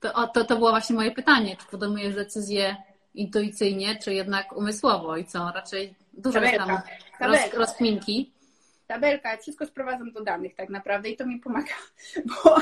To, 0.00 0.28
to, 0.28 0.44
to 0.44 0.56
było 0.56 0.70
właśnie 0.70 0.96
moje 0.96 1.10
pytanie. 1.10 1.56
Czy 1.56 1.66
podejmujesz 1.66 2.14
decyzję 2.14 2.76
intuicyjnie, 3.14 3.96
czy 3.96 4.14
jednak 4.14 4.56
umysłowo? 4.56 5.16
I 5.16 5.24
co? 5.24 5.52
Raczej 5.54 5.94
dużo 6.12 6.40
jest 6.40 6.56
tam 6.56 6.78
roz, 7.20 7.54
rozkminki 7.54 8.32
tabelka, 8.88 9.36
wszystko 9.36 9.66
sprowadzam 9.66 10.12
do 10.12 10.24
danych 10.24 10.54
tak 10.54 10.68
naprawdę 10.68 11.08
i 11.08 11.16
to 11.16 11.26
mi 11.26 11.38
pomaga, 11.38 11.74
bo 12.28 12.56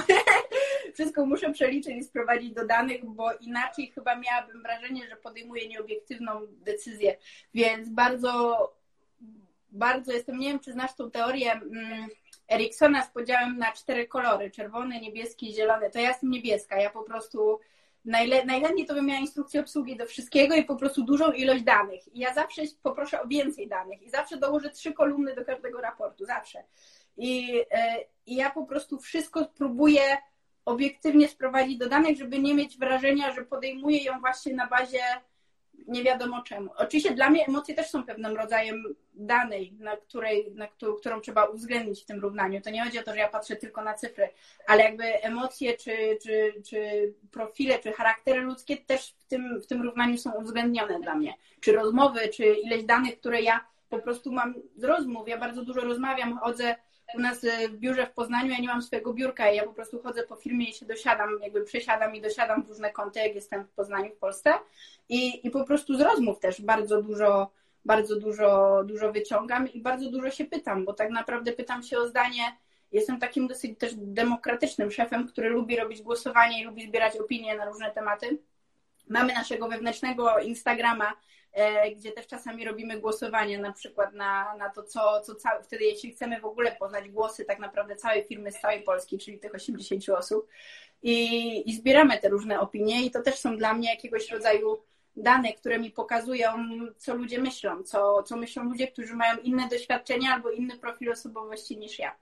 wszystko 0.94 1.26
muszę 1.26 1.52
przeliczyć 1.52 1.96
i 1.96 2.04
sprowadzić 2.04 2.52
do 2.52 2.66
danych, 2.66 3.04
bo 3.04 3.32
inaczej 3.32 3.92
chyba 3.94 4.16
miałabym 4.16 4.62
wrażenie, 4.62 5.08
że 5.08 5.16
podejmuję 5.16 5.68
nieobiektywną 5.68 6.40
decyzję, 6.50 7.16
więc 7.54 7.88
bardzo, 7.88 8.58
bardzo 9.70 10.12
jestem, 10.12 10.38
nie 10.38 10.48
wiem 10.48 10.60
czy 10.60 10.72
znasz 10.72 10.94
tą 10.94 11.10
teorię 11.10 11.52
mm, 11.52 12.08
Eriksona 12.52 13.02
z 13.02 13.10
podziałem 13.10 13.58
na 13.58 13.72
cztery 13.72 14.08
kolory, 14.08 14.50
czerwony, 14.50 15.00
niebieski, 15.00 15.54
zielony, 15.54 15.90
to 15.90 15.98
ja 15.98 16.08
jestem 16.08 16.30
niebieska, 16.30 16.80
ja 16.80 16.90
po 16.90 17.02
prostu 17.02 17.60
Najle, 18.06 18.44
najchętniej 18.44 18.86
to 18.86 18.94
bym 18.94 19.06
miała 19.06 19.20
instrukcję 19.20 19.60
obsługi 19.60 19.96
do 19.96 20.06
wszystkiego 20.06 20.54
i 20.54 20.64
po 20.64 20.76
prostu 20.76 21.04
dużą 21.04 21.32
ilość 21.32 21.62
danych. 21.62 22.14
I 22.14 22.18
ja 22.18 22.34
zawsze 22.34 22.62
poproszę 22.82 23.22
o 23.22 23.26
więcej 23.26 23.68
danych 23.68 24.02
i 24.02 24.10
zawsze 24.10 24.36
dołożę 24.36 24.70
trzy 24.70 24.92
kolumny 24.92 25.34
do 25.34 25.44
każdego 25.44 25.80
raportu, 25.80 26.24
zawsze. 26.24 26.64
I, 27.16 27.62
e, 27.70 27.96
i 28.26 28.36
ja 28.36 28.50
po 28.50 28.66
prostu 28.66 28.98
wszystko 28.98 29.46
próbuję 29.54 30.02
obiektywnie 30.66 31.28
sprowadzić 31.28 31.78
do 31.78 31.88
danych, 31.88 32.18
żeby 32.18 32.38
nie 32.38 32.54
mieć 32.54 32.78
wrażenia, 32.78 33.32
że 33.32 33.44
podejmuję 33.44 34.04
ją 34.04 34.20
właśnie 34.20 34.54
na 34.54 34.66
bazie 34.66 35.00
nie 35.88 36.02
wiadomo 36.02 36.42
czemu. 36.42 36.70
Oczywiście 36.76 37.14
dla 37.14 37.30
mnie 37.30 37.46
emocje 37.46 37.74
też 37.74 37.86
są 37.86 38.04
pewnym 38.04 38.36
rodzajem 38.36 38.82
danej, 39.14 39.72
na, 39.78 39.96
której, 39.96 40.52
na 40.54 40.66
którą, 40.66 40.94
którą 40.94 41.20
trzeba 41.20 41.44
uwzględnić 41.44 42.02
w 42.02 42.06
tym 42.06 42.20
równaniu. 42.20 42.60
To 42.60 42.70
nie 42.70 42.84
chodzi 42.84 42.98
o 42.98 43.02
to, 43.02 43.12
że 43.12 43.18
ja 43.18 43.28
patrzę 43.28 43.56
tylko 43.56 43.82
na 43.82 43.94
cyfry, 43.94 44.28
ale 44.66 44.82
jakby 44.82 45.04
emocje, 45.22 45.76
czy, 45.76 46.18
czy, 46.22 46.62
czy 46.70 47.12
profile, 47.30 47.78
czy 47.78 47.92
charaktery 47.92 48.40
ludzkie 48.40 48.76
też 48.76 49.14
w 49.18 49.24
tym, 49.24 49.60
w 49.60 49.66
tym 49.66 49.82
równaniu 49.82 50.18
są 50.18 50.32
uwzględnione 50.32 51.00
dla 51.00 51.14
mnie. 51.14 51.34
Czy 51.60 51.72
rozmowy, 51.72 52.28
czy 52.28 52.44
ileś 52.44 52.84
danych, 52.84 53.20
które 53.20 53.42
ja 53.42 53.66
po 53.88 53.98
prostu 53.98 54.32
mam 54.32 54.54
z 54.76 54.84
rozmów. 54.84 55.28
Ja 55.28 55.38
bardzo 55.38 55.62
dużo 55.62 55.80
rozmawiam, 55.80 56.38
chodzę 56.38 56.76
u 57.14 57.20
nas 57.20 57.44
e, 57.44 57.68
w 57.68 57.76
biurze 57.76 58.06
w 58.06 58.12
Poznaniu 58.12 58.50
ja 58.50 58.58
nie 58.58 58.68
mam 58.68 58.82
swojego 58.82 59.14
biurka 59.14 59.50
i 59.50 59.56
ja 59.56 59.64
po 59.64 59.72
prostu 59.72 60.02
chodzę 60.02 60.22
po 60.22 60.36
firmie 60.36 60.70
i 60.70 60.72
się 60.72 60.86
dosiadam, 60.86 61.30
jakby 61.42 61.64
przesiadam 61.64 62.14
i 62.14 62.20
dosiadam 62.20 62.62
w 62.62 62.68
różne 62.68 62.92
kąty, 62.92 63.18
jak 63.18 63.34
jestem 63.34 63.64
w 63.64 63.70
Poznaniu, 63.70 64.10
w 64.10 64.18
Polsce. 64.18 64.52
I, 65.08 65.46
i 65.46 65.50
po 65.50 65.64
prostu 65.64 65.96
z 65.96 66.00
rozmów 66.00 66.38
też 66.38 66.62
bardzo 66.62 67.02
dużo, 67.02 67.50
bardzo 67.84 68.20
dużo, 68.20 68.82
dużo 68.84 69.12
wyciągam 69.12 69.72
i 69.72 69.80
bardzo 69.80 70.10
dużo 70.10 70.30
się 70.30 70.44
pytam, 70.44 70.84
bo 70.84 70.92
tak 70.92 71.10
naprawdę 71.10 71.52
pytam 71.52 71.82
się 71.82 71.98
o 71.98 72.08
zdanie. 72.08 72.56
Jestem 72.92 73.20
takim 73.20 73.46
dosyć 73.46 73.78
też 73.78 73.92
demokratycznym 73.96 74.90
szefem, 74.90 75.28
który 75.28 75.48
lubi 75.48 75.76
robić 75.76 76.02
głosowanie 76.02 76.62
i 76.62 76.64
lubi 76.64 76.86
zbierać 76.86 77.16
opinie 77.16 77.56
na 77.56 77.64
różne 77.64 77.90
tematy. 77.90 78.38
Mamy 79.08 79.34
naszego 79.34 79.68
wewnętrznego 79.68 80.38
Instagrama, 80.38 81.12
gdzie 81.96 82.12
też 82.12 82.26
czasami 82.26 82.64
robimy 82.64 83.00
głosowanie 83.00 83.58
na 83.58 83.72
przykład 83.72 84.14
na, 84.14 84.56
na 84.56 84.70
to, 84.70 84.82
co, 84.82 85.20
co 85.20 85.34
cały, 85.34 85.62
wtedy 85.62 85.84
jeśli 85.84 86.12
chcemy 86.12 86.40
w 86.40 86.44
ogóle 86.44 86.72
poznać 86.72 87.08
głosy 87.08 87.44
tak 87.44 87.58
naprawdę 87.58 87.96
całej 87.96 88.24
firmy 88.24 88.52
z 88.52 88.60
całej 88.60 88.82
Polski, 88.82 89.18
czyli 89.18 89.38
tych 89.38 89.54
80 89.54 90.08
osób 90.08 90.48
i, 91.02 91.70
i 91.70 91.74
zbieramy 91.76 92.18
te 92.18 92.28
różne 92.28 92.60
opinie 92.60 93.06
i 93.06 93.10
to 93.10 93.22
też 93.22 93.34
są 93.34 93.56
dla 93.56 93.74
mnie 93.74 93.90
jakiegoś 93.90 94.30
rodzaju 94.30 94.82
dane, 95.16 95.52
które 95.52 95.78
mi 95.78 95.90
pokazują, 95.90 96.52
co 96.96 97.14
ludzie 97.14 97.40
myślą, 97.40 97.82
co, 97.82 98.22
co 98.22 98.36
myślą 98.36 98.64
ludzie, 98.64 98.88
którzy 98.88 99.14
mają 99.14 99.36
inne 99.38 99.68
doświadczenia 99.68 100.34
albo 100.34 100.50
inny 100.50 100.78
profil 100.78 101.12
osobowości 101.12 101.78
niż 101.78 101.98
ja. 101.98 102.16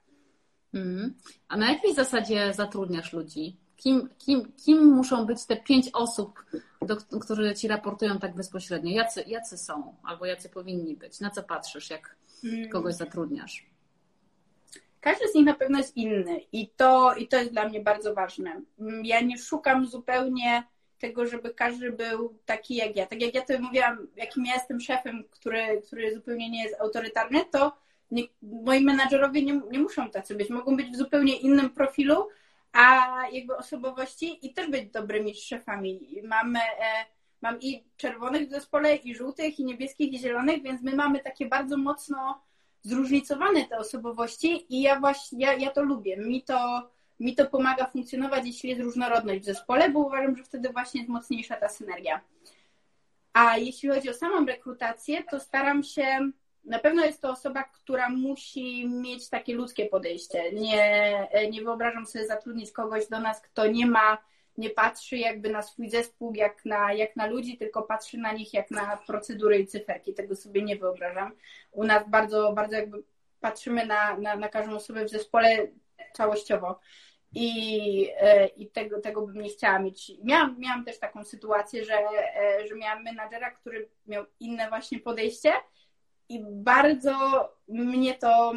Mm. 0.73 1.13
A 1.47 1.57
na 1.57 1.71
jakiej 1.71 1.93
zasadzie 1.93 2.53
zatrudniasz 2.53 3.13
ludzi? 3.13 3.57
Kim, 3.77 4.09
kim, 4.17 4.51
kim 4.65 4.85
muszą 4.85 5.25
być 5.25 5.45
te 5.45 5.55
pięć 5.55 5.89
osób, 5.93 6.45
do, 6.81 7.19
którzy 7.19 7.55
ci 7.55 7.67
raportują 7.67 8.19
tak 8.19 8.35
bezpośrednio? 8.35 8.91
Jacy, 8.91 9.23
jacy 9.27 9.57
są 9.57 9.95
albo 10.03 10.25
jacy 10.25 10.49
powinni 10.49 10.95
być? 10.95 11.19
Na 11.19 11.29
co 11.29 11.43
patrzysz, 11.43 11.89
jak 11.89 12.15
hmm. 12.41 12.69
kogoś 12.69 12.93
zatrudniasz? 12.93 13.65
Każdy 15.01 15.27
z 15.27 15.35
nich 15.35 15.45
na 15.45 15.53
pewno 15.53 15.77
jest 15.77 15.97
inny 15.97 16.39
i 16.51 16.69
to, 16.69 17.15
i 17.15 17.27
to 17.27 17.37
jest 17.37 17.51
dla 17.51 17.69
mnie 17.69 17.81
bardzo 17.81 18.13
ważne. 18.13 18.61
Ja 19.03 19.21
nie 19.21 19.37
szukam 19.37 19.85
zupełnie 19.85 20.63
tego, 20.99 21.25
żeby 21.25 21.53
każdy 21.53 21.91
był 21.91 22.37
taki 22.45 22.75
jak 22.75 22.95
ja. 22.95 23.05
Tak 23.05 23.21
jak 23.21 23.35
ja 23.35 23.41
to 23.41 23.59
mówiłam, 23.59 24.07
jakim 24.15 24.45
ja 24.45 24.53
jestem 24.53 24.79
szefem, 24.79 25.23
który, 25.31 25.81
który 25.85 26.13
zupełnie 26.15 26.49
nie 26.49 26.63
jest 26.63 26.81
autorytarny, 26.81 27.45
to 27.51 27.77
nie, 28.11 28.23
moi 28.41 28.81
menadżerowie 28.81 29.43
nie, 29.43 29.61
nie 29.71 29.79
muszą 29.79 30.09
tacy 30.09 30.35
być. 30.35 30.49
Mogą 30.49 30.77
być 30.77 30.91
w 30.91 30.95
zupełnie 30.95 31.37
innym 31.37 31.69
profilu, 31.69 32.27
a 32.75 33.23
jakby 33.31 33.57
osobowości 33.57 34.47
i 34.47 34.53
też 34.53 34.69
być 34.69 34.91
dobrymi 34.91 35.35
szefami. 35.35 36.21
Mamy, 36.23 36.59
e, 36.59 37.05
mam 37.41 37.61
i 37.61 37.83
czerwonych 37.97 38.47
w 38.47 38.51
zespole, 38.51 38.95
i 38.95 39.15
żółtych, 39.15 39.59
i 39.59 39.65
niebieskich, 39.65 40.13
i 40.13 40.19
zielonych, 40.19 40.63
więc 40.63 40.81
my 40.81 40.95
mamy 40.95 41.19
takie 41.19 41.45
bardzo 41.45 41.77
mocno 41.77 42.41
zróżnicowane 42.81 43.65
te 43.65 43.77
osobowości 43.77 44.75
i 44.75 44.81
ja 44.81 44.99
właśnie, 44.99 45.45
ja, 45.45 45.53
ja 45.53 45.71
to 45.71 45.83
lubię. 45.83 46.17
Mi 46.17 46.43
to, 46.43 46.89
mi 47.19 47.35
to 47.35 47.45
pomaga 47.45 47.85
funkcjonować, 47.85 48.45
jeśli 48.45 48.69
jest 48.69 48.81
różnorodność 48.81 49.41
w 49.41 49.45
zespole, 49.45 49.89
bo 49.89 49.99
uważam, 49.99 50.37
że 50.37 50.43
wtedy 50.43 50.69
właśnie 50.69 51.01
jest 51.01 51.11
mocniejsza 51.11 51.55
ta 51.55 51.69
synergia. 51.69 52.21
A 53.33 53.57
jeśli 53.57 53.89
chodzi 53.89 54.09
o 54.09 54.13
samą 54.13 54.45
rekrutację, 54.45 55.23
to 55.23 55.39
staram 55.39 55.83
się 55.83 56.31
na 56.65 56.79
pewno 56.79 57.05
jest 57.05 57.21
to 57.21 57.29
osoba, 57.29 57.63
która 57.63 58.09
musi 58.09 58.87
mieć 58.87 59.29
takie 59.29 59.53
ludzkie 59.53 59.85
podejście. 59.85 60.51
Nie, 60.51 61.27
nie 61.51 61.61
wyobrażam 61.61 62.05
sobie 62.05 62.27
zatrudnić 62.27 62.71
kogoś 62.71 63.07
do 63.07 63.19
nas, 63.19 63.41
kto 63.41 63.67
nie 63.67 63.85
ma, 63.85 64.17
nie 64.57 64.69
patrzy 64.69 65.17
jakby 65.17 65.49
na 65.49 65.61
swój 65.61 65.89
zespół 65.89 66.33
jak 66.33 66.65
na, 66.65 66.93
jak 66.93 67.15
na 67.15 67.25
ludzi, 67.25 67.57
tylko 67.57 67.83
patrzy 67.83 68.17
na 68.17 68.31
nich 68.31 68.53
jak 68.53 68.71
na 68.71 68.97
procedury 68.97 69.59
i 69.59 69.67
cyferki. 69.67 70.13
Tego 70.13 70.35
sobie 70.35 70.61
nie 70.61 70.75
wyobrażam. 70.75 71.31
U 71.71 71.83
nas 71.83 72.09
bardzo, 72.09 72.53
bardzo 72.53 72.75
jakby 72.75 73.03
patrzymy 73.39 73.85
na, 73.85 74.17
na, 74.17 74.35
na 74.35 74.49
każdą 74.49 74.75
osobę 74.75 75.05
w 75.05 75.09
zespole 75.09 75.67
całościowo. 76.13 76.79
I, 77.37 78.09
e, 78.17 78.47
i 78.47 78.67
tego, 78.67 79.01
tego 79.01 79.27
bym 79.27 79.41
nie 79.41 79.49
chciała 79.49 79.79
mieć. 79.79 80.11
Miałam, 80.23 80.55
miałam 80.59 80.85
też 80.85 80.99
taką 80.99 81.23
sytuację, 81.23 81.85
że, 81.85 81.93
e, 82.35 82.67
że 82.67 82.75
miałam 82.75 83.03
menadżera, 83.03 83.51
który 83.51 83.89
miał 84.07 84.25
inne 84.39 84.69
właśnie 84.69 84.99
podejście 84.99 85.51
i 86.29 86.43
bardzo 86.47 87.13
mnie 87.67 88.13
to, 88.13 88.53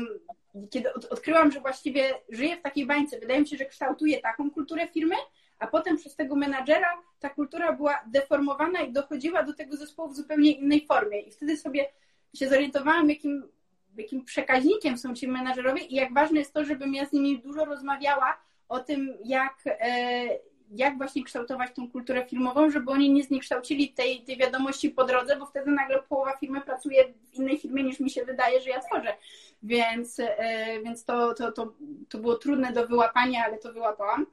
kiedy 0.70 0.94
odkryłam, 0.94 1.52
że 1.52 1.60
właściwie 1.60 2.14
żyję 2.28 2.56
w 2.56 2.62
takiej 2.62 2.86
bańce, 2.86 3.20
wydaje 3.20 3.40
mi 3.40 3.48
się, 3.48 3.56
że 3.56 3.64
kształtuję 3.64 4.20
taką 4.20 4.50
kulturę 4.50 4.88
firmy, 4.88 5.14
a 5.58 5.66
potem 5.66 5.96
przez 5.96 6.16
tego 6.16 6.36
menadżera 6.36 7.02
ta 7.20 7.30
kultura 7.30 7.72
była 7.72 8.00
deformowana 8.06 8.80
i 8.80 8.92
dochodziła 8.92 9.42
do 9.42 9.54
tego 9.54 9.76
zespołu 9.76 10.08
w 10.08 10.16
zupełnie 10.16 10.50
innej 10.50 10.86
formie. 10.86 11.20
I 11.20 11.30
wtedy 11.30 11.56
sobie 11.56 11.88
się 12.34 12.48
zorientowałam, 12.48 13.10
jakim, 13.10 13.48
jakim 13.96 14.24
przekaźnikiem 14.24 14.98
są 14.98 15.14
ci 15.14 15.28
menadżerowie 15.28 15.82
i 15.82 15.94
jak 15.94 16.14
ważne 16.14 16.38
jest 16.38 16.52
to, 16.52 16.64
żebym 16.64 16.94
ja 16.94 17.06
z 17.06 17.12
nimi 17.12 17.38
dużo 17.38 17.64
rozmawiała 17.64 18.38
o 18.68 18.78
tym, 18.80 19.14
jak, 19.24 19.56
e, 19.66 20.28
jak 20.70 20.98
właśnie 20.98 21.24
kształtować 21.24 21.74
tą 21.74 21.90
kulturę 21.90 22.26
filmową, 22.26 22.70
żeby 22.70 22.90
oni 22.90 23.10
nie 23.10 23.22
zniekształcili 23.22 23.92
tej, 23.92 24.22
tej 24.22 24.36
wiadomości 24.36 24.90
po 24.90 25.04
drodze, 25.04 25.36
bo 25.36 25.46
wtedy 25.46 25.70
nagle 25.70 26.02
połowa 26.02 26.36
firmy 26.36 26.60
pracuje 26.60 27.14
w 27.32 27.34
innej 27.34 27.58
firmie 27.58 27.82
niż 27.82 28.00
mi 28.00 28.10
się 28.10 28.24
wydaje, 28.24 28.60
że 28.60 28.70
ja 28.70 28.80
tworzę. 28.80 29.16
Więc, 29.62 30.20
e, 30.20 30.80
więc 30.84 31.04
to, 31.04 31.34
to, 31.34 31.52
to, 31.52 31.74
to 32.08 32.18
było 32.18 32.34
trudne 32.34 32.72
do 32.72 32.86
wyłapania, 32.86 33.44
ale 33.44 33.58
to 33.58 33.72
wyłapałam. 33.72 34.26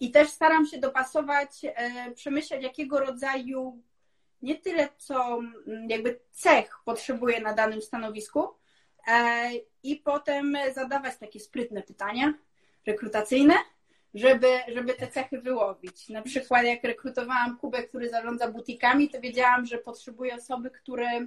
I 0.00 0.10
też 0.10 0.28
staram 0.28 0.66
się 0.66 0.78
dopasować, 0.78 1.50
e, 1.64 2.10
przemyśleć, 2.14 2.62
jakiego 2.62 3.00
rodzaju 3.00 3.82
nie 4.42 4.56
tyle 4.56 4.88
co 4.98 5.40
jakby 5.88 6.20
cech 6.30 6.78
potrzebuję 6.84 7.40
na 7.40 7.54
danym 7.54 7.82
stanowisku 7.82 8.48
e, 9.08 9.50
i 9.82 9.96
potem 9.96 10.56
zadawać 10.74 11.16
takie 11.16 11.40
sprytne 11.40 11.82
pytania 11.82 12.34
rekrutacyjne, 12.86 13.54
żeby, 14.18 14.48
żeby 14.74 14.94
te 14.94 15.06
cechy 15.06 15.40
wyłowić. 15.40 16.08
Na 16.08 16.22
przykład 16.22 16.64
jak 16.64 16.84
rekrutowałam 16.84 17.58
Kubę, 17.58 17.82
który 17.82 18.10
zarządza 18.10 18.50
butikami, 18.50 19.08
to 19.08 19.20
wiedziałam, 19.20 19.66
że 19.66 19.78
potrzebuję 19.78 20.34
osoby, 20.34 20.70
które, 20.70 21.26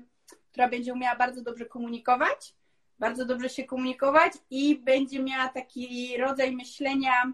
która 0.52 0.70
będzie 0.70 0.94
umiała 0.94 1.16
bardzo 1.16 1.42
dobrze 1.42 1.66
komunikować, 1.66 2.54
bardzo 3.00 3.26
dobrze 3.26 3.50
się 3.50 3.64
komunikować 3.64 4.34
i 4.50 4.76
będzie 4.76 5.24
miała 5.24 5.48
taki 5.48 6.18
rodzaj 6.18 6.56
myślenia 6.56 7.34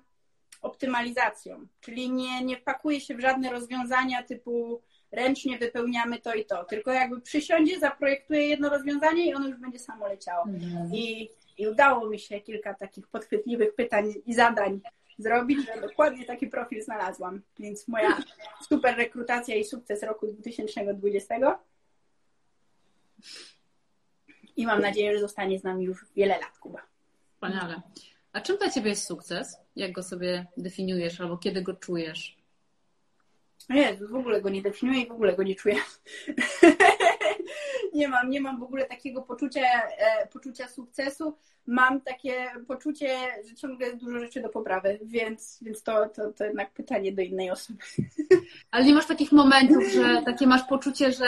optymalizacją, 0.61 1.67
czyli 1.79 2.11
nie, 2.11 2.43
nie 2.43 2.57
wpakuje 2.57 3.01
się 3.01 3.15
w 3.15 3.19
żadne 3.19 3.51
rozwiązania 3.51 4.23
typu 4.23 4.81
ręcznie 5.11 5.57
wypełniamy 5.57 6.19
to 6.19 6.33
i 6.33 6.45
to, 6.45 6.63
tylko 6.63 6.91
jakby 6.91 7.21
przysiądzie, 7.21 7.79
zaprojektuje 7.79 8.47
jedno 8.47 8.69
rozwiązanie 8.69 9.25
i 9.25 9.33
ono 9.33 9.47
już 9.47 9.57
będzie 9.57 9.79
samo 9.79 10.07
leciało. 10.07 10.45
Mhm. 10.45 10.93
I, 10.93 11.29
I 11.57 11.67
udało 11.67 12.09
mi 12.09 12.19
się 12.19 12.41
kilka 12.41 12.73
takich 12.73 13.07
podchwytliwych 13.07 13.75
pytań 13.75 14.13
i 14.25 14.33
zadań 14.33 14.81
zrobić, 15.17 15.65
że 15.65 15.81
dokładnie 15.81 16.25
taki 16.25 16.47
profil 16.47 16.83
znalazłam. 16.83 17.41
Więc 17.59 17.87
moja 17.87 18.17
super 18.69 18.95
rekrutacja 18.97 19.55
i 19.55 19.63
sukces 19.63 20.03
roku 20.03 20.27
2020. 20.27 21.59
I 24.57 24.65
mam 24.65 24.81
nadzieję, 24.81 25.13
że 25.13 25.19
zostanie 25.19 25.59
z 25.59 25.63
nami 25.63 25.85
już 25.85 26.05
wiele 26.15 26.39
lat, 26.39 26.57
Kuba. 26.57 26.81
Wspaniale. 27.33 27.81
A 28.33 28.41
czym 28.41 28.57
dla 28.57 28.69
Ciebie 28.69 28.89
jest 28.89 29.05
sukces? 29.05 29.57
Jak 29.75 29.91
go 29.91 30.03
sobie 30.03 30.45
definiujesz 30.57 31.21
albo 31.21 31.37
kiedy 31.37 31.61
go 31.61 31.73
czujesz? 31.73 32.37
Nie, 33.69 33.97
w 33.97 34.15
ogóle 34.15 34.41
go 34.41 34.49
nie 34.49 34.61
definiuję 34.61 35.01
i 35.01 35.07
w 35.07 35.11
ogóle 35.11 35.35
go 35.35 35.43
nie 35.43 35.55
czuję. 35.55 35.75
nie 37.97 38.07
mam, 38.07 38.29
nie 38.29 38.41
mam 38.41 38.59
w 38.59 38.63
ogóle 38.63 38.85
takiego 38.85 39.21
poczucia, 39.21 39.61
e, 39.97 40.27
poczucia 40.27 40.67
sukcesu. 40.67 41.37
Mam 41.67 42.01
takie 42.01 42.33
poczucie, 42.67 43.17
że 43.49 43.55
ciągle 43.55 43.87
jest 43.87 43.99
dużo 43.99 44.19
rzeczy 44.19 44.41
do 44.41 44.49
poprawy, 44.49 44.99
więc, 45.03 45.59
więc 45.61 45.83
to, 45.83 46.09
to, 46.09 46.33
to 46.33 46.45
jednak 46.45 46.73
pytanie 46.73 47.11
do 47.11 47.21
innej 47.21 47.51
osoby. 47.51 47.79
Ale 48.71 48.85
nie 48.85 48.93
masz 48.93 49.07
takich 49.07 49.31
momentów, 49.31 49.83
że 49.93 50.21
takie 50.25 50.47
masz 50.47 50.63
poczucie, 50.63 51.11
że 51.11 51.25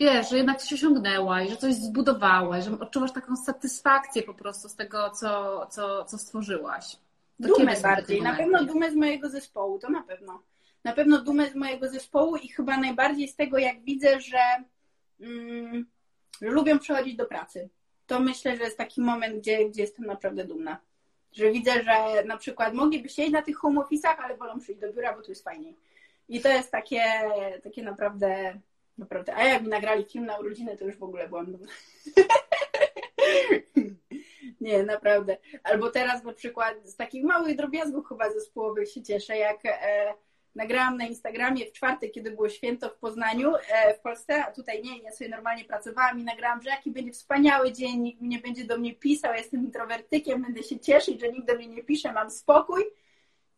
wiesz, 0.00 0.30
że 0.30 0.36
jednak 0.36 0.60
coś 0.60 0.72
osiągnęłaś, 0.72 1.50
że 1.50 1.56
coś 1.56 1.74
zbudowałaś, 1.74 2.64
że 2.64 2.78
odczuwasz 2.78 3.12
taką 3.12 3.36
satysfakcję 3.36 4.22
po 4.22 4.34
prostu 4.34 4.68
z 4.68 4.76
tego, 4.76 5.10
co, 5.10 5.66
co, 5.70 6.04
co 6.04 6.18
stworzyłaś. 6.18 6.96
To 7.42 7.48
dumę 7.48 7.80
bardziej, 7.82 8.22
na 8.22 8.36
pewno 8.36 8.64
dumę 8.64 8.90
z 8.90 8.94
mojego 8.94 9.28
zespołu, 9.28 9.78
to 9.78 9.90
na 9.90 10.02
pewno. 10.02 10.42
Na 10.84 10.92
pewno 10.92 11.22
dumę 11.22 11.50
z 11.50 11.54
mojego 11.54 11.88
zespołu 11.88 12.36
i 12.36 12.48
chyba 12.48 12.76
najbardziej 12.76 13.28
z 13.28 13.36
tego, 13.36 13.58
jak 13.58 13.82
widzę, 13.82 14.20
że, 14.20 14.38
mm, 15.20 15.86
lubią 16.40 16.78
przychodzić 16.78 17.16
do 17.16 17.26
pracy. 17.26 17.68
To 18.06 18.20
myślę, 18.20 18.56
że 18.56 18.64
jest 18.64 18.78
taki 18.78 19.00
moment, 19.00 19.38
gdzie, 19.38 19.68
gdzie 19.68 19.82
jestem 19.82 20.06
naprawdę 20.06 20.44
dumna. 20.44 20.80
Że 21.32 21.50
widzę, 21.50 21.82
że 21.82 22.24
na 22.24 22.36
przykład 22.36 22.74
mogliby 22.74 23.08
siedzieć 23.08 23.32
na 23.32 23.42
tych 23.42 23.56
home 23.56 23.80
office'ach, 23.80 24.16
ale 24.18 24.36
wolą 24.36 24.60
przyjść 24.60 24.80
do 24.80 24.92
biura, 24.92 25.16
bo 25.16 25.22
tu 25.22 25.30
jest 25.30 25.44
fajniej. 25.44 25.76
I 26.28 26.40
to 26.40 26.48
jest 26.48 26.70
takie, 26.70 27.02
takie 27.62 27.82
naprawdę 27.82 28.60
Naprawdę. 28.98 29.36
A 29.36 29.44
jak 29.44 29.62
mi 29.62 29.68
nagrali 29.68 30.04
film 30.04 30.26
na 30.26 30.38
urodziny, 30.38 30.76
to 30.76 30.84
już 30.84 30.96
w 30.96 31.02
ogóle 31.02 31.28
byłam 31.28 31.52
dumna. 31.52 31.72
Nie, 34.60 34.82
naprawdę. 34.82 35.36
Albo 35.62 35.90
teraz 35.90 36.24
na 36.24 36.32
przykład 36.32 36.74
z 36.84 36.96
takich 36.96 37.24
małych 37.24 37.56
drobiazgów 37.56 38.08
chyba 38.08 38.32
zespołowych 38.32 38.90
się 38.90 39.02
cieszę, 39.02 39.36
jak 39.36 39.58
e, 39.64 40.14
nagrałam 40.54 40.96
na 40.96 41.06
Instagramie 41.06 41.66
w 41.66 41.72
czwartek, 41.72 42.12
kiedy 42.12 42.30
było 42.30 42.48
święto 42.48 42.88
w 42.88 42.96
Poznaniu, 42.96 43.52
e, 43.56 43.94
w 43.94 44.00
Polsce, 44.00 44.44
a 44.44 44.52
tutaj 44.52 44.82
nie, 44.82 44.98
ja 44.98 45.12
sobie 45.12 45.30
normalnie 45.30 45.64
pracowałam 45.64 46.20
i 46.20 46.24
nagrałam, 46.24 46.62
że 46.62 46.70
jaki 46.70 46.90
będzie 46.90 47.12
wspaniały 47.12 47.72
dzień, 47.72 48.00
nikt 48.00 48.22
nie 48.22 48.38
będzie 48.38 48.64
do 48.64 48.78
mnie 48.78 48.94
pisał, 48.94 49.34
jestem 49.34 49.60
introwertykiem, 49.60 50.42
będę 50.42 50.62
się 50.62 50.80
cieszyć, 50.80 51.20
że 51.20 51.32
nikt 51.32 51.46
do 51.46 51.54
mnie 51.54 51.66
nie 51.66 51.84
pisze, 51.84 52.12
mam 52.12 52.30
spokój 52.30 52.84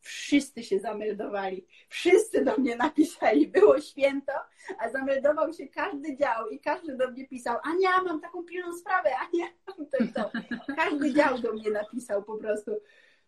wszyscy 0.07 0.63
się 0.63 0.79
zameldowali. 0.79 1.67
Wszyscy 1.89 2.45
do 2.45 2.57
mnie 2.57 2.77
napisali, 2.77 3.49
było 3.49 3.81
święto, 3.81 4.33
a 4.79 4.91
zameldował 4.91 5.53
się 5.53 5.69
każdy 5.69 6.17
dział 6.17 6.49
i 6.49 6.61
każdy 6.61 6.97
do 6.97 7.11
mnie 7.11 7.29
pisał, 7.29 7.59
Ania, 7.63 8.03
mam 8.03 8.21
taką 8.21 8.45
pilną 8.45 8.73
sprawę, 8.73 9.11
Ania, 9.17 9.47
to 9.91 10.05
i 10.05 10.09
to. 10.09 10.31
Każdy 10.77 11.15
dział 11.15 11.39
do 11.39 11.53
mnie 11.53 11.71
napisał 11.71 12.23
po 12.23 12.37
prostu. 12.37 12.71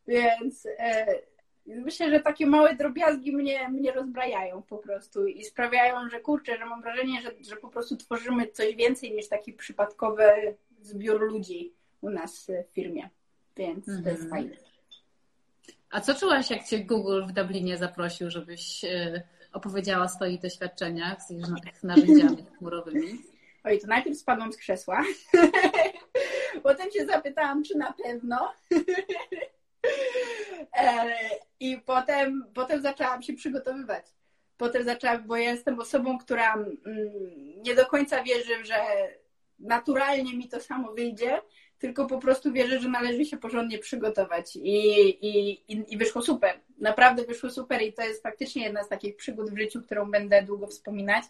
Więc 0.06 0.66
e, 0.78 1.06
myślę, 1.76 2.10
że 2.10 2.20
takie 2.20 2.46
małe 2.46 2.76
drobiazgi 2.76 3.36
mnie, 3.36 3.68
mnie 3.68 3.92
rozbrajają 3.92 4.62
po 4.62 4.78
prostu 4.78 5.26
i 5.26 5.44
sprawiają, 5.44 6.08
że 6.08 6.20
kurczę, 6.20 6.58
że 6.58 6.66
mam 6.66 6.82
wrażenie, 6.82 7.22
że, 7.22 7.30
że 7.40 7.56
po 7.56 7.68
prostu 7.68 7.96
tworzymy 7.96 8.46
coś 8.46 8.76
więcej 8.76 9.12
niż 9.12 9.28
taki 9.28 9.52
przypadkowy 9.52 10.24
zbiór 10.80 11.20
ludzi 11.20 11.72
u 12.00 12.10
nas 12.10 12.50
w 12.70 12.74
firmie. 12.74 13.08
Więc 13.56 13.88
mhm. 13.88 14.04
to 14.04 14.10
jest 14.10 14.22
mhm. 14.22 14.42
fajne. 14.42 14.56
A 15.90 16.00
co 16.00 16.14
czułaś, 16.14 16.50
jak 16.50 16.64
cię 16.64 16.84
Google 16.84 17.22
w 17.26 17.32
Dublinie 17.32 17.76
zaprosił, 17.76 18.30
żebyś 18.30 18.84
e, 18.84 19.22
opowiedziała 19.52 20.04
o 20.04 20.08
swoich 20.08 20.40
doświadczeniach 20.40 21.22
z 21.22 21.30
narzędziami 21.82 22.46
chmurowymi? 22.58 23.22
Oj, 23.64 23.80
to 23.80 23.86
najpierw 23.86 24.18
spadłam 24.18 24.52
z 24.52 24.56
krzesła. 24.56 25.04
Potem 26.62 26.90
się 26.90 27.06
zapytałam, 27.06 27.64
czy 27.64 27.78
na 27.78 27.92
pewno. 27.92 28.52
I 31.60 31.78
potem, 31.86 32.44
potem 32.54 32.82
zaczęłam 32.82 33.22
się 33.22 33.32
przygotowywać. 33.32 34.06
Potem 34.56 34.84
zaczęłam, 34.84 35.26
bo 35.26 35.36
ja 35.36 35.50
jestem 35.50 35.80
osobą, 35.80 36.18
która 36.18 36.54
mm, 36.54 36.76
nie 37.62 37.74
do 37.74 37.86
końca 37.86 38.22
wierzy, 38.22 38.64
że 38.64 38.74
naturalnie 39.58 40.36
mi 40.36 40.48
to 40.48 40.60
samo 40.60 40.92
wyjdzie, 40.92 41.40
tylko 41.78 42.06
po 42.06 42.18
prostu 42.18 42.52
wierzę, 42.52 42.80
że 42.80 42.88
należy 42.88 43.24
się 43.24 43.36
porządnie 43.36 43.78
przygotować 43.78 44.56
i, 44.56 45.08
i, 45.26 45.94
i 45.94 45.96
wyszło 45.98 46.22
super. 46.22 46.60
Naprawdę 46.78 47.24
wyszło 47.24 47.50
super 47.50 47.82
i 47.82 47.92
to 47.92 48.02
jest 48.02 48.22
faktycznie 48.22 48.64
jedna 48.64 48.84
z 48.84 48.88
takich 48.88 49.16
przygód 49.16 49.50
w 49.50 49.58
życiu, 49.58 49.82
którą 49.82 50.10
będę 50.10 50.42
długo 50.42 50.66
wspominać, 50.66 51.24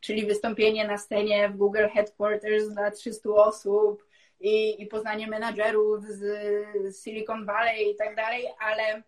czyli 0.00 0.26
wystąpienie 0.26 0.86
na 0.86 0.98
scenie 0.98 1.48
w 1.48 1.56
Google 1.56 1.86
Headquarters 1.94 2.68
dla 2.68 2.90
300 2.90 3.30
osób 3.30 4.06
i, 4.40 4.82
i 4.82 4.86
poznanie 4.86 5.26
menadżerów 5.26 6.04
z 6.04 7.02
Silicon 7.04 7.46
Valley 7.46 7.90
i 7.90 7.96
tak 7.96 8.16
dalej, 8.16 8.46
ale 8.58 9.02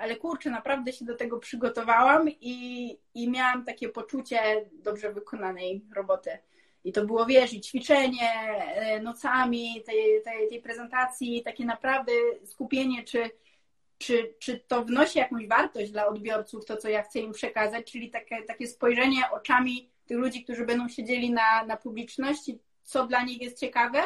ale 0.00 0.16
kurczę, 0.16 0.50
naprawdę 0.50 0.92
się 0.92 1.04
do 1.04 1.16
tego 1.16 1.38
przygotowałam 1.38 2.28
i, 2.28 2.98
i 3.14 3.30
miałam 3.30 3.64
takie 3.64 3.88
poczucie 3.88 4.66
dobrze 4.72 5.12
wykonanej 5.12 5.84
roboty. 5.96 6.38
I 6.84 6.92
to 6.92 7.06
było, 7.06 7.26
wiesz, 7.26 7.52
i 7.52 7.60
ćwiczenie 7.60 8.30
e, 8.32 9.00
nocami 9.02 9.82
tej, 9.86 10.22
tej, 10.24 10.48
tej 10.48 10.62
prezentacji, 10.62 11.42
takie 11.42 11.64
naprawdę 11.64 12.12
skupienie, 12.44 13.04
czy, 13.04 13.30
czy, 13.98 14.34
czy 14.38 14.58
to 14.58 14.84
wnosi 14.84 15.18
jakąś 15.18 15.48
wartość 15.48 15.90
dla 15.90 16.06
odbiorców, 16.06 16.64
to 16.64 16.76
co 16.76 16.88
ja 16.88 17.02
chcę 17.02 17.18
im 17.18 17.32
przekazać, 17.32 17.92
czyli 17.92 18.10
takie, 18.10 18.42
takie 18.42 18.66
spojrzenie 18.66 19.30
oczami 19.30 19.90
tych 20.06 20.18
ludzi, 20.18 20.44
którzy 20.44 20.66
będą 20.66 20.88
siedzieli 20.88 21.30
na, 21.30 21.64
na 21.66 21.76
publiczności, 21.76 22.58
co 22.82 23.06
dla 23.06 23.22
nich 23.22 23.42
jest 23.42 23.60
ciekawe. 23.60 24.02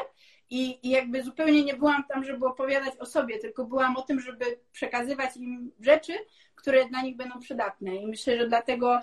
I, 0.50 0.88
I 0.88 0.90
jakby 0.90 1.22
zupełnie 1.22 1.64
nie 1.64 1.74
byłam 1.74 2.04
tam, 2.04 2.24
żeby 2.24 2.46
opowiadać 2.46 2.96
o 2.98 3.06
sobie, 3.06 3.38
tylko 3.38 3.64
byłam 3.64 3.96
o 3.96 4.02
tym, 4.02 4.20
żeby 4.20 4.44
przekazywać 4.72 5.36
im 5.36 5.70
rzeczy, 5.80 6.12
które 6.54 6.88
dla 6.88 7.02
nich 7.02 7.16
będą 7.16 7.40
przydatne. 7.40 7.96
I 7.96 8.06
myślę, 8.06 8.38
że 8.38 8.48
dlatego, 8.48 9.00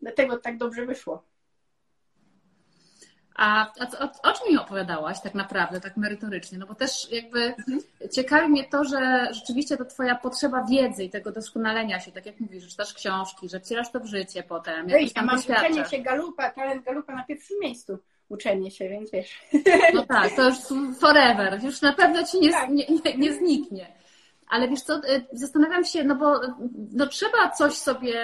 dlatego 0.00 0.38
tak 0.38 0.56
dobrze 0.56 0.86
wyszło. 0.86 1.24
A, 3.36 3.72
a 3.80 4.04
o, 4.04 4.30
o, 4.30 4.32
czym 4.32 4.52
mi 4.52 4.58
opowiadałaś 4.58 5.20
tak 5.20 5.34
naprawdę, 5.34 5.80
tak 5.80 5.96
merytorycznie? 5.96 6.58
No 6.58 6.66
bo 6.66 6.74
też 6.74 7.12
jakby 7.12 7.44
mhm. 7.44 7.80
ciekawi 8.10 8.48
mnie 8.48 8.64
to, 8.64 8.84
że 8.84 9.28
rzeczywiście 9.30 9.76
to 9.76 9.84
twoja 9.84 10.14
potrzeba 10.14 10.64
wiedzy 10.64 11.04
i 11.04 11.10
tego 11.10 11.32
doskonalenia 11.32 12.00
się, 12.00 12.12
tak 12.12 12.26
jak 12.26 12.40
mówisz, 12.40 12.62
że 12.62 12.70
czytasz 12.70 12.94
książki, 12.94 13.48
że 13.48 13.60
wcielasz 13.60 13.90
to 13.90 14.00
w 14.00 14.06
życie 14.06 14.42
potem. 14.42 14.86
Ej, 14.92 15.10
tam 15.10 15.26
mam 15.26 15.38
uczenie 15.38 15.84
się 15.84 15.98
Galupa, 15.98 16.50
talent 16.50 16.84
Galupa 16.84 17.14
na 17.14 17.24
pierwszym 17.24 17.56
miejscu. 17.60 17.98
Uczenie 18.32 18.70
się, 18.70 18.88
więc 18.88 19.10
wiesz. 19.10 19.42
No 19.94 20.06
tak, 20.06 20.36
to 20.36 20.48
już 20.48 20.58
forever. 21.00 21.64
Już 21.64 21.82
na 21.82 21.92
pewno 21.92 22.24
ci 22.24 22.40
nie, 22.40 22.50
tak. 22.50 22.70
nie, 22.70 22.86
nie, 23.04 23.16
nie 23.18 23.32
zniknie. 23.32 23.86
Ale 24.48 24.68
wiesz 24.68 24.82
co, 24.82 24.96
y, 24.96 25.26
zastanawiam 25.32 25.84
się, 25.84 26.04
no 26.04 26.14
bo 26.14 26.40
no 26.92 27.06
trzeba 27.06 27.50
coś 27.50 27.74
sobie, 27.74 28.14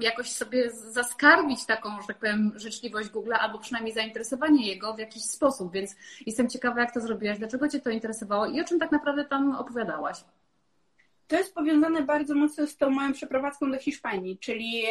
jakoś 0.00 0.30
sobie 0.30 0.70
zaskarbić 0.70 1.66
taką, 1.66 2.00
że 2.00 2.06
tak 2.06 2.18
powiem, 2.18 2.52
życzliwość 2.56 3.08
Google, 3.08 3.32
albo 3.40 3.58
przynajmniej 3.58 3.94
zainteresowanie 3.94 4.66
jego 4.68 4.94
w 4.94 4.98
jakiś 4.98 5.22
sposób, 5.22 5.72
więc 5.72 5.96
jestem 6.26 6.48
ciekawa, 6.48 6.80
jak 6.80 6.94
to 6.94 7.00
zrobiłaś, 7.00 7.38
dlaczego 7.38 7.68
Cię 7.68 7.80
to 7.80 7.90
interesowało 7.90 8.46
i 8.46 8.60
o 8.60 8.64
czym 8.64 8.78
tak 8.78 8.92
naprawdę 8.92 9.24
tam 9.24 9.56
opowiadałaś? 9.56 10.24
to 11.28 11.36
jest 11.36 11.54
powiązane 11.54 12.02
bardzo 12.02 12.34
mocno 12.34 12.66
z 12.66 12.76
tą 12.76 12.90
moją 12.90 13.12
przeprowadzką 13.12 13.70
do 13.70 13.78
Hiszpanii, 13.78 14.38
czyli 14.38 14.82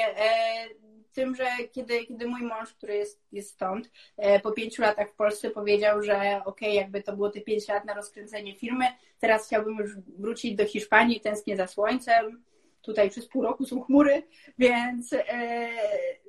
tym, 1.16 1.36
że 1.36 1.45
kiedy, 1.72 2.05
kiedy 2.05 2.28
mój 2.28 2.41
mąż, 2.41 2.74
który 2.74 2.95
jest, 2.95 3.22
jest 3.32 3.49
stąd, 3.49 3.91
po 4.43 4.51
pięciu 4.51 4.82
latach 4.82 5.09
w 5.09 5.16
Polsce 5.16 5.49
powiedział, 5.49 6.01
że 6.01 6.16
okej, 6.16 6.41
okay, 6.45 6.74
jakby 6.74 7.03
to 7.03 7.16
było 7.16 7.30
te 7.30 7.41
pięć 7.41 7.68
lat 7.68 7.86
na 7.86 7.93
rozkręcenie 7.93 8.55
firmy, 8.55 8.86
teraz 9.20 9.47
chciałbym 9.47 9.78
już 9.78 9.97
wrócić 9.97 10.55
do 10.55 10.66
Hiszpanii, 10.66 11.22
tęsknię 11.22 11.57
za 11.57 11.68
słońcem, 11.68 12.43
tutaj 12.86 13.09
przez 13.09 13.28
pół 13.28 13.43
roku 13.43 13.66
są 13.66 13.82
chmury, 13.82 14.24
więc, 14.57 15.13
e, 15.13 15.70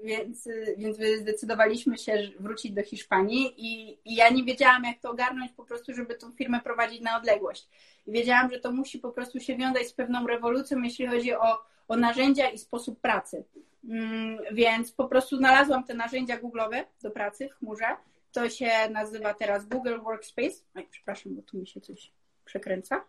więc, 0.04 0.48
więc 0.78 0.96
zdecydowaliśmy 1.20 1.98
się 1.98 2.18
wrócić 2.40 2.72
do 2.72 2.82
Hiszpanii 2.82 3.54
i, 3.56 3.98
i 4.04 4.14
ja 4.16 4.30
nie 4.30 4.44
wiedziałam, 4.44 4.84
jak 4.84 4.98
to 4.98 5.10
ogarnąć 5.10 5.52
po 5.52 5.64
prostu, 5.64 5.94
żeby 5.94 6.14
tą 6.14 6.32
firmę 6.32 6.60
prowadzić 6.60 7.00
na 7.00 7.16
odległość. 7.16 7.68
I 8.06 8.12
wiedziałam, 8.12 8.50
że 8.50 8.60
to 8.60 8.72
musi 8.72 8.98
po 8.98 9.10
prostu 9.10 9.40
się 9.40 9.56
wiązać 9.56 9.86
z 9.86 9.92
pewną 9.92 10.26
rewolucją, 10.26 10.82
jeśli 10.82 11.06
chodzi 11.06 11.34
o, 11.34 11.58
o 11.88 11.96
narzędzia 11.96 12.48
i 12.48 12.58
sposób 12.58 13.00
pracy. 13.00 13.44
Mm, 13.88 14.38
więc 14.52 14.92
po 14.92 15.08
prostu 15.08 15.36
znalazłam 15.36 15.84
te 15.84 15.94
narzędzia 15.94 16.38
Google'owe 16.38 16.84
do 17.02 17.10
pracy 17.10 17.48
w 17.48 17.52
chmurze. 17.52 17.96
To 18.32 18.50
się 18.50 18.70
nazywa 18.90 19.34
teraz 19.34 19.66
Google 19.66 19.98
Workspace. 20.00 20.56
Oj, 20.74 20.88
przepraszam, 20.90 21.34
bo 21.34 21.42
tu 21.42 21.58
mi 21.58 21.66
się 21.66 21.80
coś 21.80 22.12
przekręca. 22.44 23.04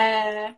E, 0.00 0.54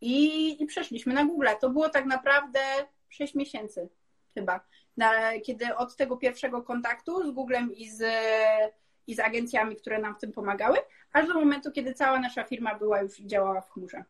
i, 0.00 0.62
i 0.62 0.66
przeszliśmy 0.66 1.14
na 1.14 1.24
Google. 1.24 1.48
To 1.60 1.70
było 1.70 1.88
tak 1.88 2.04
naprawdę 2.04 2.60
6 3.08 3.34
miesięcy 3.34 3.88
chyba, 4.34 4.60
na, 4.96 5.40
kiedy 5.40 5.76
od 5.76 5.96
tego 5.96 6.16
pierwszego 6.16 6.62
kontaktu 6.62 7.30
z 7.30 7.34
Googlem 7.34 7.74
i 7.74 7.88
z, 7.88 8.04
i 9.06 9.14
z 9.14 9.20
agencjami, 9.20 9.76
które 9.76 9.98
nam 9.98 10.14
w 10.14 10.18
tym 10.18 10.32
pomagały, 10.32 10.78
aż 11.12 11.28
do 11.28 11.34
momentu, 11.34 11.72
kiedy 11.72 11.94
cała 11.94 12.20
nasza 12.20 12.44
firma 12.44 12.74
była 12.74 13.02
już 13.02 13.18
działała 13.20 13.60
w 13.60 13.70
chmurze. 13.70 14.04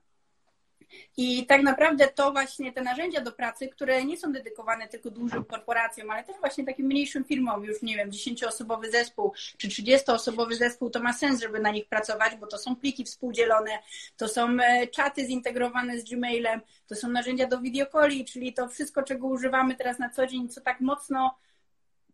I 1.17 1.47
tak 1.47 1.63
naprawdę 1.63 2.09
to 2.09 2.33
właśnie 2.33 2.73
te 2.73 2.83
narzędzia 2.83 3.21
do 3.21 3.33
pracy, 3.33 3.69
które 3.69 4.05
nie 4.05 4.17
są 4.17 4.33
dedykowane 4.33 4.89
tylko 4.89 5.11
dużym 5.11 5.45
korporacjom, 5.45 6.11
ale 6.11 6.25
też 6.25 6.37
właśnie 6.41 6.65
takim 6.65 6.87
mniejszym 6.87 7.25
firmom, 7.25 7.65
już 7.65 7.83
nie 7.83 7.97
wiem, 7.97 8.11
10-osobowy 8.11 8.91
zespół 8.91 9.33
czy 9.59 9.69
30-osobowy 9.69 10.55
zespół, 10.55 10.91
to 10.91 11.01
ma 11.01 11.13
sens, 11.13 11.41
żeby 11.41 11.61
na 11.61 11.71
nich 11.71 11.89
pracować, 11.89 12.37
bo 12.37 12.47
to 12.47 12.59
są 12.59 12.77
pliki 12.77 13.05
współdzielone, 13.05 13.79
to 14.17 14.29
są 14.29 14.57
e, 14.61 14.87
czaty 14.87 15.27
zintegrowane 15.27 16.01
z 16.01 16.05
Gmailem, 16.05 16.61
to 16.87 16.95
są 16.95 17.09
narzędzia 17.09 17.47
do 17.47 17.61
videokoli, 17.61 18.25
czyli 18.25 18.53
to 18.53 18.69
wszystko, 18.69 19.03
czego 19.03 19.27
używamy 19.27 19.75
teraz 19.75 19.99
na 19.99 20.11
co 20.11 20.27
dzień, 20.27 20.49
co 20.49 20.61
tak 20.61 20.81
mocno 20.81 21.39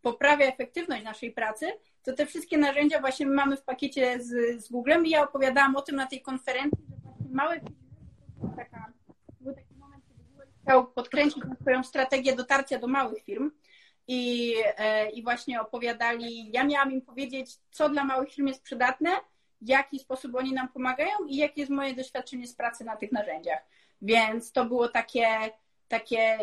poprawia 0.03 0.47
efektywność 0.47 1.05
naszej 1.05 1.33
pracy, 1.33 1.67
to 2.03 2.13
te 2.13 2.27
wszystkie 2.27 2.59
narzędzia 2.59 3.01
właśnie 3.01 3.27
mamy 3.27 3.57
w 3.57 3.63
pakiecie 3.63 4.23
z, 4.23 4.63
z 4.65 4.69
Googlem 4.69 5.07
i 5.07 5.11
ja 5.11 5.23
opowiadałam 5.23 5.77
o 5.77 5.83
tym 5.83 5.97
na 5.97 6.07
tej 6.07 6.23
konferencji, 6.23 6.85
że 6.89 6.97
właśnie 7.03 7.29
małe 7.31 7.61
firmy 7.61 7.82
taka, 8.57 8.93
był 9.41 9.55
taki 9.55 9.75
moment, 9.75 10.05
kiedy 10.09 10.23
Google 10.25 10.43
chciał 10.63 10.87
podkręcić 10.87 11.43
swoją 11.61 11.85
strategię 11.85 12.37
dotarcia 12.37 12.79
do 12.79 12.87
małych 12.87 13.25
firm 13.25 13.51
i, 14.09 14.55
e, 14.77 15.11
i 15.11 15.23
właśnie 15.23 15.61
opowiadali, 15.61 16.53
ja 16.53 16.65
miałam 16.65 16.93
im 16.93 17.03
powiedzieć, 17.03 17.57
co 17.71 17.89
dla 17.89 18.05
małych 18.05 18.33
firm 18.33 18.47
jest 18.47 18.63
przydatne, 18.63 19.11
w 19.61 19.69
jaki 19.69 19.99
sposób 19.99 20.35
oni 20.35 20.53
nam 20.53 20.69
pomagają 20.69 21.11
i 21.29 21.37
jakie 21.37 21.61
jest 21.61 21.73
moje 21.73 21.95
doświadczenie 21.95 22.47
z 22.47 22.55
pracy 22.55 22.85
na 22.85 22.97
tych 22.97 23.13
narzędziach. 23.13 23.63
Więc 24.03 24.53
to 24.53 24.65
było 24.65 24.89
takie, 24.89 25.29
takie 25.89 26.39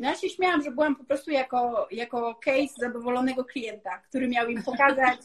no 0.00 0.08
ja 0.08 0.16
się 0.16 0.28
śmiałam, 0.28 0.62
że 0.62 0.70
byłam 0.70 0.96
po 0.96 1.04
prostu 1.04 1.30
jako, 1.30 1.88
jako 1.90 2.34
case 2.34 2.74
zadowolonego 2.78 3.44
klienta, 3.44 3.98
który 3.98 4.28
miał 4.28 4.48
im 4.48 4.62
pokazać, 4.62 5.20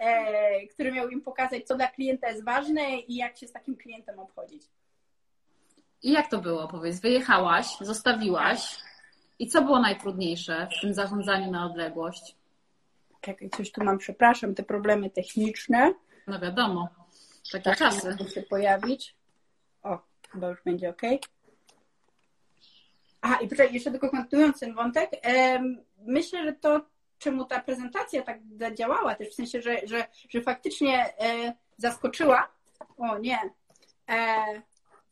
e, 0.00 0.66
który 0.66 0.92
miał 0.92 1.08
im 1.08 1.20
pokazać, 1.20 1.66
co 1.66 1.76
dla 1.76 1.86
klienta 1.88 2.30
jest 2.30 2.44
ważne 2.44 2.96
i 2.98 3.16
jak 3.16 3.36
się 3.36 3.48
z 3.48 3.52
takim 3.52 3.76
klientem 3.76 4.18
obchodzić. 4.18 4.62
I 6.06 6.12
jak 6.12 6.30
to 6.30 6.38
było? 6.38 6.68
Powiedz, 6.68 7.00
wyjechałaś, 7.00 7.66
zostawiłaś. 7.80 8.78
I 9.38 9.48
co 9.48 9.62
było 9.62 9.80
najtrudniejsze 9.80 10.68
w 10.78 10.80
tym 10.80 10.94
zarządzaniu 10.94 11.50
na 11.50 11.66
odległość? 11.66 12.36
Czekaj, 13.20 13.50
coś 13.50 13.72
tu 13.72 13.84
mam, 13.84 13.98
przepraszam, 13.98 14.54
te 14.54 14.62
problemy 14.62 15.10
techniczne. 15.10 15.94
No 16.26 16.40
wiadomo, 16.40 16.88
takie 17.52 17.64
tak, 17.64 17.78
czasy. 17.78 18.16
się 18.34 18.42
pojawić. 18.42 19.14
O, 19.82 19.98
chyba 20.30 20.48
już 20.48 20.62
będzie 20.64 20.90
ok. 20.90 21.02
A, 23.20 23.34
i 23.34 23.48
poczekaj, 23.48 23.74
jeszcze 23.74 23.90
tylko 23.90 24.10
kontynuując 24.10 24.60
ten 24.60 24.74
wątek, 24.74 25.10
myślę, 26.06 26.44
że 26.44 26.52
to, 26.52 26.80
czemu 27.18 27.44
ta 27.44 27.60
prezentacja 27.60 28.22
tak 28.22 28.38
zadziałała 28.56 29.14
też, 29.14 29.28
w 29.28 29.34
sensie, 29.34 29.62
że, 29.62 29.80
że, 29.86 30.06
że 30.28 30.40
faktycznie 30.40 31.18
e, 31.20 31.54
zaskoczyła, 31.76 32.48
o 32.96 33.18
nie, 33.18 33.38
e, 34.10 34.62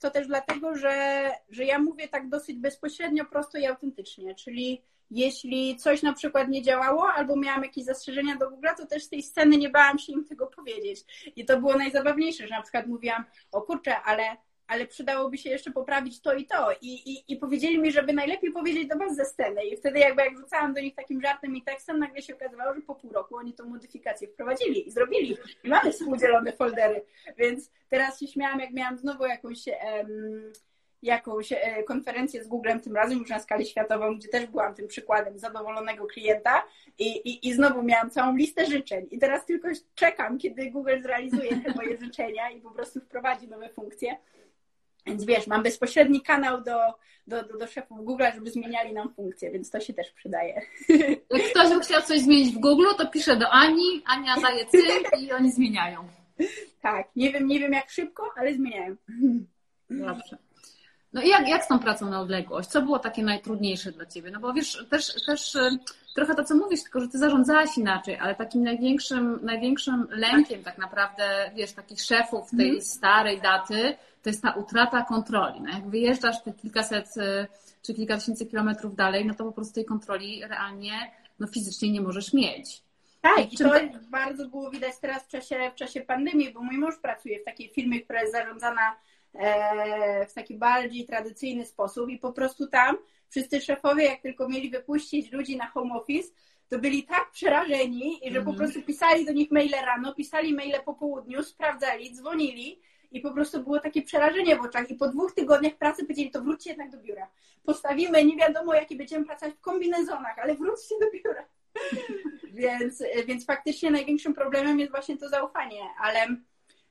to 0.01 0.11
też 0.11 0.26
dlatego, 0.26 0.76
że, 0.76 1.30
że 1.51 1.64
ja 1.64 1.78
mówię 1.78 2.09
tak 2.09 2.28
dosyć 2.28 2.59
bezpośrednio, 2.59 3.24
prosto 3.24 3.59
i 3.59 3.66
autentycznie, 3.66 4.34
czyli 4.34 4.82
jeśli 5.11 5.76
coś 5.76 6.03
na 6.03 6.12
przykład 6.12 6.49
nie 6.49 6.62
działało 6.62 7.12
albo 7.12 7.36
miałam 7.36 7.62
jakieś 7.62 7.84
zastrzeżenia 7.84 8.36
do 8.36 8.51
Google, 8.51 8.68
to 8.76 8.86
też 8.86 9.05
z 9.05 9.09
tej 9.09 9.22
sceny 9.22 9.57
nie 9.57 9.70
bałam 9.70 9.99
się 9.99 10.12
im 10.12 10.24
tego 10.24 10.47
powiedzieć. 10.47 11.32
I 11.36 11.45
to 11.45 11.61
było 11.61 11.76
najzabawniejsze, 11.76 12.47
że 12.47 12.55
na 12.55 12.62
przykład 12.62 12.86
mówiłam, 12.86 13.24
o 13.53 13.62
kurczę, 13.62 14.03
ale 14.03 14.36
ale 14.66 14.86
przydałoby 14.86 15.38
się 15.38 15.50
jeszcze 15.50 15.70
poprawić 15.70 16.20
to 16.20 16.34
i 16.34 16.46
to. 16.46 16.72
I, 16.80 17.12
i, 17.12 17.32
I 17.32 17.36
powiedzieli 17.36 17.78
mi, 17.78 17.92
żeby 17.92 18.12
najlepiej 18.12 18.52
powiedzieć 18.52 18.88
do 18.88 18.98
Was 18.98 19.16
ze 19.16 19.24
sceny. 19.24 19.64
I 19.64 19.76
wtedy 19.76 19.98
jakby 19.98 20.22
jak 20.22 20.36
rzucałam 20.36 20.74
do 20.74 20.80
nich 20.80 20.94
takim 20.94 21.22
żartem 21.22 21.56
i 21.56 21.62
tekstem, 21.62 21.98
nagle 21.98 22.22
się 22.22 22.34
okazywało, 22.34 22.74
że 22.74 22.80
po 22.80 22.94
pół 22.94 23.12
roku 23.12 23.36
oni 23.36 23.52
tą 23.52 23.64
modyfikację 23.64 24.28
wprowadzili 24.28 24.88
i 24.88 24.90
zrobili. 24.90 25.36
I 25.64 25.68
mamy 25.68 25.92
współdzielone 25.92 26.52
foldery. 26.52 27.04
Więc 27.38 27.70
teraz 27.88 28.20
się 28.20 28.26
śmiałam, 28.26 28.60
jak 28.60 28.70
miałam 28.72 28.98
znowu 28.98 29.26
jakąś... 29.26 29.66
Um, 29.66 30.52
jakąś 31.04 31.52
e, 31.52 31.82
konferencję 31.82 32.44
z 32.44 32.48
Googlem, 32.48 32.80
tym 32.80 32.96
razem 32.96 33.18
już 33.18 33.28
na 33.28 33.38
skalę 33.38 33.64
światową, 33.64 34.16
gdzie 34.16 34.28
też 34.28 34.46
byłam 34.46 34.74
tym 34.74 34.88
przykładem 34.88 35.38
zadowolonego 35.38 36.06
klienta 36.06 36.64
i, 36.98 37.06
i, 37.08 37.48
i 37.48 37.52
znowu 37.52 37.82
miałam 37.82 38.10
całą 38.10 38.36
listę 38.36 38.66
życzeń. 38.66 39.06
I 39.10 39.18
teraz 39.18 39.46
tylko 39.46 39.68
czekam, 39.94 40.38
kiedy 40.38 40.70
Google 40.70 41.02
zrealizuje 41.02 41.60
te 41.60 41.74
moje 41.74 41.96
życzenia 41.96 42.50
i 42.50 42.60
po 42.60 42.70
prostu 42.70 43.00
wprowadzi 43.00 43.48
nowe 43.48 43.68
funkcje. 43.68 44.16
Więc 45.07 45.24
wiesz, 45.24 45.46
mam 45.46 45.62
bezpośredni 45.62 46.22
kanał 46.22 46.62
do, 46.62 46.78
do, 47.26 47.42
do, 47.44 47.59
do 47.59 47.66
szefów 47.66 48.05
Google, 48.05 48.24
żeby 48.34 48.50
zmieniali 48.50 48.92
nam 48.92 49.14
funkcje, 49.14 49.50
więc 49.50 49.70
to 49.70 49.80
się 49.80 49.94
też 49.94 50.11
przydaje. 50.11 50.62
Jak 51.30 51.50
ktoś 51.50 51.68
by 51.68 51.80
chciał 51.80 52.02
coś 52.02 52.20
zmienić 52.20 52.55
w 52.55 52.59
Google, 52.59 52.86
to 52.98 53.07
pisze 53.07 53.36
do 53.36 53.50
Ani, 53.50 54.02
Ania 54.07 54.36
daje 54.42 54.66
cynk 54.70 55.20
i 55.20 55.32
oni 55.32 55.52
zmieniają. 55.52 56.09
Tak, 56.80 57.09
nie 57.16 57.32
wiem, 57.32 57.46
nie 57.46 57.61
wiem 57.61 57.72
jak 57.72 57.90
szybko, 57.90 58.30
ale 58.36 58.55
zmieniają. 58.55 58.96
Dobrze. 59.90 60.38
No 61.12 61.22
i 61.22 61.28
jak, 61.28 61.48
jak 61.48 61.64
z 61.64 61.68
tą 61.68 61.78
pracą 61.78 62.11
na 62.11 62.20
odległość? 62.20 62.68
Co 62.68 62.82
było 62.82 62.98
takie 62.98 63.22
najtrudniejsze 63.22 63.92
dla 63.92 64.07
Ciebie? 64.07 64.30
No 64.30 64.40
bo 64.40 64.52
wiesz, 64.52 64.86
też, 64.90 65.24
też 65.26 65.55
y, 65.55 65.78
trochę 66.14 66.34
to, 66.34 66.44
co 66.44 66.55
mówisz, 66.55 66.82
tylko 66.82 67.00
że 67.00 67.09
Ty 67.09 67.18
zarządzałaś 67.18 67.78
inaczej, 67.78 68.16
ale 68.16 68.34
takim 68.34 68.62
największym, 68.62 69.38
największym 69.42 70.07
lękiem 70.11 70.62
tak 70.62 70.78
naprawdę, 70.78 71.50
wiesz, 71.55 71.72
takich 71.72 72.02
szefów 72.02 72.50
tej 72.50 72.68
mm. 72.68 72.82
starej 72.82 73.40
daty, 73.40 73.96
to 74.24 74.30
jest 74.30 74.42
ta 74.42 74.52
utrata 74.52 75.02
kontroli. 75.02 75.60
No 75.60 75.72
jak 75.72 75.88
wyjeżdżasz 75.88 76.42
te 76.42 76.52
kilkaset 76.52 77.16
y, 77.16 77.46
czy 77.82 77.94
kilka 77.94 78.16
tysięcy 78.16 78.46
kilometrów 78.46 78.96
dalej, 78.96 79.26
no 79.26 79.34
to 79.34 79.44
po 79.44 79.52
prostu 79.52 79.74
tej 79.74 79.84
kontroli 79.84 80.42
realnie 80.44 81.12
no, 81.38 81.46
fizycznie 81.46 81.92
nie 81.92 82.00
możesz 82.00 82.32
mieć. 82.32 82.82
Tak, 83.20 83.52
i 83.52 83.56
to 83.56 83.70
bardzo 84.10 84.48
było 84.48 84.70
widać 84.70 84.98
teraz 85.00 85.22
w 85.24 85.28
czasie, 85.28 85.70
w 85.70 85.74
czasie 85.74 86.00
pandemii, 86.00 86.52
bo 86.52 86.62
mój 86.62 86.78
mąż 86.78 86.96
pracuje 86.96 87.40
w 87.40 87.44
takiej 87.44 87.68
firmie, 87.68 88.00
która 88.00 88.20
jest 88.20 88.32
zarządzana 88.32 88.96
e, 89.34 90.26
w 90.26 90.32
taki 90.32 90.54
bardziej 90.54 91.06
tradycyjny 91.06 91.66
sposób 91.66 92.10
i 92.10 92.18
po 92.18 92.32
prostu 92.32 92.66
tam 92.66 92.96
wszyscy 93.28 93.60
szefowie, 93.60 94.04
jak 94.04 94.20
tylko 94.20 94.48
mieli 94.48 94.70
wypuścić 94.70 95.32
ludzi 95.32 95.56
na 95.56 95.66
home 95.66 95.94
office, 95.94 96.28
to 96.68 96.78
byli 96.78 97.02
tak 97.02 97.30
przerażeni, 97.30 98.20
że 98.24 98.42
po 98.42 98.50
mhm. 98.50 98.56
prostu 98.56 98.82
pisali 98.82 99.24
do 99.24 99.32
nich 99.32 99.50
maile 99.50 99.76
rano, 99.86 100.14
pisali 100.14 100.54
maile 100.54 100.80
po 100.84 100.94
południu, 100.94 101.42
sprawdzali, 101.42 102.14
dzwonili 102.14 102.80
i 103.14 103.20
po 103.20 103.30
prostu 103.30 103.62
było 103.62 103.80
takie 103.80 104.02
przerażenie 104.02 104.56
w 104.56 104.60
oczach. 104.60 104.90
I 104.90 104.94
po 104.94 105.08
dwóch 105.08 105.34
tygodniach 105.34 105.74
pracy 105.74 106.02
powiedzieli, 106.02 106.30
to 106.30 106.42
wróćcie 106.42 106.70
jednak 106.70 106.90
do 106.90 106.98
biura. 106.98 107.28
Postawimy, 107.64 108.24
nie 108.24 108.36
wiadomo 108.36 108.74
jakie 108.74 108.96
będziemy 108.96 109.24
pracować 109.24 109.54
w 109.54 109.60
kombinezonach, 109.60 110.38
ale 110.38 110.54
wróćcie 110.54 110.94
do 111.00 111.10
biura. 111.10 111.44
więc, 112.60 113.02
więc 113.26 113.46
faktycznie 113.46 113.90
największym 113.90 114.34
problemem 114.34 114.80
jest 114.80 114.90
właśnie 114.90 115.16
to 115.16 115.28
zaufanie, 115.28 115.80
ale 116.00 116.36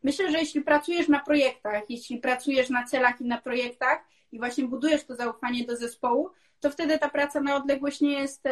myślę, 0.03 0.31
że 0.31 0.39
jeśli 0.39 0.61
pracujesz 0.61 1.07
na 1.07 1.19
projektach, 1.19 1.83
jeśli 1.89 2.17
pracujesz 2.17 2.69
na 2.69 2.83
celach 2.83 3.21
i 3.21 3.25
na 3.25 3.41
projektach 3.41 4.03
i 4.31 4.37
właśnie 4.37 4.63
budujesz 4.63 5.03
to 5.03 5.15
zaufanie 5.15 5.65
do 5.65 5.77
zespołu, 5.77 6.29
to 6.59 6.69
wtedy 6.69 6.99
ta 6.99 7.09
praca 7.09 7.41
na 7.41 7.55
odległość 7.55 8.01
nie 8.01 8.13
jest, 8.13 8.45
e, 8.45 8.51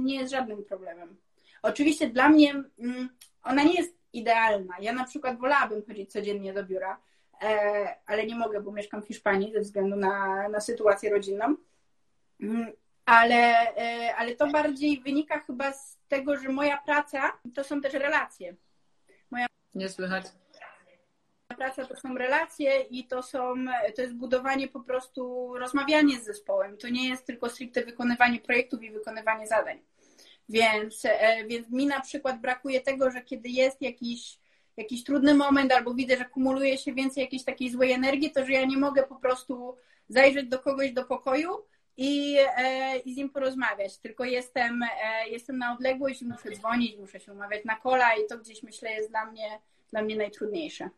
nie 0.00 0.16
jest 0.16 0.32
żadnym 0.32 0.64
problemem. 0.64 1.16
Oczywiście 1.62 2.10
dla 2.10 2.28
mnie 2.28 2.62
mm, 2.78 3.08
ona 3.42 3.62
nie 3.62 3.74
jest 3.74 3.96
idealna. 4.16 4.74
Ja 4.80 4.92
na 4.92 5.04
przykład 5.04 5.38
wolałabym 5.38 5.82
chodzić 5.86 6.12
codziennie 6.12 6.52
do 6.52 6.64
biura, 6.64 7.00
e, 7.42 7.94
ale 8.06 8.26
nie 8.26 8.36
mogę, 8.36 8.60
bo 8.60 8.72
mieszkam 8.72 9.02
w 9.02 9.06
Hiszpanii 9.06 9.52
ze 9.52 9.60
względu 9.60 9.96
na, 9.96 10.48
na 10.48 10.60
sytuację 10.60 11.10
rodzinną. 11.10 11.56
Mm, 12.40 12.72
ale, 13.06 13.74
e, 13.76 14.16
ale 14.16 14.34
to 14.34 14.46
bardziej 14.46 15.00
wynika 15.00 15.40
chyba 15.40 15.72
z 15.72 15.98
tego, 16.08 16.36
że 16.36 16.48
moja 16.48 16.76
praca 16.76 17.32
to 17.54 17.64
są 17.64 17.80
też 17.80 17.92
relacje. 17.92 18.56
Moja... 19.30 19.46
Nie 19.74 19.88
słychać. 19.88 20.26
praca 21.56 21.86
to 21.86 21.96
są 21.96 22.14
relacje 22.14 22.80
i 22.80 23.06
to 23.06 23.22
są, 23.22 23.54
to 23.96 24.02
jest 24.02 24.14
budowanie 24.14 24.68
po 24.68 24.80
prostu, 24.80 25.52
rozmawianie 25.58 26.20
z 26.20 26.24
zespołem. 26.24 26.76
To 26.76 26.88
nie 26.88 27.08
jest 27.08 27.26
tylko 27.26 27.48
stricte 27.48 27.84
wykonywanie 27.84 28.40
projektów 28.40 28.82
i 28.82 28.90
wykonywanie 28.90 29.46
zadań. 29.46 29.80
Więc, 30.48 31.04
e, 31.04 31.44
więc 31.46 31.70
mi 31.70 31.86
na 31.86 32.00
przykład 32.00 32.40
brakuje 32.40 32.80
tego, 32.80 33.10
że 33.10 33.22
kiedy 33.22 33.48
jest 33.48 33.82
jakiś, 33.82 34.38
jakiś 34.76 35.04
trudny 35.04 35.34
moment 35.34 35.72
albo 35.72 35.94
widzę, 35.94 36.16
że 36.16 36.24
kumuluje 36.24 36.78
się 36.78 36.94
więcej 36.94 37.20
jakiejś 37.20 37.44
takiej 37.44 37.70
złej 37.70 37.92
energii, 37.92 38.32
to 38.32 38.46
że 38.46 38.52
ja 38.52 38.64
nie 38.64 38.76
mogę 38.76 39.02
po 39.02 39.16
prostu 39.16 39.76
zajrzeć 40.08 40.48
do 40.48 40.58
kogoś 40.58 40.92
do 40.92 41.04
pokoju 41.04 41.50
i, 41.96 42.36
e, 42.56 42.98
i 42.98 43.14
z 43.14 43.16
nim 43.16 43.30
porozmawiać. 43.30 43.98
Tylko 43.98 44.24
jestem, 44.24 44.82
e, 44.82 45.28
jestem 45.28 45.58
na 45.58 45.72
odległość 45.72 46.22
muszę 46.22 46.50
dzwonić, 46.50 46.96
muszę 46.98 47.20
się 47.20 47.32
umawiać 47.32 47.64
na 47.64 47.76
kola 47.76 48.14
i 48.14 48.26
to 48.28 48.38
gdzieś 48.38 48.62
myślę 48.62 48.92
jest 48.92 49.10
dla 49.10 49.26
mnie, 49.26 49.60
dla 49.90 50.02
mnie 50.02 50.16
najtrudniejsze. 50.16 50.90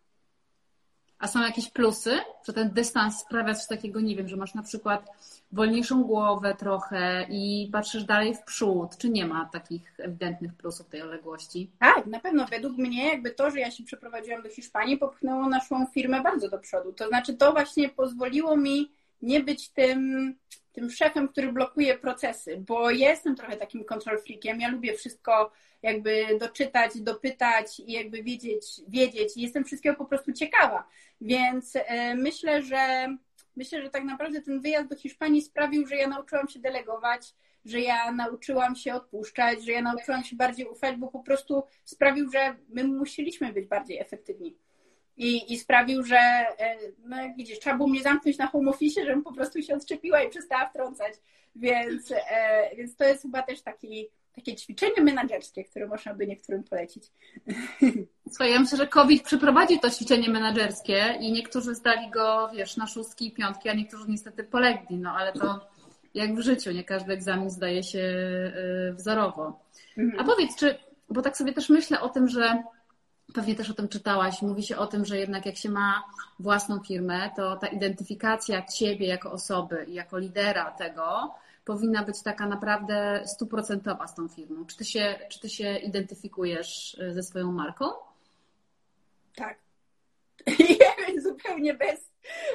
A 1.18 1.28
są 1.28 1.40
jakieś 1.42 1.70
plusy, 1.70 2.18
że 2.46 2.52
ten 2.52 2.70
dystans 2.70 3.18
sprawia 3.18 3.54
coś 3.54 3.66
takiego, 3.66 4.00
nie 4.00 4.16
wiem, 4.16 4.28
że 4.28 4.36
masz 4.36 4.54
na 4.54 4.62
przykład 4.62 5.06
wolniejszą 5.52 6.02
głowę 6.02 6.54
trochę 6.58 7.26
i 7.30 7.68
patrzysz 7.72 8.04
dalej 8.04 8.34
w 8.34 8.42
przód, 8.42 8.98
czy 8.98 9.10
nie 9.10 9.26
ma 9.26 9.48
takich 9.52 9.94
ewidentnych 9.98 10.54
plusów 10.54 10.88
tej 10.88 11.02
odległości? 11.02 11.70
Tak, 11.78 12.06
na 12.06 12.20
pewno. 12.20 12.46
Według 12.46 12.78
mnie 12.78 13.08
jakby 13.08 13.30
to, 13.30 13.50
że 13.50 13.60
ja 13.60 13.70
się 13.70 13.84
przeprowadziłam 13.84 14.42
do 14.42 14.48
Hiszpanii 14.48 14.98
popchnęło 14.98 15.48
naszą 15.48 15.86
firmę 15.86 16.22
bardzo 16.22 16.48
do 16.48 16.58
przodu. 16.58 16.92
To 16.92 17.08
znaczy 17.08 17.34
to 17.34 17.52
właśnie 17.52 17.88
pozwoliło 17.88 18.56
mi 18.56 18.97
nie 19.22 19.40
być 19.40 19.70
tym, 19.70 20.34
tym 20.72 20.90
szefem, 20.90 21.28
który 21.28 21.52
blokuje 21.52 21.98
procesy, 21.98 22.56
bo 22.66 22.90
ja 22.90 23.10
jestem 23.10 23.36
trochę 23.36 23.56
takim 23.56 23.84
control 23.84 24.18
freakiem, 24.18 24.60
ja 24.60 24.68
lubię 24.68 24.94
wszystko 24.94 25.52
jakby 25.82 26.26
doczytać, 26.40 27.00
dopytać 27.00 27.80
i 27.80 27.92
jakby 27.92 28.22
wiedzieć, 28.22 28.80
wiedzieć 28.88 29.36
jestem 29.36 29.64
wszystkiego 29.64 29.96
po 29.96 30.04
prostu 30.04 30.32
ciekawa. 30.32 30.88
Więc 31.20 31.72
e, 31.76 32.14
myślę, 32.14 32.62
że 32.62 33.08
myślę, 33.56 33.82
że 33.82 33.90
tak 33.90 34.04
naprawdę 34.04 34.40
ten 34.40 34.60
wyjazd 34.60 34.88
do 34.88 34.96
Hiszpanii 34.96 35.42
sprawił, 35.42 35.86
że 35.86 35.96
ja 35.96 36.08
nauczyłam 36.08 36.48
się 36.48 36.60
delegować, 36.60 37.34
że 37.64 37.80
ja 37.80 38.12
nauczyłam 38.12 38.76
się 38.76 38.94
odpuszczać, 38.94 39.64
że 39.64 39.72
ja 39.72 39.82
nauczyłam 39.82 40.24
się 40.24 40.36
bardziej 40.36 40.66
ufać, 40.66 40.96
bo 40.96 41.08
po 41.08 41.20
prostu 41.20 41.62
sprawił, 41.84 42.30
że 42.30 42.56
my 42.68 42.84
musieliśmy 42.84 43.52
być 43.52 43.66
bardziej 43.66 43.98
efektywni. 43.98 44.56
I, 45.18 45.52
i 45.52 45.58
sprawił, 45.58 46.02
że 46.02 46.16
e, 46.16 46.76
no 47.04 47.22
jak 47.22 47.36
widzisz, 47.36 47.58
trzeba 47.58 47.76
było 47.76 47.88
mnie 47.88 48.02
zamknąć 48.02 48.38
na 48.38 48.46
home 48.46 48.70
office, 48.70 49.04
żebym 49.04 49.22
po 49.22 49.32
prostu 49.32 49.62
się 49.62 49.74
odczepiła 49.74 50.22
i 50.22 50.30
przestała 50.30 50.68
wtrącać. 50.68 51.12
Więc, 51.56 52.12
e, 52.12 52.76
więc 52.76 52.96
to 52.96 53.04
jest 53.04 53.22
chyba 53.22 53.42
też 53.42 53.62
taki, 53.62 54.08
takie 54.34 54.56
ćwiczenie 54.56 55.02
menedżerskie, 55.02 55.64
które 55.64 55.86
można 55.86 56.14
by 56.14 56.26
niektórym 56.26 56.64
polecić. 56.64 57.04
Słuchaj, 58.28 58.52
ja 58.52 58.60
myślę, 58.60 58.78
że 58.78 58.86
COVID 58.86 59.22
przyprowadził 59.22 59.78
to 59.78 59.90
ćwiczenie 59.90 60.30
menedżerskie 60.30 61.14
i 61.20 61.32
niektórzy 61.32 61.74
zdali 61.74 62.10
go, 62.10 62.50
wiesz, 62.54 62.76
na 62.76 62.86
szóstki 62.86 63.26
i 63.26 63.32
piątki, 63.32 63.68
a 63.68 63.74
niektórzy 63.74 64.04
niestety 64.08 64.44
polegli, 64.44 64.96
no 64.96 65.12
ale 65.12 65.32
to 65.32 65.60
jak 66.14 66.34
w 66.34 66.40
życiu, 66.40 66.70
nie 66.70 66.84
każdy 66.84 67.12
egzamin 67.12 67.50
zdaje 67.50 67.82
się 67.82 67.98
y, 67.98 68.94
wzorowo. 68.94 69.60
Mhm. 69.98 70.20
A 70.20 70.24
powiedz, 70.24 70.56
czy, 70.56 70.78
bo 71.10 71.22
tak 71.22 71.36
sobie 71.36 71.52
też 71.52 71.68
myślę 71.68 72.00
o 72.00 72.08
tym, 72.08 72.28
że 72.28 72.62
pewnie 73.34 73.54
też 73.54 73.70
o 73.70 73.74
tym 73.74 73.88
czytałaś, 73.88 74.42
mówi 74.42 74.62
się 74.62 74.76
o 74.76 74.86
tym, 74.86 75.04
że 75.04 75.18
jednak 75.18 75.46
jak 75.46 75.56
się 75.56 75.68
ma 75.68 76.04
własną 76.38 76.80
firmę, 76.80 77.30
to 77.36 77.56
ta 77.56 77.66
identyfikacja 77.66 78.62
ciebie 78.62 79.06
jako 79.06 79.32
osoby 79.32 79.84
i 79.88 79.94
jako 79.94 80.18
lidera 80.18 80.70
tego, 80.70 81.34
powinna 81.64 82.02
być 82.02 82.22
taka 82.22 82.46
naprawdę 82.46 83.22
stuprocentowa 83.26 84.06
z 84.06 84.14
tą 84.14 84.28
firmą. 84.28 84.66
Czy 84.66 84.76
ty 84.76 84.84
się, 84.84 85.18
czy 85.28 85.40
ty 85.40 85.48
się 85.48 85.76
identyfikujesz 85.76 86.94
y, 86.94 87.14
ze 87.14 87.22
swoją 87.22 87.52
marką? 87.52 87.84
Tak. 89.36 89.58
Zupełnie 91.22 91.74
bez, 91.74 92.10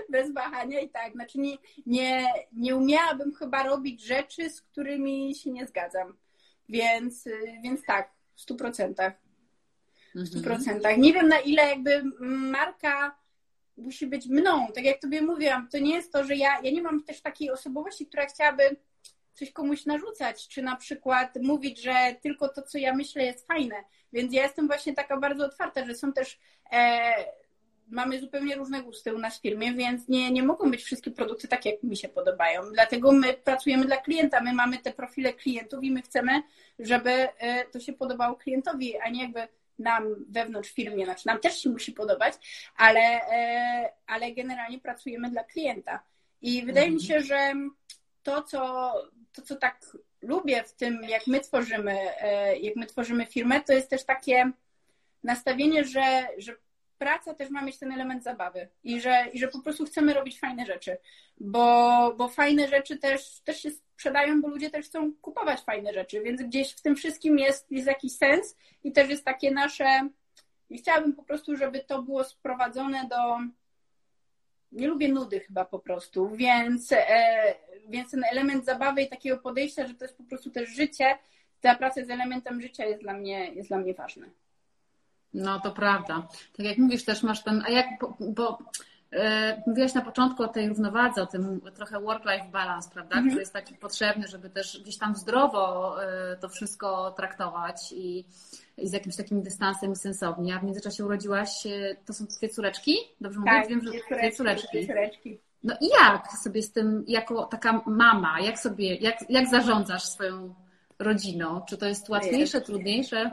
bez 0.09 0.34
wahania 0.34 0.80
i 0.80 0.89
tak. 0.89 1.13
Znaczy 1.13 1.39
nie, 1.39 1.57
nie, 1.86 2.28
nie 2.53 2.76
umiałabym 2.76 3.34
chyba 3.34 3.63
robić 3.63 4.01
rzeczy, 4.01 4.49
z 4.49 4.61
którymi 4.61 5.36
się 5.36 5.51
nie 5.51 5.67
zgadzam. 5.67 6.17
Więc, 6.69 7.28
y, 7.28 7.59
więc 7.63 7.86
tak, 7.86 8.09
w 8.36 8.41
stu 8.41 8.55
procentach. 8.55 9.22
W 10.16 10.28
stu 10.28 10.38
mhm. 10.38 10.43
procentach. 10.55 10.97
Nie 10.97 11.14
wiem 11.14 11.28
na 11.28 11.39
ile 11.39 11.70
jakby 11.70 12.03
marka 12.28 13.24
musi 13.78 14.07
być 14.07 14.26
mną. 14.28 14.68
Tak 14.76 14.84
jak 14.84 15.01
tobie 15.01 15.22
mówiłam, 15.22 15.68
to 15.72 15.80
nie 15.80 15.95
jest 15.95 16.14
to, 16.14 16.24
że 16.24 16.36
ja, 16.36 16.61
ja 16.64 16.72
nie 16.72 16.82
mam 16.82 17.03
też 17.03 17.22
takiej 17.22 17.51
osobowości, 17.51 18.05
która 18.05 18.26
chciałaby 18.26 18.76
coś 19.34 19.51
komuś 19.51 19.86
narzucać, 19.86 20.47
czy 20.47 20.61
na 20.61 20.76
przykład 20.76 21.38
mówić, 21.41 21.82
że 21.82 22.16
tylko 22.22 22.49
to, 22.49 22.61
co 22.61 22.78
ja 22.78 22.95
myślę, 22.95 23.24
jest 23.24 23.47
fajne. 23.47 23.76
Więc 24.14 24.34
ja 24.34 24.43
jestem 24.43 24.68
właśnie 24.68 24.93
taka 24.93 25.18
bardzo 25.18 25.45
otwarta, 25.45 25.86
że 25.86 25.95
są 25.95 26.14
też. 26.14 26.39
E, 26.72 27.14
mamy 27.88 28.20
zupełnie 28.20 28.55
różne 28.55 28.84
gusty 28.84 29.16
u 29.16 29.20
nas 29.20 29.38
w 29.38 29.41
firmie, 29.41 29.74
więc 29.74 30.07
nie, 30.07 30.32
nie 30.32 30.43
mogą 30.43 30.72
być 30.72 30.84
wszystkie 30.84 31.11
produkty 31.11 31.47
takie, 31.47 31.70
jak 31.70 31.84
mi 31.84 31.97
się 31.97 32.09
podobają. 32.09 32.61
Dlatego 32.74 33.11
my 33.11 33.34
pracujemy 33.34 33.86
dla 33.86 33.97
klienta, 33.97 34.41
my 34.41 34.53
mamy 34.53 34.78
te 34.78 34.93
profile 34.93 35.34
klientów 35.34 35.84
i 35.84 35.91
my 35.91 36.01
chcemy, 36.01 36.43
żeby 36.80 37.11
e, 37.11 37.66
to 37.66 37.80
się 37.80 37.93
podobało 37.93 38.36
klientowi, 38.36 38.97
a 38.97 39.09
nie 39.09 39.22
jakby 39.22 39.47
nam 39.80 40.26
wewnątrz 40.30 40.71
firmie, 40.71 41.05
znaczy 41.05 41.28
nam 41.28 41.39
też 41.39 41.61
się 41.61 41.69
musi 41.69 41.91
podobać, 41.91 42.34
ale, 42.76 43.01
e, 43.01 43.93
ale 44.07 44.32
generalnie 44.32 44.80
pracujemy 44.80 45.30
dla 45.30 45.43
klienta. 45.43 46.03
I 46.41 46.65
wydaje 46.65 46.91
mi 46.91 47.01
mhm. 47.01 47.07
się, 47.07 47.28
że 47.28 47.53
to, 48.24 48.43
co 48.43 48.93
to, 49.34 49.41
co 49.41 49.55
tak 49.55 49.80
lubię 50.21 50.63
w 50.63 50.74
tym, 50.74 51.03
jak 51.03 51.28
my 51.28 51.39
tworzymy, 51.39 52.21
e, 52.21 52.57
jak 52.57 52.76
my 52.76 52.86
tworzymy 52.86 53.26
firmę, 53.26 53.61
to 53.61 53.74
jest 53.74 53.89
też 53.89 54.05
takie 54.05 54.51
nastawienie, 55.24 55.84
że, 55.84 56.28
że 56.38 56.55
praca 56.98 57.34
też 57.34 57.50
ma 57.50 57.62
mieć 57.62 57.78
ten 57.78 57.91
element 57.91 58.24
zabawy 58.24 58.68
i 58.84 59.02
że, 59.02 59.26
i 59.34 59.39
że 59.39 59.48
po 59.48 59.60
prostu 59.60 59.86
chcemy 59.86 60.14
robić 60.14 60.39
fajne 60.39 60.66
rzeczy, 60.66 60.98
bo, 61.39 62.14
bo 62.18 62.28
fajne 62.28 62.68
rzeczy 62.68 62.98
też, 62.98 63.39
też 63.39 63.62
się 63.62 63.72
sprzedają, 63.72 64.41
bo 64.41 64.48
ludzie 64.48 64.70
też 64.70 64.86
chcą 64.86 65.14
kupować 65.14 65.62
fajne 65.62 65.94
rzeczy, 65.94 66.22
więc 66.22 66.41
gdzieś 66.41 66.72
w 66.74 66.82
tym 66.82 66.96
wszystkim 66.96 67.39
jest, 67.39 67.72
jest 67.72 67.88
jakiś 67.88 68.18
sens 68.18 68.58
i 68.84 68.91
też 68.91 69.10
jest 69.10 69.26
takie 69.26 69.52
nasze. 69.52 70.10
I 70.70 70.78
chciałabym 70.78 71.14
po 71.14 71.24
prostu, 71.24 71.56
żeby 71.56 71.80
to 71.80 72.02
było 72.02 72.24
sprowadzone 72.24 73.08
do. 73.10 73.38
Nie 74.72 74.88
lubię 74.88 75.10
nudy 75.10 75.39
chyba 75.39 75.66
po 75.66 75.80
prostu, 75.80 76.30
więc, 76.30 76.91
e, 76.91 77.56
więc 77.89 78.12
ten 78.12 78.24
element 78.32 78.66
zabawy 78.66 79.02
i 79.02 79.10
takiego 79.10 79.38
podejścia, 79.38 79.88
że 79.88 79.94
to 79.94 80.06
jest 80.06 80.18
po 80.18 80.24
prostu 80.24 80.52
też 80.52 80.70
życie, 80.70 81.18
ta 81.62 81.76
praca 81.76 82.06
z 82.06 82.10
elementem 82.10 82.62
życia 82.62 82.86
jest 82.86 83.02
dla 83.02 83.14
mnie, 83.14 83.54
jest 83.54 83.70
dla 83.70 83.78
mnie 83.78 83.94
ważna. 83.94 84.26
No 85.34 85.60
to 85.60 85.72
prawda. 85.72 86.28
Tak 86.58 86.66
jak 86.66 86.78
mówisz, 86.78 87.06
też 87.06 87.24
masz 87.24 87.44
ten, 87.44 87.64
a 87.66 87.70
jak, 87.70 87.86
bo, 88.02 88.18
bo 88.20 88.58
e, 89.12 89.64
mówiłaś 89.68 89.94
na 89.94 90.02
początku 90.02 90.44
o 90.44 90.48
tej 90.48 90.70
równowadze, 90.70 91.22
o 91.22 91.26
tym 91.26 91.62
trochę 91.76 92.00
work-life 92.00 92.50
balance, 92.52 92.90
prawda, 92.90 93.16
mhm. 93.16 93.28
który 93.28 93.42
jest 93.42 93.54
taki 93.54 93.76
potrzebny, 93.76 94.28
żeby 94.28 94.50
też 94.50 94.82
gdzieś 94.82 94.98
tam 94.98 95.16
zdrowo 95.16 95.96
e, 96.04 96.36
to 96.36 96.50
wszystko 96.50 97.12
traktować 97.12 97.92
i, 97.92 98.26
i 98.78 98.88
z 98.88 98.94
jakimś 98.94 99.16
takim 99.16 99.42
dystansem 99.42 99.92
i 99.92 99.96
sensownie. 99.96 100.56
A 100.56 100.60
w 100.60 100.64
międzyczasie 100.64 101.06
urodziłaś, 101.06 101.64
to 102.06 102.14
są 102.14 102.26
dwie 102.26 102.50
córeczki? 102.50 102.96
Dobrze 103.22 103.40
mówię? 103.40 103.52
Tak, 103.52 103.70
Wiem, 103.70 103.82
że 103.84 103.92
dwie 104.18 104.32
córeczki. 104.32 104.68
Dwie 104.78 104.88
córeczki. 104.88 105.40
No 105.64 105.76
i 105.82 105.88
jak 105.88 106.32
sobie 106.32 106.62
z 106.62 106.72
tym, 106.72 107.04
jako 107.08 107.46
taka 107.46 107.82
mama, 107.86 108.40
jak 108.40 108.60
sobie, 108.60 108.96
jak, 108.96 109.30
jak 109.30 109.50
zarządzasz 109.50 110.04
swoją 110.04 110.56
rodziną? 111.00 111.62
Czy 111.70 111.78
to 111.78 111.86
jest 111.86 112.10
łatwiejsze, 112.10 112.62
trudniejsze? 112.62 113.32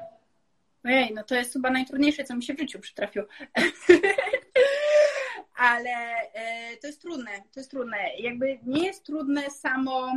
Ojej, 0.84 1.14
no 1.14 1.24
to 1.24 1.34
jest 1.34 1.52
chyba 1.52 1.70
najtrudniejsze, 1.70 2.24
co 2.24 2.36
mi 2.36 2.42
się 2.42 2.54
w 2.54 2.58
życiu 2.58 2.78
przytrafiło. 2.78 3.26
Ale 5.54 5.90
e, 6.34 6.76
to 6.76 6.86
jest 6.86 7.00
trudne, 7.00 7.30
to 7.52 7.60
jest 7.60 7.70
trudne. 7.70 7.98
Jakby 8.18 8.58
nie 8.62 8.86
jest 8.86 9.04
trudne 9.04 9.50
samo 9.50 10.12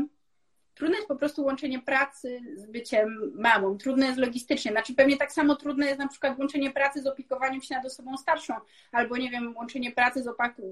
Trudne 0.76 0.95
jest 0.95 1.07
po 1.07 1.16
prostu 1.16 1.43
łączenie 1.43 1.80
pracy 1.80 2.41
z 2.55 2.66
byciem 2.66 3.32
mamą. 3.36 3.78
Trudne 3.78 4.05
jest 4.05 4.20
logistycznie. 4.20 4.72
Znaczy 4.72 4.93
pewnie 4.95 5.18
tak 5.18 5.32
samo 5.32 5.55
trudne 5.55 5.86
jest 5.86 5.99
na 5.99 6.07
przykład 6.07 6.39
łączenie 6.39 6.72
pracy 6.72 7.01
z 7.01 7.07
opiekowaniem 7.07 7.61
się 7.61 7.76
nad 7.76 7.86
osobą 7.86 8.18
starszą, 8.18 8.53
albo 8.91 9.18
nie 9.18 9.30
wiem, 9.30 9.55
łączenie 9.57 9.91
pracy 9.91 10.24
z, 10.24 10.26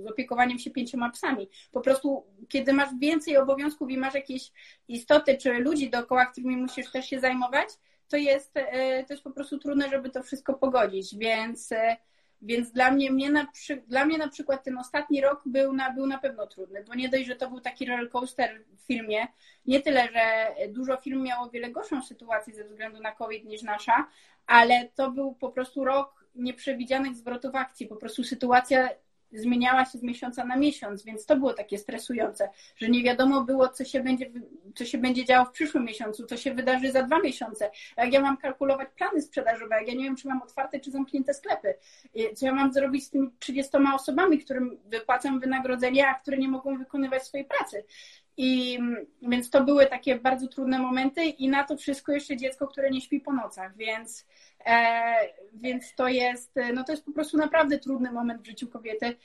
z 0.04 0.08
opiekowaniem 0.08 0.60
się 0.60 0.72
pięcioma 0.72 1.10
psami. 1.10 1.50
Po 1.72 1.82
prostu, 1.82 2.26
kiedy 2.50 2.74
masz 2.74 2.90
więcej 3.00 3.38
obowiązków 3.38 3.92
i 3.92 3.98
masz 3.98 4.14
jakieś 4.14 4.52
istoty 4.88 5.38
czy 5.38 5.54
ludzi 5.54 5.90
dookoła, 5.90 6.26
którymi 6.26 6.58
musisz 6.58 6.92
też 6.92 7.06
się 7.10 7.20
zajmować, 7.20 7.70
to 8.12 8.18
jest, 8.18 8.58
e, 8.58 9.06
jest 9.10 9.24
po 9.24 9.32
prostu 9.32 9.58
trudne, 9.60 9.90
żeby 9.90 10.10
to 10.10 10.24
wszystko 10.24 10.54
pogodzić. 10.54 11.16
Więc 11.16 11.72
e, 11.72 11.98
więc 12.42 12.72
dla 12.72 12.92
mnie, 12.92 13.12
mnie 13.12 13.32
na, 13.32 13.48
dla 13.88 14.06
mnie 14.06 14.18
na 14.18 14.30
przykład 14.30 14.64
ten 14.64 14.78
ostatni 14.78 15.22
rok 15.22 15.42
był 15.46 15.74
na, 15.74 15.94
był 15.94 16.08
na 16.08 16.18
pewno 16.18 16.48
trudny, 16.48 16.84
bo 16.88 16.96
nie 16.96 17.10
dość, 17.10 17.26
że 17.26 17.36
to 17.36 17.50
był 17.50 17.60
taki 17.62 17.86
rollercoaster 17.86 18.64
w 18.78 18.82
filmie, 18.82 19.28
nie 19.66 19.82
tyle, 19.82 20.08
że 20.14 20.56
dużo 20.70 20.98
film 20.98 21.24
miało 21.24 21.50
wiele 21.50 21.72
gorszą 21.72 22.02
sytuację 22.02 22.54
ze 22.54 22.64
względu 22.64 23.02
na 23.02 23.12
COVID 23.12 23.46
niż 23.46 23.64
nasza, 23.64 24.08
ale 24.48 24.90
to 24.96 25.12
był 25.12 25.36
po 25.36 25.50
prostu 25.50 25.86
rok 25.86 26.26
nieprzewidzianych 26.36 27.16
zwrotów 27.16 27.56
akcji. 27.56 27.88
Po 27.88 27.96
prostu 27.96 28.24
sytuacja 28.24 28.90
zmieniała 29.34 29.86
się 29.86 29.98
z 29.98 30.04
miesiąca 30.04 30.46
na 30.46 30.56
miesiąc, 30.56 31.04
więc 31.04 31.26
to 31.26 31.36
było 31.36 31.54
takie 31.54 31.78
stresujące, 31.78 32.50
że 32.76 32.90
nie 32.90 33.04
wiadomo 33.04 33.42
było, 33.44 33.68
co 33.68 33.86
się 33.86 34.04
będzie, 34.04 34.32
co 34.76 34.86
się 34.86 34.98
będzie 34.98 35.26
działo 35.26 35.46
w 35.46 35.52
przyszłym 35.52 35.86
miesiącu, 35.86 36.26
co 36.26 36.38
się 36.38 36.54
wydarzy 36.54 36.92
za 36.92 37.04
dwa 37.04 37.20
miesiące. 37.20 37.72
Jak 37.98 38.14
ja 38.14 38.22
mam 38.22 38.38
kalkulować 38.38 38.90
plany 38.98 39.22
sprzedażowe, 39.22 39.76
jak 39.76 39.88
ja 39.88 39.94
nie 39.94 40.04
wiem, 40.04 40.16
czy 40.16 40.28
mam 40.28 40.42
otwarte, 40.42 40.80
czy 40.80 40.92
zamknięte 40.92 41.34
sklepy, 41.34 41.74
co 42.36 42.46
ja 42.46 42.54
mam 42.54 42.74
zrobić 42.74 43.06
z 43.06 43.10
tymi 43.10 43.30
30 43.40 43.72
osobami, 43.96 44.40
którym 44.40 44.78
wypłacam 44.86 45.40
wynagrodzenia, 45.40 46.08
a 46.10 46.20
które 46.20 46.38
nie 46.38 46.48
mogą 46.48 46.78
wykonywać 46.78 47.24
swojej 47.24 47.46
pracy. 47.46 47.84
I 48.38 48.80
więc 49.22 49.50
to 49.50 49.64
były 49.64 49.86
takie 49.86 50.16
bardzo 50.16 50.48
trudne 50.48 50.80
momenty 50.80 51.24
i 51.26 51.50
na 51.50 51.64
to 51.64 51.78
wszystko 51.78 52.12
jeszcze 52.12 52.38
dziecko, 52.38 52.68
które 52.68 52.90
nie 52.90 53.02
śpi 53.02 53.20
po 53.20 53.34
nocach, 53.34 53.78
więc, 53.78 54.26
e, 54.66 55.14
więc 55.54 55.96
to 55.96 56.08
jest, 56.08 56.56
no 56.74 56.84
to 56.84 56.92
jest 56.92 57.06
po 57.06 57.12
prostu 57.12 57.38
naprawdę 57.38 57.80
trudny 57.80 58.12
moment 58.12 58.42
w 58.42 58.46
życiu 58.46 58.68
kobiety. 58.68 59.16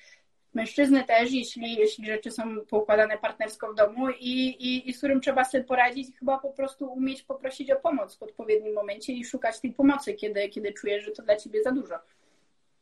Mężczyzny 0.54 1.04
też, 1.04 1.32
jeśli, 1.32 1.74
jeśli 1.74 2.06
rzeczy 2.06 2.30
są 2.30 2.42
poukładane 2.70 3.18
partnersko 3.18 3.72
w 3.72 3.74
domu 3.74 4.10
i, 4.10 4.48
i, 4.48 4.90
i 4.90 4.92
z 4.92 4.98
którym 4.98 5.20
trzeba 5.20 5.44
sobie 5.44 5.64
poradzić, 5.64 6.18
chyba 6.18 6.38
po 6.38 6.50
prostu 6.50 6.92
umieć 6.92 7.22
poprosić 7.22 7.70
o 7.70 7.76
pomoc 7.76 8.16
w 8.16 8.22
odpowiednim 8.22 8.74
momencie 8.74 9.12
i 9.12 9.24
szukać 9.24 9.60
tej 9.60 9.72
pomocy, 9.72 10.14
kiedy, 10.14 10.48
kiedy 10.48 10.72
czujesz, 10.72 11.04
że 11.04 11.10
to 11.10 11.22
dla 11.22 11.36
ciebie 11.36 11.62
za 11.62 11.72
dużo. 11.72 11.94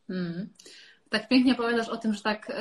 Hmm 0.07 0.49
tak 1.11 1.29
pięknie 1.29 1.53
opowiadasz 1.53 1.89
o 1.89 1.97
tym, 1.97 2.15
że 2.15 2.23
tak, 2.23 2.53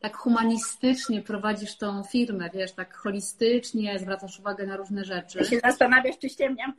tak 0.00 0.16
humanistycznie 0.16 1.22
prowadzisz 1.22 1.76
tą 1.76 2.02
firmę, 2.02 2.50
wiesz, 2.54 2.72
tak 2.72 2.96
holistycznie, 2.96 3.98
zwracasz 3.98 4.40
uwagę 4.40 4.66
na 4.66 4.76
różne 4.76 5.04
rzeczy. 5.04 5.38
Ja 5.38 5.44
się 5.44 5.60
zastanawiasz, 5.64 6.18
czy 6.18 6.28
ściemniam? 6.28 6.72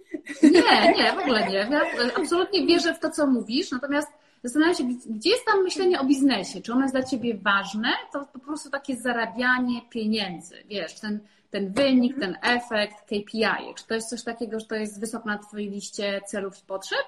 Nie, 0.44 0.94
nie, 0.98 1.14
w 1.14 1.20
ogóle 1.20 1.48
nie. 1.48 1.54
Ja 1.54 1.82
absolutnie 2.18 2.66
wierzę 2.68 2.94
w 2.94 3.00
to, 3.00 3.10
co 3.10 3.28
mówisz, 3.28 3.72
natomiast 3.72 4.08
zastanawiam 4.44 4.76
się, 4.76 4.84
gdzie 5.10 5.30
jest 5.30 5.46
tam 5.46 5.64
myślenie 5.64 6.00
o 6.00 6.06
biznesie? 6.06 6.62
Czy 6.62 6.74
ono 6.74 6.82
jest 6.82 6.94
dla 6.94 7.04
Ciebie 7.04 7.38
ważne? 7.38 7.90
To 8.14 8.26
po 8.34 8.40
prostu 8.40 8.70
takie 8.70 8.96
zarabianie 8.96 9.82
pieniędzy, 9.90 10.56
wiesz, 10.70 11.00
ten, 11.00 11.20
ten 11.52 11.74
wynik, 11.74 12.20
ten 12.20 12.38
efekt, 12.42 13.02
KPI. 13.06 13.74
Czy 13.78 13.88
to 13.88 13.94
jest 13.94 14.10
coś 14.10 14.24
takiego, 14.24 14.60
że 14.60 14.66
to 14.66 14.76
jest 14.76 15.00
wysoko 15.00 15.30
na 15.30 15.38
Twojej 15.38 15.70
liście 15.70 16.22
celów 16.28 16.60
i 16.60 16.66
potrzeb? 16.68 17.06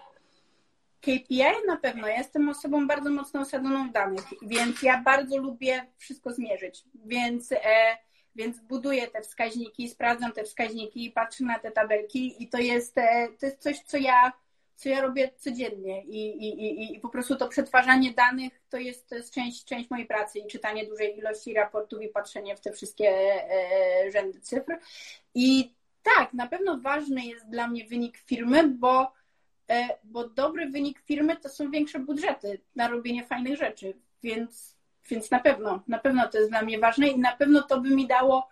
KPI 1.02 1.68
na 1.68 1.78
pewno. 1.78 2.08
Ja 2.08 2.18
jestem 2.18 2.50
osobą 2.50 2.88
bardzo 2.88 3.10
mocno 3.10 3.42
osadzoną 3.42 3.90
w 3.90 3.92
danych, 3.92 4.26
więc 4.42 4.82
ja 4.84 5.02
bardzo 5.02 5.38
lubię 5.38 5.86
wszystko 5.98 6.34
zmierzyć. 6.34 6.84
Więc, 7.06 7.52
e, 7.52 7.98
więc 8.36 8.60
buduję 8.60 9.08
te 9.08 9.22
wskaźniki, 9.22 9.90
sprawdzam 9.90 10.32
te 10.32 10.44
wskaźniki, 10.44 11.12
patrzę 11.12 11.44
na 11.44 11.60
te 11.60 11.72
tabelki 11.72 12.44
i 12.44 12.50
to 12.50 12.58
jest, 12.58 12.98
e, 12.98 13.28
to 13.40 13.46
jest 13.46 13.62
coś, 13.62 13.80
co 13.80 13.98
ja, 13.98 14.32
co 14.76 14.90
ja 14.90 15.02
robię 15.02 15.32
codziennie. 15.38 16.04
I, 16.04 16.28
i, 16.28 16.64
i, 16.64 16.96
I 16.96 17.00
po 17.00 17.10
prostu 17.10 17.36
to 17.36 17.48
przetwarzanie 17.48 18.14
danych 18.14 18.62
to 18.70 18.78
jest, 18.78 19.10
to 19.10 19.16
jest 19.16 19.34
część, 19.34 19.66
część 19.66 19.90
mojej 19.90 20.06
pracy 20.06 20.40
i 20.40 20.48
czytanie 20.48 20.86
dużej 20.86 21.18
ilości 21.18 21.54
raportów 21.54 22.02
i 22.02 22.08
patrzenie 22.08 22.56
w 22.56 22.62
te 22.62 22.72
wszystkie 22.72 23.10
e, 23.10 24.12
rzędy 24.12 24.40
cyfr. 24.40 24.80
I 25.36 25.74
tak, 26.04 26.34
na 26.34 26.48
pewno 26.48 26.78
ważny 26.78 27.26
jest 27.26 27.50
dla 27.50 27.68
mnie 27.68 27.86
wynik 27.86 28.18
firmy, 28.18 28.68
bo 28.68 29.18
E, 29.27 29.27
bo 30.04 30.30
dobry 30.30 30.70
wynik 30.70 31.00
firmy 31.00 31.38
to 31.38 31.50
są 31.50 31.72
większe 31.72 32.00
budżety 32.00 32.62
na 32.76 32.88
robienie 32.88 33.26
fajnych 33.26 33.58
rzeczy, 33.58 33.94
więc, 34.24 34.76
więc 35.10 35.32
na 35.32 35.40
pewno, 35.40 35.84
na 35.88 36.00
pewno 36.00 36.28
to 36.28 36.38
jest 36.38 36.50
dla 36.50 36.62
mnie 36.62 36.80
ważne 36.80 37.08
i 37.08 37.20
na 37.20 37.36
pewno 37.36 37.62
to 37.62 37.82
by 37.82 37.90
mi 37.90 38.08
dało, 38.08 38.50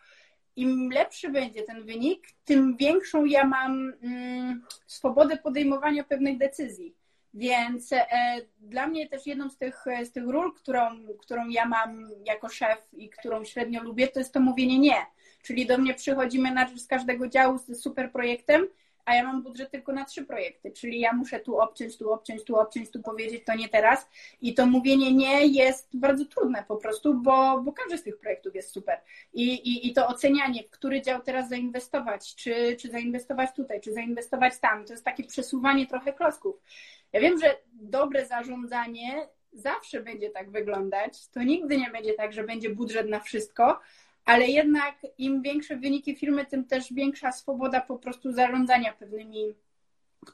im 0.55 0.89
lepszy 0.91 1.29
będzie 1.29 1.63
ten 1.63 1.83
wynik, 1.83 2.27
tym 2.45 2.77
większą 2.77 3.25
ja 3.25 3.43
mam 3.43 3.93
mm, 4.01 4.61
swobodę 4.87 5.37
podejmowania 5.37 6.03
pewnych 6.03 6.37
decyzji. 6.37 6.95
Więc 7.33 7.93
e, 7.93 8.05
dla 8.59 8.87
mnie 8.87 9.09
też 9.09 9.27
jedną 9.27 9.49
z 9.49 9.57
tych, 9.57 9.85
z 10.03 10.11
tych 10.11 10.27
ról, 10.27 10.53
którą, 10.53 11.07
którą 11.19 11.47
ja 11.47 11.65
mam 11.65 12.09
jako 12.25 12.49
szef 12.49 12.87
i 12.93 13.09
którą 13.09 13.43
średnio 13.43 13.83
lubię, 13.83 14.07
to 14.07 14.19
jest 14.19 14.33
to 14.33 14.39
mówienie 14.39 14.79
nie. 14.79 15.05
Czyli 15.41 15.65
do 15.65 15.77
mnie 15.77 15.93
przychodzi 15.93 16.39
menadżer 16.39 16.79
z 16.79 16.87
każdego 16.87 17.27
działu 17.27 17.57
z 17.57 17.81
super 17.81 18.11
projektem 18.11 18.67
a 19.05 19.15
ja 19.15 19.23
mam 19.23 19.43
budżet 19.43 19.71
tylko 19.71 19.93
na 19.93 20.05
trzy 20.05 20.25
projekty, 20.25 20.71
czyli 20.71 20.99
ja 20.99 21.13
muszę 21.13 21.39
tu 21.39 21.59
obciąć, 21.59 21.97
tu 21.97 22.11
obciąć, 22.11 22.43
tu 22.43 22.55
obciąć, 22.55 22.91
tu 22.91 23.01
powiedzieć, 23.01 23.43
to 23.45 23.55
nie 23.55 23.69
teraz. 23.69 24.09
I 24.41 24.53
to 24.53 24.65
mówienie 24.65 25.13
nie 25.13 25.47
jest 25.47 25.97
bardzo 25.97 26.25
trudne 26.25 26.63
po 26.67 26.75
prostu, 26.75 27.13
bo, 27.13 27.61
bo 27.61 27.73
każdy 27.73 27.97
z 27.97 28.03
tych 28.03 28.19
projektów 28.19 28.55
jest 28.55 28.71
super. 28.71 28.99
I, 29.33 29.53
i, 29.53 29.87
i 29.87 29.93
to 29.93 30.07
ocenianie, 30.07 30.63
w 30.63 30.69
który 30.69 31.01
dział 31.01 31.21
teraz 31.21 31.49
zainwestować, 31.49 32.35
czy, 32.35 32.75
czy 32.79 32.89
zainwestować 32.89 33.49
tutaj, 33.55 33.81
czy 33.81 33.93
zainwestować 33.93 34.59
tam, 34.59 34.85
to 34.85 34.93
jest 34.93 35.05
takie 35.05 35.23
przesuwanie 35.23 35.87
trochę 35.87 36.13
klocków. 36.13 36.55
Ja 37.13 37.19
wiem, 37.19 37.39
że 37.39 37.57
dobre 37.73 38.25
zarządzanie 38.25 39.27
zawsze 39.53 40.01
będzie 40.01 40.29
tak 40.29 40.51
wyglądać. 40.51 41.27
To 41.27 41.43
nigdy 41.43 41.77
nie 41.77 41.89
będzie 41.91 42.13
tak, 42.13 42.33
że 42.33 42.43
będzie 42.43 42.69
budżet 42.69 43.09
na 43.09 43.19
wszystko, 43.19 43.79
ale 44.25 44.47
jednak 44.47 44.95
im 45.17 45.41
większe 45.41 45.77
wyniki 45.77 46.15
firmy, 46.15 46.45
tym 46.45 46.65
też 46.65 46.93
większa 46.93 47.31
swoboda 47.31 47.81
po 47.81 47.97
prostu 47.97 48.31
zarządzania 48.31 48.93
pewnymi 48.93 49.55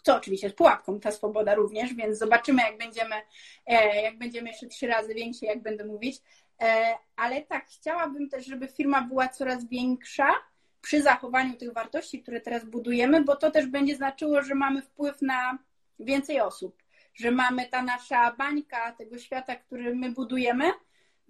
co 0.04 0.16
oczywiście 0.16 0.50
z 0.50 0.54
pułapką, 0.54 1.00
ta 1.00 1.12
swoboda 1.12 1.56
również, 1.56 1.94
więc 1.94 2.18
zobaczymy, 2.18 2.62
jak 2.62 2.78
będziemy, 2.78 3.16
e, 3.66 4.02
jak 4.02 4.18
będziemy 4.18 4.50
jeszcze 4.50 4.68
trzy 4.68 4.88
razy 4.88 5.14
więksi, 5.14 5.46
jak 5.46 5.62
będę 5.62 5.86
mówić. 5.86 6.18
E, 6.62 6.98
ale 7.16 7.42
tak, 7.42 7.66
chciałabym 7.66 8.30
też, 8.30 8.46
żeby 8.46 8.68
firma 8.68 9.02
była 9.02 9.28
coraz 9.28 9.68
większa 9.68 10.30
przy 10.82 11.02
zachowaniu 11.02 11.58
tych 11.58 11.74
wartości, 11.74 12.22
które 12.22 12.42
teraz 12.42 12.66
budujemy, 12.66 13.24
bo 13.24 13.36
to 13.36 13.52
też 13.52 13.68
będzie 13.68 13.96
znaczyło, 13.96 14.42
że 14.42 14.56
mamy 14.56 14.82
wpływ 14.82 15.22
na 15.22 15.58
więcej 16.00 16.42
osób, 16.42 16.84
że 17.14 17.32
mamy 17.32 17.68
ta 17.68 17.82
nasza 17.82 18.36
bańka 18.38 18.92
tego 18.92 19.18
świata, 19.18 19.56
który 19.56 19.96
my 19.96 20.12
budujemy, 20.12 20.72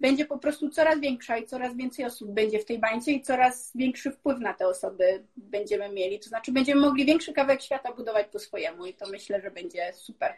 będzie 0.02 0.24
po 0.24 0.38
prostu 0.38 0.70
coraz 0.70 1.00
większa 1.00 1.36
i 1.36 1.46
coraz 1.46 1.76
więcej 1.76 2.04
osób 2.04 2.30
będzie 2.30 2.58
w 2.58 2.64
tej 2.64 2.78
bańce 2.78 3.12
i 3.12 3.22
coraz 3.22 3.70
większy 3.74 4.10
wpływ 4.10 4.38
na 4.40 4.54
te 4.54 4.68
osoby 4.68 5.24
będziemy 5.36 5.88
mieli. 5.88 6.20
To 6.20 6.28
znaczy 6.28 6.52
będziemy 6.52 6.80
mogli 6.80 7.04
większy 7.04 7.32
kawałek 7.32 7.62
świata 7.62 7.92
budować 7.92 8.26
po 8.32 8.38
swojemu 8.38 8.86
i 8.86 8.94
to 8.94 9.08
myślę, 9.08 9.40
że 9.40 9.50
będzie 9.50 9.92
super. 9.94 10.34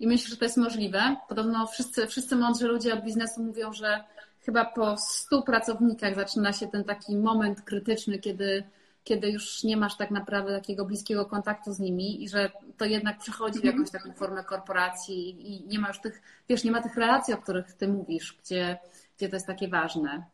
I 0.00 0.06
myślę, 0.06 0.30
że 0.30 0.36
to 0.36 0.44
jest 0.44 0.56
możliwe. 0.56 1.16
Podobno 1.28 1.66
wszyscy, 1.66 2.06
wszyscy 2.06 2.36
mądrzy 2.36 2.66
ludzie 2.66 2.94
od 2.94 3.04
biznesu 3.04 3.42
mówią, 3.42 3.72
że 3.72 4.04
chyba 4.40 4.64
po 4.64 4.96
100 4.96 5.42
pracownikach 5.42 6.14
zaczyna 6.14 6.52
się 6.52 6.68
ten 6.68 6.84
taki 6.84 7.16
moment 7.16 7.62
krytyczny, 7.62 8.18
kiedy 8.18 8.64
kiedy 9.04 9.30
już 9.30 9.64
nie 9.64 9.76
masz 9.76 9.96
tak 9.96 10.10
naprawdę 10.10 10.54
takiego 10.54 10.84
bliskiego 10.84 11.26
kontaktu 11.26 11.72
z 11.72 11.78
nimi 11.78 12.24
i 12.24 12.28
że 12.28 12.50
to 12.76 12.84
jednak 12.84 13.18
przechodzi 13.18 13.58
w 13.58 13.64
mhm. 13.64 13.76
jakąś 13.76 13.90
taką 13.90 14.12
formę 14.12 14.44
korporacji 14.44 15.52
i 15.54 15.66
nie 15.66 15.78
ma 15.78 15.88
już 15.88 16.00
tych, 16.00 16.22
wiesz, 16.48 16.64
nie 16.64 16.70
ma 16.70 16.82
tych 16.82 16.94
relacji, 16.94 17.34
o 17.34 17.38
których 17.38 17.72
ty 17.72 17.88
mówisz, 17.88 18.38
gdzie, 18.42 18.78
gdzie 19.16 19.28
to 19.28 19.36
jest 19.36 19.46
takie 19.46 19.68
ważne. 19.68 20.24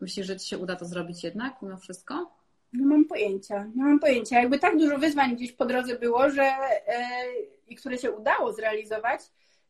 Myślisz, 0.00 0.26
że 0.26 0.36
ci 0.36 0.48
się 0.48 0.58
uda 0.58 0.76
to 0.76 0.84
zrobić 0.84 1.24
jednak 1.24 1.62
mimo 1.62 1.76
wszystko? 1.76 2.30
Nie 2.72 2.86
mam 2.86 3.04
pojęcia, 3.04 3.66
nie 3.74 3.84
mam 3.84 4.00
pojęcia. 4.00 4.40
Jakby 4.40 4.58
tak 4.58 4.78
dużo 4.78 4.98
wyzwań 4.98 5.36
gdzieś 5.36 5.52
po 5.52 5.66
drodze 5.66 5.98
było, 5.98 6.30
że 6.30 6.42
yy, 6.42 6.52
i 7.68 7.76
które 7.76 7.98
się 7.98 8.12
udało 8.12 8.52
zrealizować, 8.52 9.20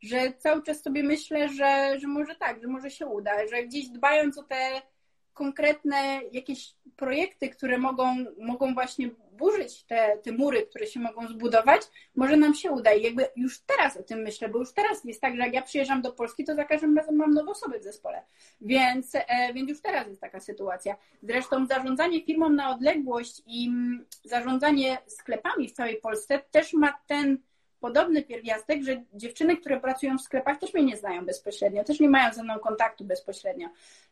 że 0.03 0.32
cały 0.38 0.62
czas 0.62 0.82
sobie 0.82 1.03
myślę, 1.03 1.49
że, 1.49 2.01
że 2.01 2.07
może 2.07 2.34
tak, 2.34 2.62
że 2.62 2.68
może 2.68 2.90
się 2.90 3.07
uda, 3.07 3.30
że 3.51 3.62
gdzieś 3.62 3.88
dbając 3.88 4.38
o 4.38 4.42
te 4.42 4.82
konkretne 5.39 6.20
jakieś 6.32 6.74
projekty, 6.97 7.49
które 7.49 7.78
mogą, 7.78 8.16
mogą 8.39 8.74
właśnie 8.74 9.11
burzyć 9.32 9.84
te, 9.84 10.18
te 10.22 10.32
mury, 10.32 10.66
które 10.66 10.86
się 10.86 11.01
mogą 11.01 11.28
zbudować, 11.28 11.82
może 12.16 12.36
nam 12.36 12.55
się 12.55 12.70
uda. 12.70 12.93
I 12.93 13.03
jakby 13.03 13.28
już 13.36 13.61
teraz 13.61 13.97
o 13.97 14.03
tym 14.03 14.18
myślę, 14.18 14.49
bo 14.49 14.59
już 14.59 14.72
teraz 14.72 15.05
jest 15.05 15.20
tak, 15.20 15.36
że 15.36 15.43
jak 15.43 15.55
ja 15.55 15.62
przyjeżdżam 15.62 16.03
do 16.03 16.12
Polski, 16.12 16.45
to 16.45 16.55
za 16.55 16.64
każdym 16.64 16.97
razem 16.97 17.16
mam 17.16 17.34
nowe 17.34 17.51
osoby 17.51 17.78
w 17.78 17.82
zespole. 17.82 18.22
Więc, 18.61 19.14
e, 19.14 19.53
więc 19.55 19.68
już 19.70 19.82
teraz 19.82 20.09
jest 20.09 20.20
taka 20.20 20.41
sytuacja. 20.41 20.97
Zresztą 21.22 21.66
zarządzanie 21.66 22.24
firmą 22.24 22.49
na 22.49 22.70
odległość 22.70 23.43
i 23.47 23.68
mm, 23.68 24.07
zarządzanie 24.24 24.99
sklepami 25.07 25.68
w 25.68 25.72
całej 25.72 25.97
Polsce 26.01 26.41
też 26.51 26.72
ma 26.72 26.99
ten 27.07 27.39
podobny 27.80 28.22
pierwiastek, 28.22 28.82
że 28.82 29.02
dziewczyny, 29.14 29.56
które 29.56 29.80
pracują 29.80 30.18
w 30.18 30.22
sklepach, 30.22 30.58
też 30.58 30.74
mnie 30.74 30.82
nie 30.82 30.96
znają 30.96 31.26
bezpośrednio, 31.26 31.84
też 31.84 32.00
nie 32.00 32.08
mają 32.08 32.32
ze 32.32 32.42
mną 32.42 32.58
kontaktu 32.58 33.04
bezpośrednio. 33.04 33.68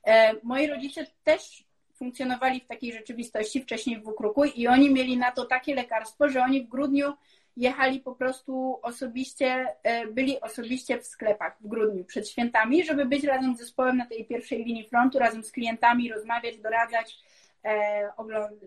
E, 0.07 0.35
moi 0.43 0.67
rodzice 0.67 1.07
też 1.25 1.65
funkcjonowali 1.95 2.61
w 2.61 2.67
takiej 2.67 2.93
rzeczywistości 2.93 3.63
wcześniej 3.63 4.01
w 4.01 4.05
Wukruku 4.05 4.45
i 4.45 4.69
oni 4.69 4.91
mieli 4.91 5.17
na 5.17 5.33
to 5.33 5.45
takie 5.45 5.75
lekarstwo, 5.75 6.29
że 6.29 6.43
oni 6.43 6.65
w 6.65 6.69
grudniu 6.69 7.13
jechali 7.57 8.01
po 8.01 8.15
prostu 8.15 8.79
osobiście, 8.83 9.67
e, 9.83 10.07
byli 10.07 10.41
osobiście 10.41 10.99
w 10.99 11.07
sklepach 11.07 11.57
w 11.61 11.69
grudniu 11.69 12.05
przed 12.05 12.29
świętami, 12.29 12.85
żeby 12.85 13.05
być 13.05 13.25
razem 13.25 13.57
z 13.57 13.59
zespołem 13.59 13.97
na 13.97 14.07
tej 14.07 14.25
pierwszej 14.25 14.65
linii 14.65 14.89
frontu, 14.89 15.19
razem 15.19 15.45
z 15.45 15.53
klientami, 15.53 16.13
rozmawiać, 16.13 16.59
doradzać, 16.59 17.19
e, 17.65 18.13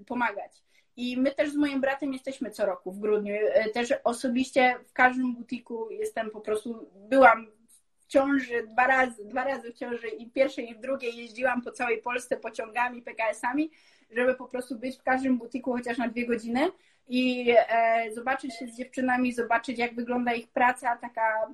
pomagać. 0.08 0.52
I 1.00 1.18
my 1.18 1.32
też 1.32 1.52
z 1.52 1.56
moim 1.56 1.82
bratem 1.82 2.14
jesteśmy 2.14 2.52
co 2.52 2.66
roku 2.66 2.92
w 2.92 3.00
grudniu. 3.00 3.34
E, 3.54 3.70
też 3.70 3.94
osobiście 4.04 4.76
w 4.88 4.94
każdym 4.94 5.36
butiku 5.36 5.90
jestem 5.92 6.32
po 6.32 6.42
prostu, 6.42 6.90
byłam 6.96 7.48
w 8.00 8.08
ciąży 8.08 8.68
dwa 8.68 8.88
razy, 8.88 9.26
dwa 9.26 9.44
razy 9.44 9.72
w 9.72 9.78
ciąży 9.78 10.08
i 10.08 10.32
pierwszej 10.32 10.70
i 10.70 10.76
w 10.76 10.80
drugiej 10.80 11.18
jeździłam 11.18 11.62
po 11.62 11.72
całej 11.72 12.02
Polsce 12.02 12.38
pociągami, 12.38 13.02
PKS-ami, 13.02 13.72
żeby 14.12 14.36
po 14.36 14.46
prostu 14.46 14.80
być 14.80 14.98
w 14.98 15.04
każdym 15.04 15.38
butiku 15.38 15.74
chociaż 15.74 15.98
na 15.98 16.08
dwie 16.08 16.26
godziny 16.26 16.72
i 17.08 17.54
e, 17.58 18.12
zobaczyć 18.14 18.58
się 18.58 18.68
z 18.68 18.78
dziewczynami, 18.78 19.34
zobaczyć 19.34 19.80
jak 19.80 19.96
wygląda 19.96 20.34
ich 20.34 20.48
praca 20.48 20.98
taka 20.98 21.48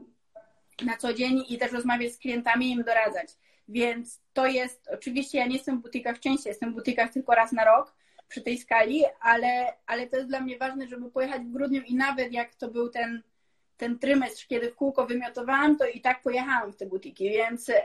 na 0.86 0.98
co 0.98 1.14
dzień 1.14 1.44
i 1.50 1.58
też 1.58 1.72
rozmawiać 1.72 2.14
z 2.14 2.18
klientami 2.18 2.68
i 2.68 2.72
im 2.72 2.84
doradzać. 2.84 3.28
Więc 3.68 4.22
to 4.34 4.48
jest, 4.48 4.90
oczywiście 4.94 5.38
ja 5.38 5.48
nie 5.48 5.56
jestem 5.56 5.80
w 5.80 5.82
butikach 5.82 6.20
częściej, 6.20 6.50
jestem 6.50 6.72
w 6.72 6.76
butikach 6.76 7.14
tylko 7.14 7.36
raz 7.36 7.52
na 7.52 7.66
rok 7.66 7.96
przy 8.28 8.42
tej 8.42 8.58
skali, 8.58 9.04
ale, 9.22 9.74
ale 9.86 10.08
to 10.08 10.18
jest 10.18 10.30
dla 10.30 10.40
mnie 10.40 10.58
ważne, 10.58 10.88
żeby 10.88 11.12
pojechać 11.12 11.42
w 11.42 11.52
grudniu 11.52 11.82
i 11.82 11.96
nawet 11.96 12.32
jak 12.32 12.56
to 12.56 12.68
był 12.68 12.90
ten 12.90 13.22
ten 13.78 14.00
trymestr, 14.00 14.48
kiedy 14.48 14.72
w 14.72 14.76
kółko 14.76 15.06
wymiotowałam, 15.06 15.78
to 15.78 15.88
i 15.88 16.02
tak 16.02 16.22
pojechałam 16.22 16.72
w 16.72 16.76
te 16.76 16.86
butiki, 16.86 17.30
więc, 17.30 17.70
e, 17.70 17.84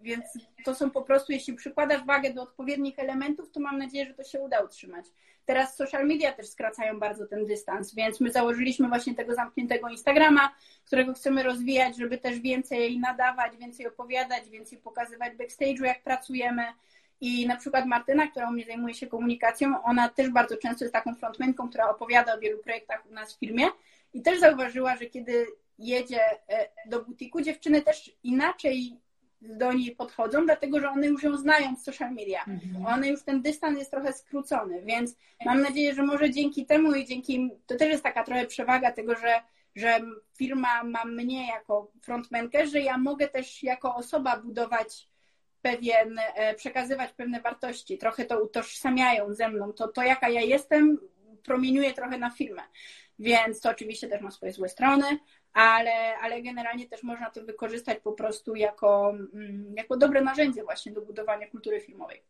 więc 0.00 0.24
to 0.64 0.74
są 0.74 0.90
po 0.90 1.02
prostu, 1.02 1.32
jeśli 1.32 1.54
przykładasz 1.54 2.04
wagę 2.04 2.34
do 2.34 2.42
odpowiednich 2.42 2.98
elementów, 2.98 3.50
to 3.50 3.60
mam 3.60 3.78
nadzieję, 3.78 4.06
że 4.06 4.14
to 4.14 4.24
się 4.24 4.40
uda 4.40 4.60
utrzymać. 4.60 5.06
Teraz 5.44 5.76
social 5.76 6.06
media 6.06 6.32
też 6.32 6.48
skracają 6.48 6.98
bardzo 6.98 7.26
ten 7.26 7.46
dystans, 7.46 7.94
więc 7.94 8.20
my 8.20 8.30
założyliśmy 8.30 8.88
właśnie 8.88 9.14
tego 9.14 9.34
zamkniętego 9.34 9.88
Instagrama, 9.88 10.54
którego 10.86 11.14
chcemy 11.14 11.42
rozwijać, 11.42 11.96
żeby 11.96 12.18
też 12.18 12.40
więcej 12.40 12.98
nadawać, 12.98 13.56
więcej 13.56 13.86
opowiadać, 13.86 14.48
więcej 14.50 14.78
pokazywać 14.78 15.34
backstage'u, 15.34 15.84
jak 15.84 16.02
pracujemy. 16.02 16.62
I 17.20 17.46
na 17.46 17.56
przykład 17.56 17.86
Martyna, 17.86 18.26
która 18.26 18.48
u 18.48 18.52
mnie 18.52 18.64
zajmuje 18.64 18.94
się 18.94 19.06
komunikacją, 19.06 19.82
ona 19.82 20.08
też 20.08 20.30
bardzo 20.30 20.56
często 20.56 20.84
jest 20.84 20.92
taką 20.92 21.14
frontmenką, 21.14 21.68
która 21.68 21.90
opowiada 21.90 22.34
o 22.34 22.38
wielu 22.38 22.58
projektach 22.58 23.06
u 23.10 23.14
nas 23.14 23.34
w 23.34 23.38
firmie 23.38 23.66
i 24.14 24.22
też 24.22 24.40
zauważyła, 24.40 24.96
że 24.96 25.06
kiedy 25.06 25.46
jedzie 25.78 26.20
e, 26.48 26.68
do 26.86 27.04
butiku, 27.04 27.40
dziewczyny 27.40 27.82
też 27.82 28.12
inaczej 28.22 28.96
do 29.40 29.72
niej 29.72 29.96
podchodzą, 29.96 30.44
dlatego 30.44 30.80
że 30.80 30.90
one 30.90 31.06
już 31.06 31.22
ją 31.22 31.36
znają 31.36 31.76
z 31.76 31.82
social 31.82 32.14
media. 32.14 32.44
Mhm. 32.44 32.86
One 32.86 33.08
już 33.08 33.22
ten 33.22 33.42
dystans 33.42 33.78
jest 33.78 33.90
trochę 33.90 34.12
skrócony, 34.12 34.82
więc 34.82 35.16
mam 35.44 35.62
nadzieję, 35.62 35.94
że 35.94 36.02
może 36.02 36.30
dzięki 36.30 36.66
temu 36.66 36.94
i 36.94 37.06
dzięki, 37.06 37.50
to 37.66 37.76
też 37.76 37.88
jest 37.88 38.02
taka 38.02 38.24
trochę 38.24 38.46
przewaga 38.46 38.92
tego, 38.92 39.14
że, 39.14 39.40
że 39.74 40.00
firma 40.36 40.84
ma 40.84 41.04
mnie 41.04 41.48
jako 41.48 41.90
frontmenkę, 42.02 42.66
że 42.66 42.80
ja 42.80 42.98
mogę 42.98 43.28
też 43.28 43.62
jako 43.62 43.94
osoba 43.94 44.36
budować 44.36 45.08
pewien, 45.62 46.18
e, 46.18 46.54
przekazywać 46.54 47.12
pewne 47.12 47.40
wartości, 47.40 47.98
trochę 47.98 48.24
to 48.24 48.42
utożsamiają 48.42 49.34
ze 49.34 49.48
mną, 49.48 49.72
to, 49.72 49.88
to 49.88 50.02
jaka 50.02 50.28
ja 50.28 50.40
jestem 50.40 50.98
promieniuje 51.42 51.94
trochę 51.94 52.18
na 52.18 52.30
firmę 52.30 52.62
więc 53.18 53.60
to 53.60 53.70
oczywiście 53.70 54.08
też 54.08 54.20
ma 54.20 54.30
swoje 54.30 54.52
złe 54.52 54.68
strony, 54.68 55.18
ale, 55.52 56.18
ale 56.22 56.42
generalnie 56.42 56.88
też 56.88 57.02
można 57.02 57.30
to 57.30 57.44
wykorzystać 57.44 57.98
po 57.98 58.12
prostu 58.12 58.54
jako, 58.54 59.10
mm, 59.34 59.74
jako 59.76 59.96
dobre 59.96 60.20
narzędzie 60.20 60.62
właśnie 60.62 60.92
do 60.92 61.00
budowania 61.02 61.50
kultury 61.50 61.80
filmowej. 61.80 62.22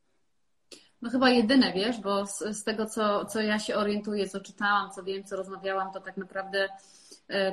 No 1.02 1.10
chyba 1.10 1.30
jedyne, 1.30 1.72
wiesz, 1.72 2.00
bo 2.00 2.26
z, 2.26 2.38
z 2.38 2.64
tego, 2.64 2.86
co, 2.86 3.24
co 3.24 3.40
ja 3.40 3.58
się 3.58 3.76
orientuję, 3.76 4.28
co 4.28 4.40
czytałam, 4.40 4.90
co 4.90 5.02
wiem, 5.02 5.24
co 5.24 5.36
rozmawiałam, 5.36 5.92
to 5.92 6.00
tak 6.00 6.16
naprawdę 6.16 6.68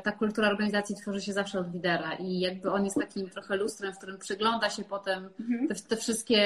ta 0.04 0.12
kultura 0.12 0.50
organizacji 0.50 0.96
tworzy 0.96 1.22
się 1.22 1.34
zawsze 1.34 1.60
od 1.60 1.74
lidera 1.74 2.14
i 2.14 2.40
jakby 2.40 2.72
on 2.72 2.86
jest 2.86 2.98
takim 2.98 3.30
trochę 3.30 3.56
lustrem, 3.56 3.94
w 3.94 3.98
którym 3.98 4.18
przygląda 4.18 4.70
się 4.70 4.84
potem 4.84 5.30
mhm. 5.40 5.68
te, 5.68 5.76
te, 5.76 5.98
wszystkie 5.98 6.40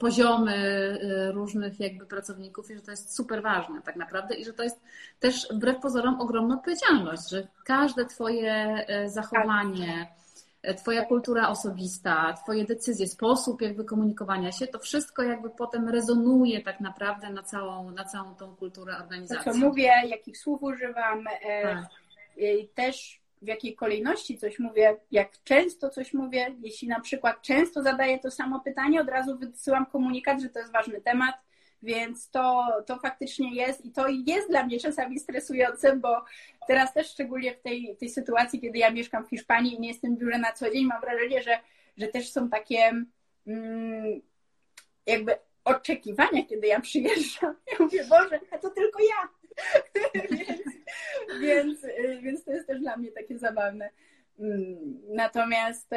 poziomy 0.00 0.54
e, 0.54 1.32
różnych 1.32 1.80
jakby 1.80 2.06
pracowników 2.06 2.70
i 2.70 2.74
że 2.74 2.80
to 2.80 2.90
jest 2.90 3.16
super 3.16 3.42
ważne 3.42 3.82
tak 3.82 3.96
naprawdę 3.96 4.34
i 4.34 4.44
że 4.44 4.52
to 4.52 4.62
jest 4.62 4.80
też 5.20 5.48
wbrew 5.50 5.80
pozorom 5.80 6.20
ogromna 6.20 6.54
odpowiedzialność, 6.54 7.30
że 7.30 7.46
każde 7.64 8.06
twoje 8.06 8.54
e, 8.88 9.08
zachowanie, 9.08 10.08
Twoja 10.76 11.04
kultura 11.04 11.48
osobista, 11.48 12.32
Twoje 12.32 12.64
decyzje, 12.64 13.08
sposób 13.08 13.62
jakby 13.62 13.84
komunikowania 13.84 14.52
się, 14.52 14.66
to 14.66 14.78
wszystko 14.78 15.22
jakby 15.22 15.50
potem 15.50 15.88
rezonuje 15.88 16.62
tak 16.62 16.80
naprawdę 16.80 17.30
na 17.30 17.42
całą, 17.42 17.90
na 17.90 18.04
całą 18.04 18.34
tą 18.34 18.56
kulturę 18.56 18.96
organizacji. 18.98 19.44
To, 19.44 19.52
co 19.52 19.58
mówię, 19.58 19.92
jakich 20.06 20.38
słów 20.38 20.62
używam, 20.62 21.24
tak 21.62 22.01
też 22.74 23.22
w 23.42 23.46
jakiej 23.46 23.74
kolejności 23.74 24.38
coś 24.38 24.58
mówię, 24.58 24.96
jak 25.10 25.42
często 25.44 25.90
coś 25.90 26.14
mówię. 26.14 26.54
Jeśli 26.60 26.88
na 26.88 27.00
przykład 27.00 27.42
często 27.42 27.82
zadaję 27.82 28.18
to 28.18 28.30
samo 28.30 28.60
pytanie, 28.60 29.00
od 29.00 29.08
razu 29.08 29.38
wysyłam 29.38 29.86
komunikat, 29.86 30.40
że 30.40 30.48
to 30.48 30.58
jest 30.58 30.72
ważny 30.72 31.00
temat, 31.00 31.34
więc 31.82 32.30
to, 32.30 32.66
to 32.86 32.98
faktycznie 32.98 33.54
jest 33.54 33.84
i 33.84 33.92
to 33.92 34.08
jest 34.08 34.48
dla 34.48 34.66
mnie 34.66 34.80
czasami 34.80 35.18
stresujące, 35.18 35.96
bo 35.96 36.24
teraz 36.66 36.94
też 36.94 37.10
szczególnie 37.10 37.54
w 37.54 37.60
tej, 37.60 37.96
tej 37.96 38.08
sytuacji, 38.08 38.60
kiedy 38.60 38.78
ja 38.78 38.90
mieszkam 38.90 39.26
w 39.26 39.30
Hiszpanii 39.30 39.74
i 39.74 39.80
nie 39.80 39.88
jestem 39.88 40.16
w 40.16 40.18
biurze 40.18 40.38
na 40.38 40.52
co 40.52 40.70
dzień, 40.70 40.86
mam 40.86 41.00
wrażenie, 41.00 41.42
że, 41.42 41.58
że 41.96 42.08
też 42.08 42.32
są 42.32 42.48
takie 42.48 43.04
mm, 43.46 44.20
jakby 45.06 45.36
oczekiwania, 45.64 46.46
kiedy 46.48 46.66
ja 46.66 46.80
przyjeżdżam. 46.80 47.54
Ja 47.72 47.76
mówię, 47.80 48.04
Boże, 48.04 48.40
a 48.50 48.58
to 48.58 48.70
tylko 48.70 48.98
ja. 49.02 49.28
więc, 50.30 50.62
więc, 51.40 51.84
y, 51.84 52.20
więc 52.22 52.44
to 52.44 52.52
jest 52.52 52.66
też 52.66 52.80
dla 52.80 52.96
mnie 52.96 53.12
takie 53.12 53.38
zabawne. 53.38 53.90
Mm, 54.38 55.00
natomiast 55.08 55.90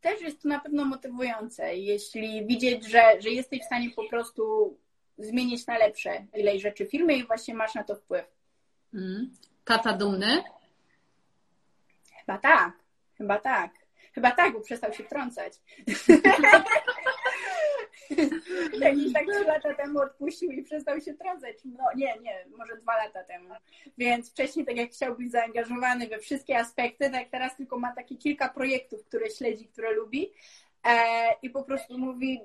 też 0.00 0.20
jest 0.20 0.42
to 0.42 0.48
na 0.48 0.60
pewno 0.60 0.84
motywujące, 0.84 1.76
jeśli 1.76 2.46
widzieć, 2.46 2.84
że, 2.86 3.02
że 3.20 3.30
jesteś 3.30 3.60
w 3.60 3.64
stanie 3.64 3.90
po 3.90 4.08
prostu 4.08 4.76
zmienić 5.18 5.66
na 5.66 5.78
lepsze 5.78 6.26
ileś 6.34 6.62
rzeczy 6.62 6.86
w 6.86 6.90
firmie 6.90 7.16
i 7.16 7.26
właśnie 7.26 7.54
masz 7.54 7.74
na 7.74 7.84
to 7.84 7.94
wpływ. 7.94 8.24
Mm. 8.94 9.34
Tata 9.64 9.92
dumny? 9.92 10.42
Chyba 12.20 12.38
tak, 12.38 12.72
chyba 13.18 13.38
tak. 13.38 13.70
Chyba 14.14 14.30
tak, 14.30 14.52
bo 14.52 14.60
przestał 14.60 14.92
się 14.92 15.04
wtrącać. 15.04 15.52
Jakiś 18.80 19.12
tak 19.12 19.26
trzy 19.26 19.44
lata 19.44 19.74
temu 19.74 20.00
odpuścił 20.00 20.50
i 20.50 20.62
przestał 20.62 21.00
się 21.00 21.14
trącać. 21.14 21.56
No 21.64 21.84
nie, 21.96 22.18
nie, 22.22 22.44
może 22.58 22.76
dwa 22.76 22.96
lata 22.96 23.24
temu. 23.24 23.54
Więc 23.98 24.30
wcześniej, 24.30 24.66
tak 24.66 24.76
jak 24.76 24.90
chciał 24.90 25.16
być 25.16 25.30
zaangażowany 25.30 26.08
we 26.08 26.18
wszystkie 26.18 26.58
aspekty, 26.58 27.10
tak 27.10 27.28
teraz 27.28 27.56
tylko 27.56 27.78
ma 27.78 27.94
takie 27.94 28.16
kilka 28.16 28.48
projektów, 28.48 29.04
które 29.04 29.30
śledzi, 29.30 29.68
które 29.68 29.92
lubi 29.92 30.32
e, 30.84 30.92
i 31.42 31.50
po 31.50 31.64
prostu 31.64 31.98
mówi, 31.98 32.40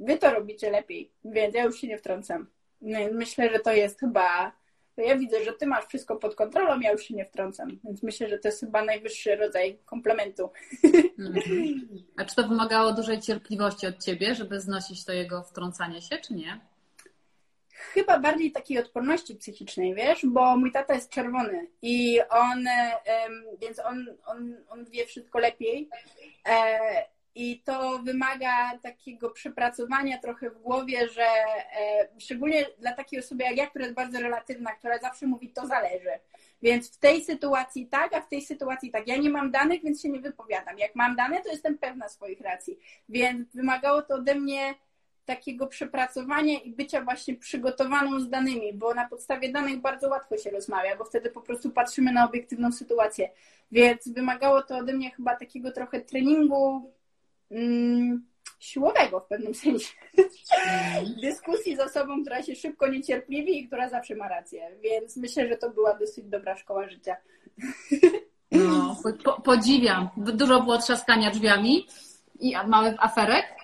wy 0.00 0.18
to 0.18 0.34
robicie 0.34 0.70
lepiej, 0.70 1.12
więc 1.24 1.54
ja 1.54 1.64
już 1.64 1.80
się 1.80 1.88
nie 1.88 1.98
wtrącam. 1.98 2.46
No 2.80 2.98
myślę, 3.12 3.50
że 3.50 3.58
to 3.58 3.72
jest 3.72 4.00
chyba 4.00 4.59
to 5.00 5.06
ja 5.06 5.18
widzę, 5.18 5.44
że 5.44 5.52
ty 5.52 5.66
masz 5.66 5.84
wszystko 5.84 6.16
pod 6.16 6.34
kontrolą, 6.34 6.80
ja 6.80 6.92
już 6.92 7.02
się 7.02 7.14
nie 7.14 7.24
wtrącam. 7.24 7.78
Więc 7.84 8.02
myślę, 8.02 8.28
że 8.28 8.38
to 8.38 8.48
jest 8.48 8.60
chyba 8.60 8.84
najwyższy 8.84 9.36
rodzaj 9.36 9.78
komplementu. 9.84 10.50
Mhm. 11.18 11.88
A 12.16 12.24
czy 12.24 12.36
to 12.36 12.48
wymagało 12.48 12.92
dużej 12.92 13.20
cierpliwości 13.20 13.86
od 13.86 14.04
ciebie, 14.04 14.34
żeby 14.34 14.60
znosić 14.60 15.04
to 15.04 15.12
jego 15.12 15.42
wtrącanie 15.42 16.02
się, 16.02 16.18
czy 16.18 16.34
nie? 16.34 16.60
Chyba 17.68 18.18
bardziej 18.18 18.52
takiej 18.52 18.78
odporności 18.78 19.34
psychicznej, 19.34 19.94
wiesz, 19.94 20.26
bo 20.26 20.56
mój 20.56 20.72
tata 20.72 20.94
jest 20.94 21.10
czerwony 21.10 21.66
i 21.82 22.20
on, 22.30 22.64
więc 23.60 23.78
on, 23.78 24.06
on, 24.26 24.56
on 24.68 24.84
wie 24.84 25.06
wszystko 25.06 25.38
lepiej. 25.38 25.88
I 27.34 27.62
to 27.62 27.98
wymaga 27.98 28.78
takiego 28.78 29.30
przepracowania 29.30 30.18
trochę 30.18 30.50
w 30.50 30.58
głowie, 30.58 31.08
że 31.08 31.22
e, 31.22 32.08
szczególnie 32.18 32.66
dla 32.78 32.92
takiej 32.92 33.20
osoby 33.20 33.44
jak 33.44 33.56
ja, 33.56 33.66
która 33.66 33.84
jest 33.84 33.96
bardzo 33.96 34.20
relatywna, 34.20 34.72
która 34.72 34.98
zawsze 34.98 35.26
mówi 35.26 35.48
to 35.48 35.66
zależy. 35.66 36.10
Więc 36.62 36.90
w 36.90 36.98
tej 36.98 37.24
sytuacji 37.24 37.86
tak, 37.86 38.14
a 38.14 38.20
w 38.20 38.28
tej 38.28 38.42
sytuacji 38.42 38.90
tak. 38.90 39.08
Ja 39.08 39.16
nie 39.16 39.30
mam 39.30 39.50
danych, 39.50 39.82
więc 39.82 40.02
się 40.02 40.08
nie 40.08 40.20
wypowiadam. 40.20 40.78
Jak 40.78 40.94
mam 40.94 41.16
dane, 41.16 41.42
to 41.42 41.50
jestem 41.50 41.78
pewna 41.78 42.08
swoich 42.08 42.40
racji. 42.40 42.78
Więc 43.08 43.56
wymagało 43.56 44.02
to 44.02 44.14
ode 44.14 44.34
mnie 44.34 44.74
takiego 45.24 45.66
przepracowania 45.66 46.60
i 46.60 46.70
bycia 46.70 47.04
właśnie 47.04 47.34
przygotowaną 47.34 48.20
z 48.20 48.28
danymi, 48.28 48.72
bo 48.72 48.94
na 48.94 49.08
podstawie 49.08 49.52
danych 49.52 49.80
bardzo 49.80 50.08
łatwo 50.08 50.38
się 50.38 50.50
rozmawia, 50.50 50.96
bo 50.96 51.04
wtedy 51.04 51.30
po 51.30 51.40
prostu 51.40 51.70
patrzymy 51.70 52.12
na 52.12 52.28
obiektywną 52.28 52.72
sytuację. 52.72 53.30
Więc 53.72 54.08
wymagało 54.08 54.62
to 54.62 54.76
ode 54.76 54.92
mnie 54.92 55.10
chyba 55.10 55.36
takiego 55.36 55.72
trochę 55.72 56.00
treningu 56.00 56.92
mm, 57.50 58.26
siłowego 58.58 59.20
w 59.20 59.26
pewnym 59.26 59.54
sensie. 59.54 59.94
Mm. 60.18 61.14
Dyskusji 61.22 61.76
z 61.76 61.80
osobą, 61.80 62.22
która 62.22 62.42
się 62.42 62.54
szybko 62.54 62.88
niecierpliwi 62.88 63.58
i 63.58 63.66
która 63.66 63.88
zawsze 63.88 64.14
ma 64.14 64.28
rację. 64.28 64.70
Więc 64.82 65.16
myślę, 65.16 65.48
że 65.48 65.56
to 65.56 65.70
była 65.70 65.98
dosyć 65.98 66.24
dobra 66.24 66.56
szkoła 66.56 66.88
życia. 66.88 67.16
No, 68.52 68.96
po, 69.24 69.40
podziwiam. 69.40 70.08
Dużo 70.16 70.62
było 70.62 70.78
trzaskania 70.78 71.30
drzwiami 71.30 71.86
i 72.40 72.54
małych 72.66 73.04
aferek. 73.04 73.59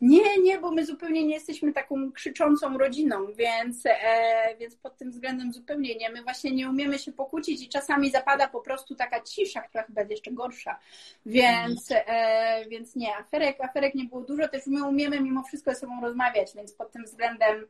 Nie, 0.00 0.38
nie, 0.42 0.58
bo 0.58 0.70
my 0.70 0.86
zupełnie 0.86 1.26
nie 1.26 1.34
jesteśmy 1.34 1.72
taką 1.72 2.12
krzyczącą 2.12 2.78
rodziną, 2.78 3.26
więc, 3.32 3.86
e, 3.86 4.56
więc 4.60 4.76
pod 4.76 4.96
tym 4.96 5.10
względem 5.10 5.52
zupełnie 5.52 5.96
nie. 5.96 6.10
My 6.10 6.22
właśnie 6.22 6.50
nie 6.50 6.70
umiemy 6.70 6.98
się 6.98 7.12
pokłócić 7.12 7.62
i 7.62 7.68
czasami 7.68 8.10
zapada 8.10 8.48
po 8.48 8.60
prostu 8.60 8.94
taka 8.94 9.20
cisza, 9.22 9.60
która 9.60 9.84
chyba 9.84 10.00
jest 10.00 10.10
jeszcze 10.10 10.32
gorsza. 10.32 10.78
Więc, 11.26 11.88
e, 11.90 12.64
więc 12.68 12.96
nie, 12.96 13.16
aferek, 13.16 13.60
aferek 13.60 13.94
nie 13.94 14.04
było 14.04 14.20
dużo, 14.20 14.48
też 14.48 14.66
my 14.66 14.88
umiemy 14.88 15.20
mimo 15.20 15.42
wszystko 15.42 15.70
ze 15.74 15.80
sobą 15.80 16.00
rozmawiać, 16.00 16.54
więc 16.54 16.72
pod 16.72 16.92
tym 16.92 17.04
względem, 17.04 17.66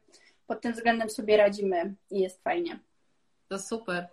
pod 0.47 0.61
tym 0.61 0.73
względem 0.73 1.11
sobie 1.11 1.37
radzimy 1.37 1.95
i 2.11 2.21
jest 2.21 2.43
fajnie. 2.43 2.79
To 3.49 3.59
super. 3.59 4.09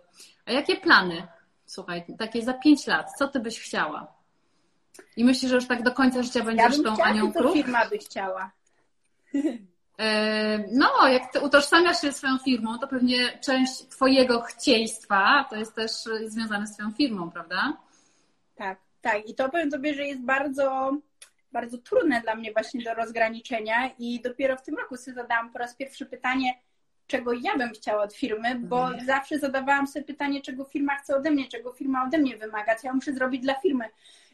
A 0.46 0.52
jakie 0.52 0.76
plany? 0.76 1.26
Słuchaj, 1.66 2.04
takie 2.18 2.42
za 2.42 2.54
pięć 2.54 2.86
lat, 2.86 3.12
co 3.18 3.28
ty 3.28 3.40
byś 3.40 3.60
chciała? 3.60 4.17
I 5.16 5.24
myślisz, 5.24 5.50
że 5.50 5.54
już 5.54 5.66
tak 5.66 5.82
do 5.82 5.92
końca 5.92 6.22
życia 6.22 6.44
będziesz 6.44 6.78
ja 6.78 6.84
tą 6.84 6.94
chciała, 6.94 7.08
Anią 7.08 7.32
Kruk? 7.32 7.52
firma 7.54 7.88
by 7.88 7.98
chciała. 7.98 8.50
E, 10.00 10.58
no, 10.72 11.08
jak 11.08 11.32
ty 11.32 11.40
utożsamiasz 11.40 12.00
się 12.00 12.12
swoją 12.12 12.38
firmą, 12.38 12.78
to 12.78 12.88
pewnie 12.88 13.38
część 13.38 13.88
twojego 13.88 14.40
chcieństwa 14.40 15.46
to 15.50 15.56
jest 15.56 15.74
też 15.74 15.90
związane 16.26 16.66
z 16.66 16.74
twoją 16.74 16.92
firmą, 16.92 17.30
prawda? 17.30 17.76
Tak, 18.54 18.78
tak. 19.00 19.28
I 19.28 19.34
to 19.34 19.48
powiem 19.48 19.70
Tobie, 19.70 19.94
że 19.94 20.04
jest 20.04 20.22
bardzo, 20.22 20.96
bardzo 21.52 21.78
trudne 21.78 22.20
dla 22.20 22.34
mnie 22.34 22.52
właśnie 22.52 22.84
do 22.84 22.94
rozgraniczenia 22.94 23.90
i 23.98 24.20
dopiero 24.20 24.56
w 24.56 24.62
tym 24.62 24.76
roku 24.76 24.96
sobie 24.96 25.14
zadałam 25.14 25.52
po 25.52 25.58
raz 25.58 25.76
pierwszy 25.76 26.06
pytanie, 26.06 26.54
czego 27.08 27.32
ja 27.32 27.56
bym 27.56 27.70
chciała 27.70 28.02
od 28.02 28.14
firmy, 28.14 28.54
bo 28.54 28.86
mhm. 28.86 29.06
zawsze 29.06 29.38
zadawałam 29.38 29.86
sobie 29.86 30.04
pytanie, 30.04 30.42
czego 30.42 30.64
firma 30.64 30.96
chce 30.96 31.16
ode 31.16 31.30
mnie, 31.30 31.48
czego 31.48 31.72
firma 31.72 32.04
ode 32.04 32.18
mnie 32.18 32.36
wymaga, 32.36 32.74
co 32.74 32.86
ja 32.86 32.92
muszę 32.92 33.12
zrobić 33.12 33.42
dla 33.42 33.54
firmy. 33.54 33.84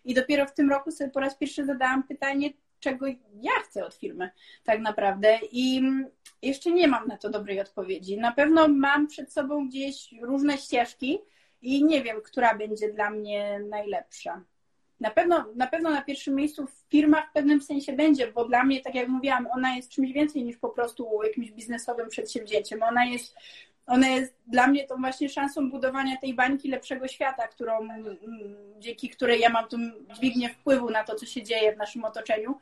I 0.05 0.15
dopiero 0.15 0.47
w 0.47 0.55
tym 0.55 0.71
roku 0.71 0.91
sobie 0.91 1.11
po 1.11 1.21
raz 1.21 1.37
pierwszy 1.37 1.65
zadałam 1.65 2.03
pytanie, 2.03 2.51
czego 2.81 3.07
ja 3.35 3.53
chcę 3.65 3.85
od 3.85 3.95
firmy, 3.95 4.31
tak 4.65 4.81
naprawdę. 4.81 5.39
I 5.53 5.83
jeszcze 6.43 6.71
nie 6.71 6.89
mam 6.89 7.07
na 7.07 7.17
to 7.17 7.31
dobrej 7.31 7.61
odpowiedzi. 7.61 8.19
Na 8.19 8.33
pewno 8.33 8.69
mam 8.69 9.07
przed 9.07 9.33
sobą 9.33 9.69
gdzieś 9.69 10.15
różne 10.23 10.59
ścieżki 10.59 11.19
i 11.63 11.85
nie 11.85 12.03
wiem, 12.03 12.21
która 12.25 12.55
będzie 12.55 12.93
dla 12.93 13.11
mnie 13.11 13.61
najlepsza. 13.71 14.45
Na 15.01 15.11
pewno, 15.11 15.45
na 15.55 15.67
pewno 15.67 15.91
na 15.91 16.03
pierwszym 16.03 16.35
miejscu 16.35 16.67
w 16.67 16.91
firmach 16.91 17.31
w 17.31 17.33
pewnym 17.33 17.63
sensie 17.63 17.93
będzie, 17.93 18.33
bo 18.33 18.45
dla 18.45 18.65
mnie, 18.65 18.81
tak 18.81 18.95
jak 18.95 19.09
mówiłam, 19.09 19.49
ona 19.53 19.77
jest 19.77 19.89
czymś 19.89 20.13
więcej 20.13 20.45
niż 20.45 20.57
po 20.57 20.69
prostu 20.69 21.23
jakimś 21.25 21.51
biznesowym 21.51 22.09
przedsięwzięciem. 22.09 22.83
Ona 22.83 23.05
jest, 23.05 23.37
ona 23.87 24.09
jest 24.09 24.35
dla 24.47 24.67
mnie 24.67 24.87
tą 24.87 24.97
właśnie 24.97 25.29
szansą 25.29 25.71
budowania 25.71 26.17
tej 26.17 26.35
bańki 26.35 26.69
lepszego 26.69 27.09
świata, 27.09 27.49
którą, 27.49 27.89
dzięki 28.79 29.09
której 29.09 29.41
ja 29.41 29.49
mam 29.49 29.69
tą 29.69 29.77
dźwignię 30.15 30.49
wpływu 30.49 30.91
na 30.91 31.05
to, 31.05 31.15
co 31.15 31.27
się 31.27 31.43
dzieje 31.43 31.75
w 31.75 31.79
naszym 31.79 32.05
otoczeniu. 32.05 32.59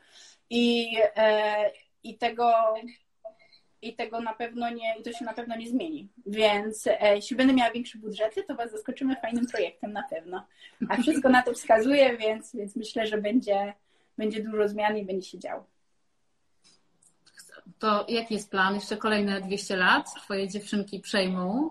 I, 0.49 0.95
e, 1.15 1.71
i 2.03 2.17
tego, 2.17 2.53
i 3.83 3.95
tego 3.95 4.21
na 4.21 4.33
pewno 4.33 4.69
nie, 4.69 4.95
i 4.99 5.03
to 5.03 5.11
się 5.11 5.25
na 5.25 5.33
pewno 5.33 5.55
nie 5.55 5.69
zmieni. 5.69 6.07
Więc 6.25 6.87
e, 6.87 7.15
jeśli 7.15 7.35
będę 7.35 7.53
miała 7.53 7.71
większe 7.71 7.97
budżety, 7.97 8.43
to 8.43 8.55
Was 8.55 8.71
zaskoczymy 8.71 9.15
fajnym 9.15 9.45
projektem 9.45 9.93
na 9.93 10.03
pewno. 10.09 10.45
A 10.89 10.97
wszystko 10.97 11.29
na 11.29 11.41
to 11.41 11.53
wskazuje, 11.53 12.17
więc, 12.17 12.55
więc 12.55 12.75
myślę, 12.75 13.07
że 13.07 13.17
będzie, 13.17 13.73
będzie 14.17 14.43
dużo 14.43 14.67
zmian 14.67 14.97
i 14.97 15.05
będzie 15.05 15.29
się 15.29 15.39
działo. 15.39 15.65
To 17.79 18.05
jaki 18.09 18.33
jest 18.33 18.51
plan? 18.51 18.75
Jeszcze 18.75 18.97
kolejne 18.97 19.41
200 19.41 19.75
lat? 19.75 20.15
Twoje 20.23 20.49
dziewczynki 20.49 20.99
przejmą 20.99 21.69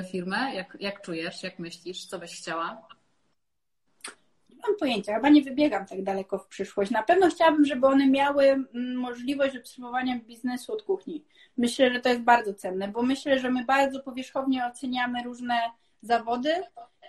y, 0.00 0.04
firmę? 0.12 0.54
Jak, 0.54 0.76
jak 0.80 1.00
czujesz? 1.00 1.42
Jak 1.42 1.58
myślisz? 1.58 2.06
Co 2.06 2.18
byś 2.18 2.36
chciała? 2.36 2.88
Mam 4.66 4.76
pojęcia, 4.76 5.14
chyba 5.14 5.28
nie 5.28 5.42
wybiegam 5.42 5.86
tak 5.86 6.02
daleko 6.02 6.38
w 6.38 6.46
przyszłość. 6.46 6.90
Na 6.90 7.02
pewno 7.02 7.30
chciałabym, 7.30 7.64
żeby 7.64 7.86
one 7.86 8.06
miały 8.06 8.44
mm, 8.44 8.96
możliwość 8.96 9.56
obserwowania 9.56 10.18
biznesu 10.18 10.72
od 10.72 10.82
kuchni. 10.82 11.24
Myślę, 11.56 11.92
że 11.92 12.00
to 12.00 12.08
jest 12.08 12.20
bardzo 12.20 12.54
cenne, 12.54 12.88
bo 12.88 13.02
myślę, 13.02 13.38
że 13.38 13.50
my 13.50 13.64
bardzo 13.64 14.00
powierzchownie 14.00 14.66
oceniamy 14.66 15.22
różne 15.22 15.60
zawody 16.02 16.54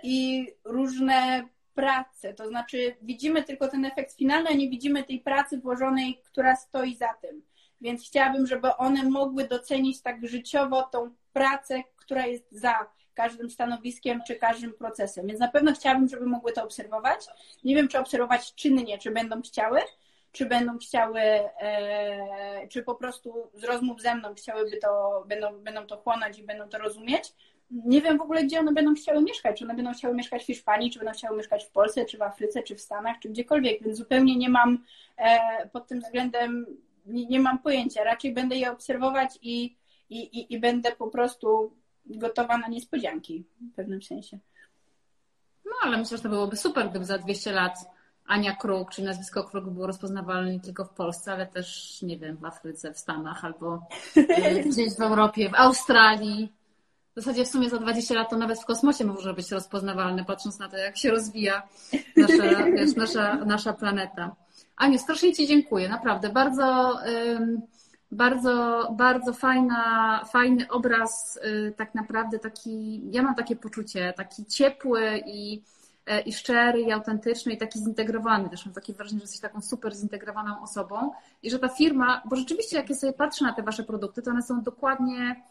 i 0.04 0.48
różne 0.64 1.48
prace. 1.76 2.34
To 2.34 2.48
znaczy, 2.48 2.96
widzimy 3.02 3.44
tylko 3.44 3.68
ten 3.68 3.86
efekt 3.86 4.16
finalny, 4.16 4.50
a 4.50 4.54
nie 4.54 4.70
widzimy 4.70 5.04
tej 5.04 5.20
pracy 5.20 5.58
włożonej, 5.58 6.22
która 6.26 6.56
stoi 6.56 6.96
za 6.96 7.14
tym. 7.22 7.42
Więc 7.82 8.06
chciałabym, 8.06 8.48
żeby 8.48 8.76
one 8.76 9.04
mogły 9.04 9.48
docenić 9.48 10.02
tak 10.02 10.28
życiowo 10.28 10.84
tą 10.84 11.12
pracę, 11.34 11.84
która 11.96 12.26
jest 12.26 12.52
za 12.52 12.76
każdym 13.18 13.50
stanowiskiem 13.50 14.22
czy 14.28 14.36
każdym 14.36 14.74
procesem. 14.74 15.28
Więc 15.28 15.40
na 15.40 15.48
pewno 15.48 15.74
chciałabym, 15.74 16.08
żeby 16.08 16.26
mogły 16.26 16.54
to 16.54 16.64
obserwować. 16.64 17.20
Nie 17.64 17.76
wiem, 17.76 17.88
czy 17.88 18.00
obserwować 18.00 18.56
czynnie, 18.56 18.98
czy 18.98 19.12
będą 19.12 19.42
chciały, 19.42 19.80
czy 20.32 20.46
będą 20.46 20.78
chciały, 20.78 21.20
e, 21.20 22.68
czy 22.68 22.84
po 22.84 22.96
prostu 22.96 23.34
z 23.54 23.64
rozmów 23.64 24.02
ze 24.02 24.16
mną 24.16 24.34
chciałyby 24.36 24.78
to, 24.78 25.24
będą, 25.28 25.60
będą 25.60 25.88
to 25.88 25.98
chłonąć 25.98 26.40
i 26.40 26.44
będą 26.44 26.70
to 26.70 26.78
rozumieć. 26.78 27.34
Nie 27.72 28.02
wiem 28.02 28.18
w 28.18 28.22
ogóle, 28.22 28.44
gdzie 28.44 28.60
one 28.60 28.74
będą 28.74 28.94
chciały 28.94 29.22
mieszkać. 29.22 29.60
Czy 29.60 29.66
one 29.66 29.76
będą 29.76 29.94
chciały 29.94 30.16
mieszkać 30.16 30.44
w 30.44 30.46
Hiszpanii, 30.46 30.92
czy 30.92 31.00
będą 31.00 31.14
chciały 31.14 31.38
mieszkać 31.38 31.66
w 31.66 31.70
Polsce, 31.70 32.06
czy 32.06 32.18
w 32.18 32.22
Afryce, 32.22 32.64
czy 32.64 32.76
w 32.76 32.82
Stanach, 32.82 33.20
czy 33.20 33.30
gdziekolwiek, 33.30 33.84
więc 33.84 33.98
zupełnie 33.98 34.38
nie 34.38 34.50
mam 34.50 34.84
e, 35.18 35.70
pod 35.70 35.88
tym 35.88 36.00
względem, 36.00 36.66
nie, 37.06 37.26
nie 37.26 37.40
mam 37.40 37.60
pojęcia. 37.60 38.04
Raczej 38.04 38.34
będę 38.34 38.56
je 38.56 38.72
obserwować 38.72 39.40
i, 39.42 39.76
i, 40.10 40.20
i, 40.20 40.54
i 40.54 40.60
będę 40.60 40.92
po 40.92 41.08
prostu 41.08 41.72
gotowa 42.10 42.58
na 42.58 42.68
niespodzianki 42.68 43.46
w 43.72 43.76
pewnym 43.76 44.02
sensie. 44.02 44.40
No, 45.66 45.72
ale 45.84 45.98
myślę, 45.98 46.18
że 46.18 46.24
to 46.24 46.30
byłoby 46.30 46.58
super, 46.58 46.90
gdyby 46.90 47.06
za 47.06 47.18
200 47.18 47.52
lat 47.52 47.78
Ania 48.28 48.56
Kruk, 48.56 48.92
czyli 48.92 49.08
nazwisko 49.08 49.44
Kruk 49.44 49.66
było 49.66 49.88
rozpoznawalne 49.88 50.54
nie 50.54 50.60
tylko 50.60 50.86
w 50.86 50.90
Polsce, 50.90 51.32
ale 51.32 51.48
też, 51.48 52.02
nie 52.02 52.18
wiem, 52.18 52.38
w 52.38 52.46
Afryce, 52.46 52.94
w 52.94 53.00
Stanach 53.00 53.46
albo 53.46 53.88
e, 54.16 54.64
gdzieś 54.70 54.96
w 54.96 55.02
Europie, 55.02 55.50
w 55.50 55.56
Australii. 55.56 56.54
W 57.16 57.20
zasadzie 57.20 57.46
w 57.46 57.48
sumie 57.48 57.70
za 57.70 57.78
20 57.78 58.16
lat 58.16 58.30
to 58.30 58.38
nawet 58.38 58.60
w 58.60 58.66
kosmosie 58.66 59.06
może 59.06 59.34
być 59.34 59.52
rozpoznawalne, 59.52 60.26
patrząc 60.26 60.60
na 60.60 60.70
to, 60.70 60.78
jak 60.78 60.98
się 60.98 61.12
rozwija 61.12 61.68
nasza, 62.18 62.64
wiesz, 62.76 62.96
nasza, 62.96 63.36
nasza 63.36 63.74
planeta. 63.74 64.36
Aniu, 64.76 65.00
strasznie 65.00 65.34
Ci 65.34 65.48
dziękuję, 65.48 65.90
naprawdę. 65.90 66.30
Bardzo 66.30 66.98
bardzo, 68.12 68.88
bardzo 68.98 69.34
fajna, 69.34 70.22
fajny 70.26 70.68
obraz, 70.70 71.40
y, 71.46 71.74
tak 71.78 71.96
naprawdę 71.96 72.40
taki, 72.40 73.02
ja 73.12 73.24
mam 73.24 73.36
takie 73.36 73.56
poczucie, 73.56 74.14
taki 74.18 74.46
ciepły 74.46 75.22
i, 75.26 75.62
e, 76.06 76.22
i 76.22 76.34
szczery, 76.34 76.82
i 76.82 76.92
autentyczny, 76.92 77.54
i 77.54 77.58
taki 77.58 77.80
zintegrowany. 77.80 78.50
Też 78.50 78.66
mam 78.66 78.76
takie 78.76 78.94
wrażenie, 78.94 79.20
że 79.20 79.24
jesteś 79.24 79.40
taką 79.40 79.62
super 79.62 79.96
zintegrowaną 79.96 80.62
osobą 80.62 81.12
i 81.44 81.50
że 81.50 81.60
ta 81.60 81.70
firma, 81.70 82.22
bo 82.26 82.36
rzeczywiście 82.36 82.78
jak 82.78 82.90
ja 82.90 82.96
sobie 82.96 83.14
patrzę 83.14 83.46
na 83.46 83.54
te 83.54 83.64
wasze 83.64 83.84
produkty, 83.84 84.22
to 84.22 84.32
one 84.32 84.42
są 84.42 84.62
dokładnie 84.62 85.44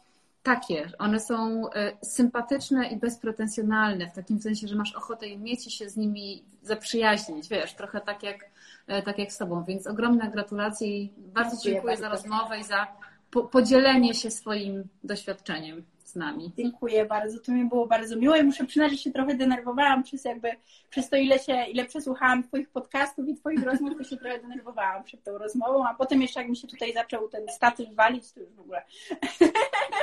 takie. 0.42 0.90
One 0.98 1.20
są 1.20 1.70
e, 1.70 1.92
sympatyczne 2.02 2.88
i 2.88 2.96
bezpretensjonalne, 2.96 4.10
w 4.10 4.12
takim 4.12 4.40
sensie, 4.40 4.68
że 4.68 4.76
masz 4.76 4.96
ochotę 4.96 5.28
je 5.28 5.38
mieć 5.38 5.66
i 5.66 5.70
się 5.70 5.90
z 5.90 5.96
nimi 5.96 6.44
zaprzyjaźnić, 6.62 7.48
wiesz, 7.48 7.74
trochę 7.74 8.00
tak 8.00 8.22
jak 8.22 8.50
tak 8.86 9.18
jak 9.18 9.32
z 9.32 9.38
Tobą. 9.38 9.64
Więc 9.64 9.86
ogromne 9.86 10.30
gratulacje 10.30 10.88
i 10.88 11.12
bardzo 11.18 11.50
dziękuję, 11.50 11.74
dziękuję 11.74 11.96
za 11.96 12.08
rozmowę 12.08 12.58
i 12.58 12.64
za 12.64 12.86
podzielenie 13.30 14.14
się 14.14 14.30
swoim 14.30 14.84
doświadczeniem 15.04 15.84
z 16.04 16.16
nami. 16.16 16.52
Dziękuję 16.56 17.06
bardzo, 17.06 17.38
to 17.38 17.52
mi 17.52 17.64
było 17.64 17.86
bardzo 17.86 18.16
miło 18.16 18.36
i 18.36 18.42
muszę 18.42 18.64
przyznać, 18.64 18.92
że 18.92 18.98
się 18.98 19.10
trochę 19.10 19.34
denerwowałam 19.34 20.02
przez 20.02 20.24
jakby, 20.24 20.50
przez 20.90 21.08
to 21.10 21.16
ile 21.16 21.38
się, 21.38 21.64
ile 21.64 21.84
przesłuchałam 21.84 22.42
Twoich 22.42 22.70
podcastów 22.70 23.28
i 23.28 23.34
Twoich 23.34 23.62
rozmów, 23.64 23.98
to 23.98 24.04
się 24.04 24.16
trochę 24.16 24.38
denerwowałam 24.38 25.04
przed 25.04 25.24
tą 25.24 25.38
rozmową, 25.38 25.88
a 25.88 25.94
potem 25.94 26.22
jeszcze 26.22 26.40
jak 26.40 26.48
mi 26.48 26.56
się 26.56 26.68
tutaj 26.68 26.92
zaczął 26.92 27.28
ten 27.28 27.48
statyw 27.48 27.94
walić, 27.94 28.32
to 28.32 28.40
już 28.40 28.52
w 28.52 28.60
ogóle 28.60 28.82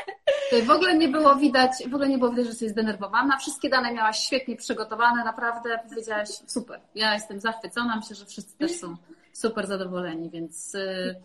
W 0.61 0.69
ogóle 0.69 0.97
nie 0.97 1.07
było 1.07 1.35
widać, 1.35 1.71
w 1.89 1.93
ogóle 1.93 2.09
nie 2.09 2.17
było 2.17 2.29
widać, 2.29 2.45
że 2.45 2.49
jesteś 2.51 2.69
zdenerwowana. 2.69 3.37
Wszystkie 3.37 3.69
dane 3.69 3.93
miałaś 3.93 4.19
świetnie 4.19 4.55
przygotowane, 4.55 5.23
naprawdę 5.23 5.79
powiedziałaś 5.89 6.29
super. 6.29 6.79
Ja 6.95 7.13
jestem 7.13 7.39
zachwycona, 7.39 7.95
myślę, 7.95 8.15
że 8.15 8.25
wszyscy 8.25 8.57
też 8.57 8.71
są 8.71 8.95
super 9.33 9.67
zadowoleni, 9.67 10.29
więc 10.29 10.75
y, 10.75 11.15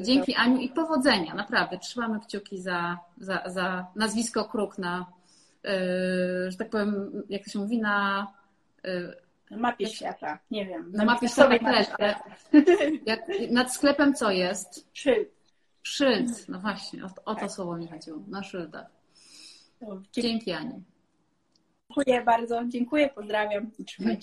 dzięki 0.00 0.34
Aniu 0.34 0.56
i 0.56 0.68
powodzenia, 0.68 1.34
naprawdę. 1.34 1.78
Trzymamy 1.78 2.20
kciuki 2.20 2.60
za, 2.60 2.98
za, 3.18 3.42
za 3.46 3.86
nazwisko 3.96 4.44
Kruk 4.44 4.78
na, 4.78 5.06
yy, 5.64 5.70
że 6.50 6.56
tak 6.56 6.70
powiem, 6.70 7.22
jak 7.28 7.44
to 7.44 7.50
się 7.50 7.58
mówi, 7.58 7.78
na 7.78 8.26
yy, 8.84 9.16
mapie 9.56 9.86
świata, 9.86 10.38
nie 10.50 10.66
wiem. 10.66 10.92
Na, 10.92 10.98
na 10.98 11.12
mapie 11.12 11.28
świata 11.28 11.58
też. 11.58 11.86
Jak, 13.06 13.20
nad 13.50 13.74
sklepem 13.74 14.14
co 14.14 14.30
jest? 14.30 14.88
Szyld. 14.92 15.28
Szyld, 15.86 16.48
no 16.48 16.60
właśnie, 16.60 17.04
o, 17.04 17.06
o 17.24 17.34
to 17.34 17.40
tak. 17.40 17.50
słowo 17.50 17.76
mi 17.76 17.88
chodziło, 17.88 18.18
na 18.28 18.42
szyldach. 18.42 18.86
Dzięki 20.12 20.52
Ani. 20.52 20.82
Dziękuję 21.88 22.24
bardzo, 22.24 22.62
dziękuję, 22.68 23.08
pozdrawiam. 23.08 23.70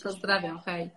Pozdrawiam, 0.03 0.59
hej. 0.59 0.89